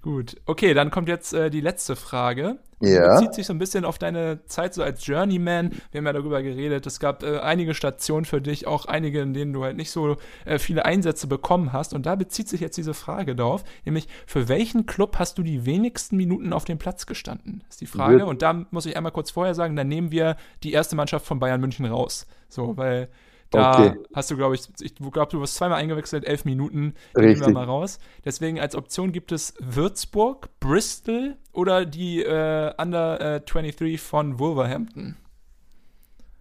Gut. 0.02 0.36
Okay, 0.46 0.74
dann 0.74 0.90
kommt 0.90 1.08
jetzt 1.08 1.32
äh, 1.32 1.50
die 1.50 1.60
letzte 1.60 1.96
Frage. 1.96 2.58
Ja. 2.80 3.14
Bezieht 3.14 3.34
sich 3.34 3.46
so 3.46 3.52
ein 3.52 3.58
bisschen 3.58 3.84
auf 3.84 3.98
deine 3.98 4.44
Zeit 4.46 4.74
so 4.74 4.82
als 4.82 5.06
Journeyman. 5.06 5.70
Wir 5.90 5.98
haben 5.98 6.06
ja 6.06 6.12
darüber 6.12 6.42
geredet. 6.42 6.86
Es 6.86 7.00
gab 7.00 7.22
äh, 7.22 7.38
einige 7.38 7.72
Stationen 7.72 8.24
für 8.24 8.40
dich, 8.40 8.66
auch 8.66 8.86
einige, 8.86 9.20
in 9.20 9.32
denen 9.32 9.52
du 9.52 9.64
halt 9.64 9.76
nicht 9.76 9.90
so 9.90 10.16
äh, 10.44 10.58
viele 10.58 10.84
Einsätze 10.84 11.26
bekommen 11.26 11.72
hast. 11.72 11.94
Und 11.94 12.06
da 12.06 12.14
bezieht 12.16 12.48
sich 12.48 12.60
jetzt 12.60 12.76
diese 12.76 12.94
Frage 12.94 13.34
darauf, 13.34 13.64
nämlich 13.84 14.08
für 14.26 14.48
welchen 14.48 14.86
Club 14.86 15.18
hast 15.18 15.38
du 15.38 15.42
die 15.42 15.64
wenigsten 15.64 16.16
Minuten 16.16 16.52
auf 16.52 16.64
dem 16.64 16.78
Platz 16.78 17.06
gestanden? 17.06 17.62
Ist 17.68 17.80
die 17.80 17.86
Frage. 17.86 18.26
Und 18.26 18.42
da 18.42 18.66
muss 18.70 18.86
ich 18.86 18.96
einmal 18.96 19.12
kurz 19.12 19.30
vorher 19.30 19.54
sagen, 19.54 19.76
dann 19.76 19.88
nehmen 19.88 20.10
wir 20.10 20.36
die 20.62 20.72
erste 20.72 20.96
Mannschaft 20.96 21.26
von 21.26 21.38
Bayern 21.38 21.60
München 21.60 21.86
raus. 21.86 22.26
So, 22.48 22.76
weil 22.76 23.08
da 23.54 23.86
Okay. 23.90 23.98
hast 24.14 24.30
du, 24.30 24.36
glaube 24.36 24.54
ich, 24.54 24.68
ich 24.80 24.94
glaube, 24.94 25.30
du 25.30 25.40
wirst 25.40 25.54
zweimal 25.56 25.78
eingewechselt, 25.80 26.24
elf 26.24 26.44
Minuten. 26.44 26.78
Nehmen 26.80 26.94
wir 27.14 27.22
Richtig. 27.30 27.54
mal 27.54 27.64
raus. 27.64 27.98
Deswegen 28.24 28.60
als 28.60 28.74
Option 28.74 29.12
gibt 29.12 29.32
es 29.32 29.54
Würzburg, 29.60 30.48
Bristol 30.60 31.36
oder 31.52 31.86
die 31.86 32.22
äh, 32.22 32.72
Under 32.80 33.20
äh, 33.36 33.40
23 33.40 34.00
von 34.00 34.38
Wolverhampton. 34.38 35.16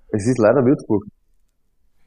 Es 0.09 0.27
ist 0.27 0.37
leider 0.37 0.63
Würzburg. 0.65 1.05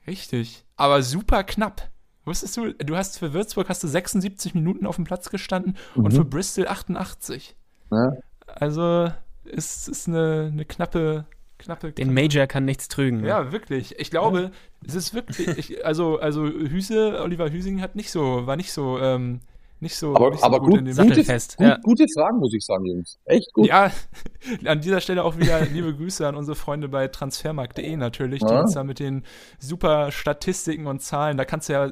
Richtig. 0.07 0.65
Aber 0.77 1.03
super 1.03 1.43
knapp. 1.45 1.91
Wusstest 2.25 2.57
du, 2.57 2.73
du 2.75 2.97
hast 2.97 3.19
für 3.19 3.33
Würzburg 3.33 3.69
hast 3.69 3.83
du 3.85 3.89
76 3.89 4.55
Minuten 4.55 4.87
auf 4.87 4.97
dem 4.97 5.05
Platz 5.05 5.31
gestanden 5.31 5.77
und 5.95 6.13
Mhm. 6.13 6.17
für 6.17 6.25
Bristol 6.25 6.67
88. 6.69 7.57
Ne? 7.91 8.21
Also 8.47 9.11
es 9.45 9.87
ist 9.89 10.09
eine, 10.09 10.51
eine 10.53 10.65
knappe, 10.65 11.27
knappe. 11.59 11.93
Den 11.93 12.13
Major 12.15 12.47
kann 12.47 12.65
nichts 12.65 12.89
trügen. 12.89 13.23
ne? 13.23 13.29
Ja, 13.29 13.53
wirklich. 13.53 13.99
Ich 13.99 14.11
glaube, 14.11 14.51
es 14.87 14.95
ist 14.95 15.15
wirklich, 15.15 15.49
ich, 15.59 15.85
also, 15.87 16.19
also 16.19 16.47
Hüse, 16.47 17.21
Oliver 17.23 17.51
Hüsing 17.51 17.81
hat 17.81 17.97
nicht 17.97 18.11
so, 18.11 18.47
war 18.47 18.57
nicht 18.57 18.73
so, 18.73 18.99
ähm, 18.99 19.41
nicht 19.81 19.95
so, 19.97 20.15
Aber, 20.17 20.31
nicht 20.31 20.41
so 20.41 20.47
aber 20.47 20.61
gut, 20.61 20.79
in 20.79 20.85
dem 20.87 20.95
gute, 20.97 21.09
Sattelfest, 21.09 21.57
gut, 21.59 21.67
ja. 21.67 21.79
gute 21.83 22.07
Fragen, 22.15 22.39
muss 22.39 22.55
ich 22.55 22.65
sagen, 22.65 22.87
Jungs. 22.87 23.19
Echt 23.27 23.53
gut. 23.53 23.67
Ja, 23.67 23.91
an 24.65 24.81
dieser 24.81 25.01
Stelle 25.01 25.23
auch 25.25 25.37
wieder 25.37 25.61
liebe 25.67 25.95
Grüße 25.95 26.27
an 26.27 26.35
unsere 26.35 26.57
Freunde 26.57 26.89
bei 26.89 27.09
transfermarkt.de 27.09 27.97
natürlich, 27.97 28.41
die 28.43 28.53
Ja. 28.53 28.61
uns 28.61 28.73
da 28.75 28.85
mit 28.85 28.99
den 29.01 29.25
super 29.59 30.11
Statistiken 30.13 30.87
und 30.87 31.03
Zahlen, 31.03 31.37
da 31.37 31.45
kannst 31.45 31.69
du 31.69 31.75
ja 31.75 31.91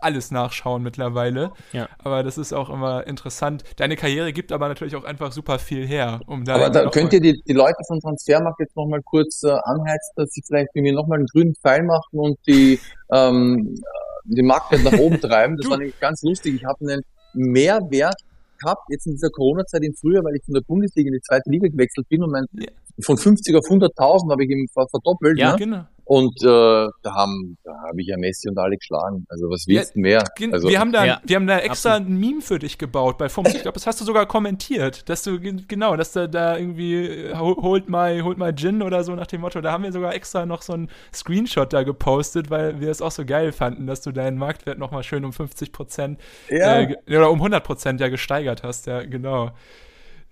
alles 0.00 0.30
nachschauen 0.30 0.82
mittlerweile. 0.82 1.52
Ja. 1.72 1.88
Aber 1.98 2.22
das 2.22 2.38
ist 2.38 2.52
auch 2.52 2.70
immer 2.70 3.06
interessant. 3.06 3.64
Deine 3.76 3.96
Karriere 3.96 4.32
gibt 4.32 4.52
aber 4.52 4.68
natürlich 4.68 4.94
auch 4.96 5.04
einfach 5.04 5.32
super 5.32 5.58
viel 5.58 5.86
her, 5.86 6.20
um 6.26 6.44
da 6.44 6.54
Aber 6.54 6.70
da 6.70 6.88
könnt 6.90 7.12
ihr 7.12 7.20
die, 7.20 7.42
die 7.46 7.52
Leute 7.52 7.78
von 7.88 8.00
Transfermarkt 8.00 8.60
jetzt 8.60 8.76
nochmal 8.76 9.00
kurz 9.02 9.42
äh, 9.42 9.50
anheizen, 9.50 10.12
dass 10.16 10.30
sie 10.30 10.42
vielleicht 10.46 10.74
mit 10.74 10.84
mir 10.84 10.92
nochmal 10.92 11.18
einen 11.18 11.26
grünen 11.26 11.54
Pfeil 11.56 11.82
machen 11.82 12.18
und 12.18 12.38
die, 12.46 12.78
ähm, 13.12 13.74
äh, 13.76 14.34
den 14.36 14.46
Marktwert 14.46 14.84
nach 14.84 14.98
oben 14.98 15.20
treiben. 15.20 15.56
Das 15.56 15.64
Du- 15.64 15.70
war 15.70 15.78
nämlich 15.78 15.98
ganz 16.00 16.22
lustig. 16.22 16.54
Ich 16.54 16.64
habe 16.64 16.78
einen 16.80 17.02
Mehrwert 17.34 18.16
gehabt, 18.60 18.82
jetzt 18.90 19.06
in 19.06 19.12
dieser 19.12 19.30
Corona-Zeit 19.30 19.82
im 19.82 19.94
Frühjahr, 19.94 20.24
weil 20.24 20.36
ich 20.36 20.44
von 20.44 20.54
der 20.54 20.62
Bundesliga 20.62 21.08
in 21.08 21.14
die 21.14 21.20
zweite 21.20 21.50
Liga 21.50 21.68
gewechselt 21.68 22.08
bin 22.08 22.22
und 22.22 22.30
mein, 22.30 22.44
Ja. 22.52 22.68
von 23.02 23.16
50 23.16 23.54
auf 23.56 23.64
100.000 23.68 24.30
habe 24.30 24.44
ich 24.44 24.50
ihm 24.50 24.66
ver- 24.72 24.86
verdoppelt. 24.88 25.38
Ja, 25.38 25.52
ne? 25.52 25.58
Genau. 25.58 25.84
Und 26.06 26.42
äh, 26.42 26.46
da 26.46 27.14
haben 27.14 27.56
da 27.64 27.72
habe 27.88 28.00
ich 28.00 28.08
ja 28.08 28.16
Messi 28.18 28.48
und 28.48 28.58
alle 28.58 28.76
geschlagen. 28.76 29.24
Also 29.30 29.48
was 29.48 29.66
willst 29.66 29.94
du 29.94 30.00
mehr? 30.00 30.22
Gen- 30.36 30.52
Also, 30.52 30.68
wir, 30.68 30.78
haben 30.78 30.92
da, 30.92 31.04
Ja, 31.04 31.20
wir 31.24 31.36
haben 31.36 31.46
da 31.46 31.58
extra 31.58 31.94
ein 31.96 32.18
Meme 32.18 32.42
für 32.42 32.58
dich 32.58 32.76
gebaut 32.76 33.16
bei 33.16 33.28
FUMS. 33.30 33.54
Ich 33.54 33.62
glaube, 33.62 33.74
das 33.74 33.86
hast 33.86 34.00
du 34.00 34.04
sogar 34.04 34.26
kommentiert, 34.26 35.08
dass 35.08 35.22
du, 35.22 35.40
gen- 35.40 35.64
genau, 35.66 35.96
dass 35.96 36.12
du 36.12 36.28
da 36.28 36.58
irgendwie 36.58 37.06
äh, 37.06 37.34
ho- 37.36 37.56
holt 37.62 37.88
mal, 37.88 38.22
holt 38.22 38.36
mal 38.36 38.54
Gin 38.54 38.82
oder 38.82 39.02
so 39.02 39.14
nach 39.14 39.26
dem 39.26 39.40
Motto. 39.40 39.60
Da 39.62 39.72
haben 39.72 39.82
wir 39.84 39.92
sogar 39.92 40.14
extra 40.14 40.44
noch 40.44 40.60
so 40.60 40.74
einen 40.74 40.90
Screenshot 41.14 41.72
da 41.72 41.82
gepostet, 41.84 42.50
weil 42.50 42.80
wir 42.80 42.90
es 42.90 43.00
auch 43.00 43.10
so 43.12 43.24
geil 43.24 43.52
fanden, 43.52 43.86
dass 43.86 44.02
du 44.02 44.12
deinen 44.12 44.36
Marktwert 44.36 44.78
nochmal 44.78 45.02
schön 45.04 45.24
um 45.24 45.32
50 45.32 45.72
Prozent 45.72 46.20
Ja. 46.50 46.80
äh, 46.80 46.96
oder 47.08 47.30
um 47.30 47.38
100 47.38 47.64
Prozent 47.64 48.00
ja 48.02 48.08
gesteigert 48.08 48.62
hast. 48.62 48.86
Ja, 48.86 49.02
genau. 49.04 49.52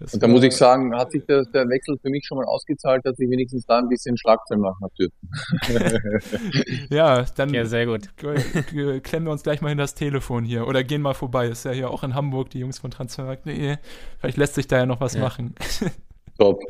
Das 0.03 0.14
und 0.14 0.22
da 0.22 0.26
muss 0.28 0.42
ich 0.42 0.57
sagen, 0.57 0.94
hat 0.96 1.12
sich 1.12 1.24
der, 1.26 1.44
der 1.44 1.68
Wechsel 1.68 1.96
für 2.03 2.11
mich 2.11 2.24
schon 2.26 2.38
mal 2.38 2.44
ausgezahlt, 2.46 3.05
dass 3.05 3.18
ich 3.18 3.30
wenigstens 3.30 3.64
da 3.66 3.78
ein 3.78 3.88
bisschen 3.88 4.16
Schlagzeilen 4.16 4.61
machen 4.61 4.78
habe 4.82 4.92
dürfen. 4.98 6.86
Ja, 6.90 7.24
dann 7.36 7.55
Ja, 7.55 7.64
sehr 7.64 7.86
gut. 7.86 8.09
Klemmen 8.16 9.26
wir 9.26 9.30
uns 9.32 9.42
gleich 9.42 9.61
mal 9.61 9.68
hin 9.68 9.78
das 9.78 9.94
Telefon 9.94 10.44
hier 10.44 10.66
oder 10.66 10.82
gehen 10.84 11.03
mal 11.03 11.14
vorbei. 11.14 11.48
Ist 11.48 11.64
ja 11.64 11.70
hier 11.72 11.90
auch 11.90 12.03
in 12.03 12.14
Hamburg, 12.14 12.50
die 12.50 12.59
Jungs 12.61 12.78
von 12.80 12.90
Transfermarkt.de. 12.90 13.76
Vielleicht 14.18 14.36
lässt 14.36 14.55
sich 14.55 14.66
da 14.66 14.78
ja 14.78 14.86
noch 14.86 15.00
was 15.00 15.14
Ja. 15.14 15.20
machen. 15.20 15.55
Top. 16.38 16.60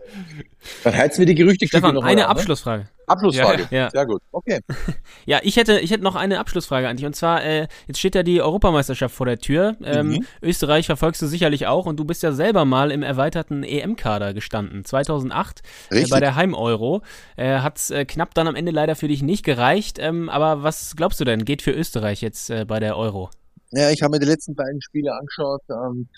Dann 0.85 0.97
heizen 0.97 1.21
wir 1.21 1.27
die 1.27 1.35
Gerüchte 1.35 1.67
Stefan, 1.67 1.95
noch 1.95 2.03
mal 2.03 2.09
eine 2.09 2.27
an, 2.27 2.35
ne? 2.35 2.41
Abschlussfrage. 2.41 2.89
Abschlussfrage. 3.07 3.67
Ja, 3.71 3.79
ja. 3.79 3.91
Sehr 3.91 4.07
gut. 4.07 4.23
Okay. 4.33 4.61
Ja, 5.25 5.39
ich 5.43 5.57
hätte, 5.57 5.79
ich 5.79 5.93
hätte 5.93 6.03
noch 6.03 6.17
eine 6.17 6.41
Abschlussfrage 6.41 6.89
an 6.89 6.97
dich. 6.97 7.07
Und 7.07 7.15
zwar, 7.15 7.45
äh, 7.45 7.69
jetzt 7.87 7.99
steht 7.99 8.17
ja 8.17 8.25
die 8.25 8.43
Europameisterschaft 8.43 9.15
vor 9.15 9.27
der 9.27 9.39
Tür. 9.39 9.77
Ähm, 9.85 10.09
Mhm. 10.09 10.27
Österreich 10.43 10.87
verfolgst 10.87 11.23
du 11.23 11.27
sicherlich 11.27 11.67
auch 11.69 11.87
und 11.87 11.99
du 12.01 12.05
bist 12.05 12.23
ja 12.25 12.33
selber 12.33 12.65
mal 12.65 12.91
im 12.91 13.03
erweiterten 13.05 13.63
EM-Kader 13.63 14.35
gestanden. 14.35 14.85
2008 14.85 15.61
äh, 15.91 15.95
Richtig. 15.95 16.11
bei 16.11 16.19
der 16.21 16.35
Heim-Euro. 16.35 17.03
Äh, 17.37 17.59
Hat 17.61 17.89
äh, 17.91 18.05
knapp 18.05 18.35
dann 18.35 18.49
am 18.49 18.57
Ende 18.57 18.73
leider 18.73 18.97
für 18.97 19.07
dich 19.09 19.23
nicht 19.23 19.45
gereicht. 19.45 19.99
Ähm, 20.01 20.29
aber 20.29 20.63
was 20.65 20.97
glaubst 20.97 21.21
du 21.21 21.25
denn, 21.25 21.45
geht 21.45 21.63
für 21.63 21.71
Österreich 21.73 22.21
jetzt 22.21 22.51
äh, 22.51 22.65
bei 22.67 22.81
der 22.81 22.97
Euro? 22.97 23.31
Ja, 23.71 23.91
ich 23.91 24.03
habe 24.03 24.11
mir 24.13 24.19
die 24.21 24.27
letzten 24.27 24.55
beiden 24.55 24.83
Spiele 24.83 25.13
angeschaut. 25.15 25.63
Ähm, 25.71 26.09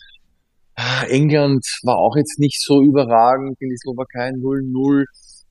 England 1.09 1.65
war 1.83 1.99
auch 1.99 2.17
jetzt 2.17 2.39
nicht 2.39 2.61
so 2.61 2.83
überragend, 2.83 3.57
in 3.61 3.71
die 3.71 3.77
Slowakei 3.77 4.31
0-0. 4.31 5.05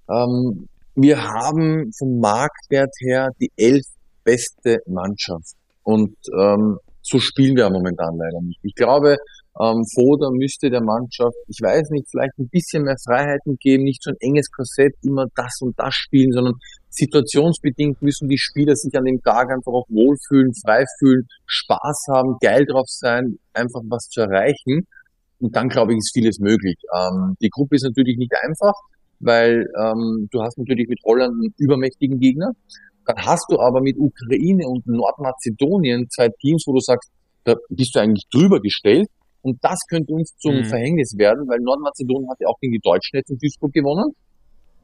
Ähm, 0.09 0.67
wir 0.95 1.23
haben 1.23 1.91
vom 1.97 2.19
Marktwert 2.19 2.93
her 2.99 3.29
die 3.39 3.51
elf 3.55 3.85
beste 4.23 4.79
Mannschaft. 4.85 5.55
Und 5.83 6.15
ähm, 6.37 6.77
so 7.01 7.19
spielen 7.19 7.55
wir 7.55 7.69
momentan 7.69 8.15
leider 8.17 8.41
nicht. 8.41 8.59
Ich 8.63 8.75
glaube, 8.75 9.17
ähm, 9.59 9.85
Foda 9.93 10.31
müsste 10.31 10.69
der 10.69 10.81
Mannschaft, 10.81 11.35
ich 11.47 11.59
weiß 11.61 11.89
nicht, 11.91 12.07
vielleicht 12.09 12.37
ein 12.39 12.49
bisschen 12.49 12.83
mehr 12.83 12.95
Freiheiten 13.05 13.57
geben, 13.59 13.83
nicht 13.83 14.01
so 14.01 14.11
ein 14.11 14.17
enges 14.19 14.49
Korsett, 14.49 14.93
immer 15.03 15.25
das 15.35 15.59
und 15.61 15.77
das 15.77 15.93
spielen, 15.93 16.31
sondern 16.31 16.55
situationsbedingt 16.89 18.01
müssen 18.01 18.29
die 18.29 18.37
Spieler 18.37 18.75
sich 18.75 18.95
an 18.95 19.05
dem 19.05 19.21
Tag 19.21 19.51
einfach 19.51 19.73
auch 19.73 19.87
wohlfühlen, 19.89 20.53
frei 20.55 20.85
fühlen, 20.99 21.27
Spaß 21.45 22.05
haben, 22.09 22.37
geil 22.41 22.65
drauf 22.65 22.87
sein, 22.87 23.37
einfach 23.53 23.81
was 23.89 24.07
zu 24.09 24.21
erreichen. 24.21 24.87
Und 25.43 25.55
dann, 25.57 25.67
glaube 25.67 25.91
ich, 25.91 25.97
ist 25.97 26.11
vieles 26.13 26.39
möglich. 26.39 26.77
Ähm, 26.97 27.35
die 27.41 27.49
Gruppe 27.49 27.75
ist 27.75 27.83
natürlich 27.83 28.17
nicht 28.17 28.31
einfach, 28.43 28.73
weil 29.19 29.67
ähm, 29.77 30.29
du 30.31 30.41
hast 30.41 30.57
natürlich 30.57 30.87
mit 30.87 30.99
Holland 31.03 31.33
einen 31.33 31.53
übermächtigen 31.57 32.19
Gegner. 32.19 32.51
Dann 33.05 33.17
hast 33.17 33.45
du 33.51 33.59
aber 33.59 33.81
mit 33.81 33.97
Ukraine 33.97 34.65
und 34.67 34.87
Nordmazedonien 34.87 36.09
zwei 36.09 36.29
Teams, 36.39 36.63
wo 36.65 36.71
du 36.73 36.79
sagst, 36.79 37.09
da 37.43 37.55
bist 37.69 37.93
du 37.95 37.99
eigentlich 37.99 38.23
drüber 38.31 38.61
gestellt. 38.61 39.09
Und 39.41 39.57
das 39.61 39.79
könnte 39.89 40.13
uns 40.13 40.33
zum 40.37 40.55
Mhm. 40.55 40.65
Verhängnis 40.65 41.17
werden, 41.17 41.47
weil 41.49 41.59
Nordmazedonien 41.59 42.29
hat 42.29 42.37
ja 42.39 42.47
auch 42.47 42.57
gegen 42.61 42.71
die 42.71 42.79
Deutschen 42.79 43.17
jetzt 43.17 43.29
in 43.29 43.37
Duisburg 43.37 43.73
gewonnen. 43.73 44.13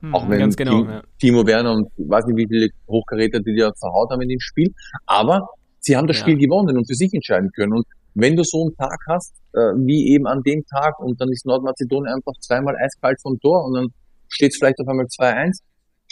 Hm. 0.02 0.14
Auch 0.16 0.30
wenn 0.30 0.40
ganz 0.40 0.56
genau, 0.58 0.80
Timo, 0.82 0.92
ja. 0.92 1.02
Timo 1.20 1.46
Werner 1.48 1.74
und 1.76 1.88
ich 1.98 2.10
weiß 2.10 2.26
nicht, 2.26 2.38
wie 2.38 2.48
viele 2.48 2.68
Hochkaräter 2.88 3.40
die 3.40 3.56
da 3.56 3.72
verhaut 3.80 4.10
haben 4.12 4.22
in 4.22 4.30
dem 4.30 4.40
Spiel. 4.42 4.74
Aber 5.06 5.48
sie 5.80 5.96
haben 5.96 6.08
das 6.08 6.18
Ja. 6.18 6.24
Spiel 6.24 6.38
gewonnen 6.38 6.78
und 6.78 6.86
für 6.88 6.96
sich 6.96 7.14
entscheiden 7.14 7.50
können. 7.56 7.74
Und 7.74 7.86
wenn 8.14 8.36
du 8.36 8.44
so 8.44 8.64
einen 8.64 8.76
Tag 8.76 9.00
hast, 9.08 9.34
äh, 9.54 9.74
wie 9.86 10.14
eben 10.14 10.28
an 10.28 10.42
dem 10.44 10.64
Tag, 10.66 11.00
und 11.00 11.20
dann 11.22 11.30
ist 11.30 11.46
Nordmazedonien 11.46 12.14
einfach 12.14 12.34
zweimal 12.42 12.76
eiskalt 12.76 13.22
vom 13.22 13.40
Tor 13.40 13.66
und 13.66 13.74
dann 13.76 13.88
steht 14.28 14.52
es 14.52 14.58
vielleicht 14.58 14.80
auf 14.80 14.88
einmal 14.88 15.06
2-1, 15.06 15.62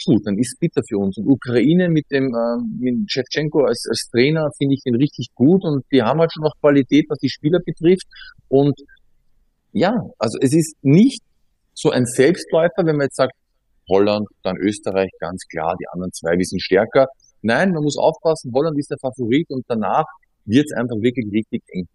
gut, 0.06 0.26
dann 0.26 0.38
ist 0.38 0.54
es 0.54 0.58
bitter 0.58 0.82
für 0.88 0.98
uns. 0.98 1.16
Und 1.18 1.26
Ukraine 1.26 1.88
mit 1.88 2.06
dem 2.10 2.34
äh, 2.34 2.62
mit 2.78 3.10
Shevchenko 3.10 3.64
als, 3.64 3.84
als 3.88 4.08
Trainer 4.10 4.48
finde 4.56 4.74
ich 4.74 4.82
den 4.82 4.94
richtig 4.94 5.28
gut 5.34 5.64
und 5.64 5.84
die 5.92 6.02
haben 6.02 6.20
halt 6.20 6.32
schon 6.32 6.44
noch 6.44 6.54
Qualität, 6.60 7.06
was 7.08 7.18
die 7.18 7.28
Spieler 7.30 7.58
betrifft. 7.64 8.06
Und 8.48 8.78
ja, 9.72 9.94
also 10.18 10.38
es 10.40 10.54
ist 10.54 10.76
nicht 10.82 11.22
so 11.74 11.90
ein 11.90 12.06
Selbstläufer, 12.06 12.84
wenn 12.84 12.96
man 12.96 13.06
jetzt 13.06 13.16
sagt, 13.16 13.34
Holland, 13.88 14.26
dann 14.42 14.56
Österreich, 14.56 15.10
ganz 15.18 15.46
klar, 15.50 15.74
die 15.80 15.86
anderen 15.88 16.12
zwei, 16.12 16.36
wir 16.36 16.44
sind 16.44 16.60
stärker. 16.60 17.06
Nein, 17.40 17.72
man 17.72 17.82
muss 17.82 17.96
aufpassen, 17.96 18.52
Holland 18.52 18.78
ist 18.78 18.90
der 18.90 18.98
Favorit 18.98 19.48
und 19.50 19.64
danach 19.68 20.04
wird 20.48 20.66
es 20.66 20.72
einfach 20.72 20.96
wirklich 21.00 21.26
richtig 21.32 21.62
eng. 21.68 21.88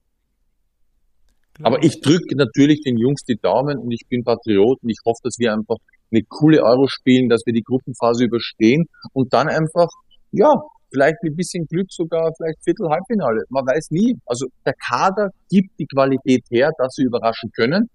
Aber 1.62 1.84
ich 1.84 2.02
drücke 2.02 2.36
natürlich 2.36 2.82
den 2.82 2.98
Jungs 2.98 3.24
die 3.24 3.36
Daumen 3.36 3.78
und 3.78 3.92
ich 3.92 4.02
bin 4.10 4.24
Patriot 4.24 4.80
und 4.82 4.90
ich 4.90 4.98
hoffe, 5.06 5.20
dass 5.24 5.38
wir 5.38 5.54
einfach 5.54 5.78
eine 6.12 6.24
coole 6.24 6.64
Euro 6.64 6.88
spielen, 6.88 7.30
dass 7.30 7.44
wir 7.46 7.54
die 7.54 7.62
Gruppenphase 7.62 8.26
überstehen 8.26 8.86
und 9.14 9.34
dann 9.34 9.48
einfach, 9.50 9.88
ja, 10.32 10.52
vielleicht 10.92 11.18
mit 11.24 11.34
ein 11.34 11.36
bisschen 11.36 11.66
Glück 11.68 11.92
sogar 11.92 12.32
vielleicht 12.38 12.64
Viertel, 12.64 12.90
Halbfinale. 12.90 13.44
Man 13.50 13.66
weiß 13.66 13.92
nie. 13.92 14.16
Also 14.26 14.48
der 14.66 14.74
Kader 14.74 15.30
gibt 15.50 15.70
die 15.80 15.86
Qualität 15.86 16.44
her, 16.50 16.72
dass 16.78 16.94
sie 16.96 17.04
überraschen 17.04 17.52
können 17.52 17.90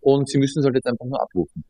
und 0.00 0.28
sie 0.28 0.38
müssen 0.38 0.60
es 0.60 0.64
halt 0.64 0.74
jetzt 0.74 0.86
einfach 0.86 1.06
nur 1.06 1.20
abrufen. 1.20 1.64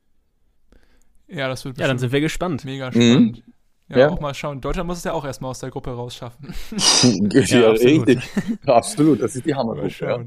Ja, 1.29 1.49
das 1.49 1.65
wird 1.65 1.79
Ja, 1.79 1.87
dann 1.87 1.99
sind 1.99 2.13
wir 2.13 2.21
gespannt. 2.21 2.65
mega 2.65 2.93
spannend. 2.93 3.43
Ja, 3.89 3.99
Ja. 3.99 4.09
auch 4.11 4.21
mal 4.21 4.33
schauen. 4.35 4.61
Deutschland 4.61 4.87
muss 4.89 4.99
es 4.99 5.05
ja 5.05 5.13
auch 5.13 5.25
erstmal 5.25 5.51
aus 5.51 5.59
der 5.61 5.71
Gruppe 5.71 5.91
rausschaffen. 5.91 6.55
ja, 7.33 7.71
absolut. 7.71 7.81
richtig. 8.09 8.19
Absolut, 8.67 9.23
das 9.23 9.37
ist 9.37 9.45
die 9.45 9.51
Mal 9.51 9.59
Hammergruppe. 9.59 10.05
Ja. 10.05 10.25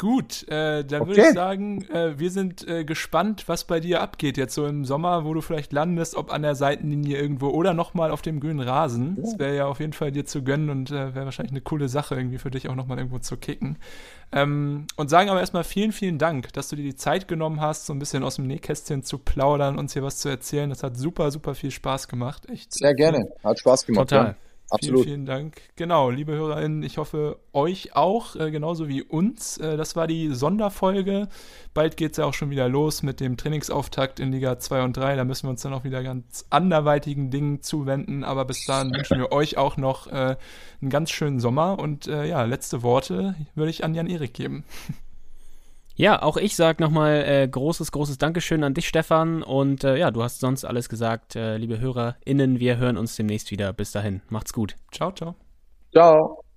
Gut, 0.00 0.46
äh, 0.48 0.84
dann 0.84 1.08
würde 1.08 1.20
Okay. 1.20 1.30
ich 1.30 1.34
sagen, 1.34 1.82
äh, 1.90 2.16
wir 2.20 2.30
sind 2.30 2.66
äh, 2.68 2.84
gespannt, 2.84 3.48
was 3.48 3.64
bei 3.64 3.80
dir 3.80 4.00
abgeht 4.00 4.36
jetzt 4.36 4.54
so 4.54 4.64
im 4.64 4.84
Sommer, 4.84 5.24
wo 5.24 5.34
du 5.34 5.40
vielleicht 5.40 5.72
landest, 5.72 6.14
ob 6.14 6.32
an 6.32 6.42
der 6.42 6.54
Seitenlinie 6.54 7.18
irgendwo 7.18 7.48
oder 7.48 7.74
nochmal 7.74 8.12
auf 8.12 8.22
dem 8.22 8.38
grünen 8.38 8.60
Rasen. 8.60 9.16
Das 9.20 9.40
wäre 9.40 9.56
ja 9.56 9.66
auf 9.66 9.80
jeden 9.80 9.92
Fall 9.92 10.12
dir 10.12 10.24
zu 10.24 10.44
gönnen 10.44 10.70
und 10.70 10.92
äh, 10.92 11.16
wäre 11.16 11.24
wahrscheinlich 11.24 11.50
eine 11.52 11.62
coole 11.62 11.88
Sache 11.88 12.14
irgendwie 12.14 12.38
für 12.38 12.52
dich 12.52 12.68
auch 12.68 12.76
nochmal 12.76 12.98
irgendwo 12.98 13.18
zu 13.18 13.36
kicken. 13.36 13.76
Ähm, 14.30 14.86
und 14.94 15.10
sagen 15.10 15.30
aber 15.30 15.40
erstmal 15.40 15.64
vielen, 15.64 15.90
vielen 15.90 16.18
Dank, 16.18 16.52
dass 16.52 16.68
du 16.68 16.76
dir 16.76 16.84
die 16.84 16.94
Zeit 16.94 17.26
genommen 17.26 17.60
hast, 17.60 17.86
so 17.86 17.92
ein 17.92 17.98
bisschen 17.98 18.22
aus 18.22 18.36
dem 18.36 18.46
Nähkästchen 18.46 19.02
zu 19.02 19.18
plaudern, 19.18 19.78
uns 19.78 19.94
hier 19.94 20.04
was 20.04 20.18
zu 20.18 20.28
erzählen. 20.28 20.70
Das 20.70 20.84
hat 20.84 20.96
super, 20.96 21.32
super 21.32 21.56
viel 21.56 21.72
Spaß 21.72 22.06
gemacht. 22.06 22.48
Echt. 22.48 22.72
Sehr 22.72 22.94
gerne. 22.94 23.26
Hat 23.42 23.58
Spaß 23.58 23.84
gemacht. 23.86 24.10
Total. 24.10 24.26
Ja. 24.26 24.34
Absolut. 24.70 25.04
Vielen, 25.04 25.14
vielen 25.14 25.26
Dank. 25.26 25.62
Genau, 25.76 26.10
liebe 26.10 26.32
HörerInnen, 26.32 26.82
ich 26.82 26.98
hoffe, 26.98 27.38
euch 27.52 27.96
auch, 27.96 28.36
äh, 28.36 28.50
genauso 28.50 28.88
wie 28.88 29.02
uns. 29.02 29.56
Äh, 29.58 29.76
das 29.76 29.96
war 29.96 30.06
die 30.06 30.34
Sonderfolge. 30.34 31.28
Bald 31.72 31.96
geht 31.96 32.12
es 32.12 32.18
ja 32.18 32.26
auch 32.26 32.34
schon 32.34 32.50
wieder 32.50 32.68
los 32.68 33.02
mit 33.02 33.20
dem 33.20 33.36
Trainingsauftakt 33.36 34.20
in 34.20 34.30
Liga 34.30 34.58
2 34.58 34.82
und 34.82 34.96
3. 34.96 35.16
Da 35.16 35.24
müssen 35.24 35.46
wir 35.46 35.50
uns 35.50 35.62
dann 35.62 35.72
auch 35.72 35.84
wieder 35.84 36.02
ganz 36.02 36.44
anderweitigen 36.50 37.30
Dingen 37.30 37.62
zuwenden. 37.62 38.24
Aber 38.24 38.44
bis 38.44 38.66
dahin 38.66 38.92
wünschen 38.92 39.18
wir 39.18 39.32
euch 39.32 39.56
auch 39.56 39.78
noch 39.78 40.06
äh, 40.08 40.36
einen 40.80 40.90
ganz 40.90 41.10
schönen 41.10 41.40
Sommer. 41.40 41.78
Und 41.78 42.06
äh, 42.06 42.26
ja, 42.26 42.42
letzte 42.44 42.82
Worte 42.82 43.34
würde 43.54 43.70
ich 43.70 43.84
an 43.84 43.94
Jan-Erik 43.94 44.34
geben. 44.34 44.64
Ja, 45.98 46.22
auch 46.22 46.36
ich 46.36 46.54
sage 46.54 46.80
nochmal 46.80 47.24
äh, 47.26 47.48
großes, 47.48 47.90
großes 47.90 48.18
Dankeschön 48.18 48.62
an 48.62 48.72
dich, 48.72 48.86
Stefan. 48.86 49.42
Und 49.42 49.82
äh, 49.82 49.96
ja, 49.96 50.12
du 50.12 50.22
hast 50.22 50.38
sonst 50.38 50.64
alles 50.64 50.88
gesagt, 50.88 51.34
äh, 51.34 51.56
liebe 51.56 51.80
HörerInnen. 51.80 52.60
Wir 52.60 52.76
hören 52.76 52.96
uns 52.96 53.16
demnächst 53.16 53.50
wieder. 53.50 53.72
Bis 53.72 53.90
dahin, 53.90 54.22
macht's 54.28 54.52
gut. 54.52 54.76
Ciao, 54.92 55.10
ciao. 55.10 55.34
Ciao. 55.92 56.47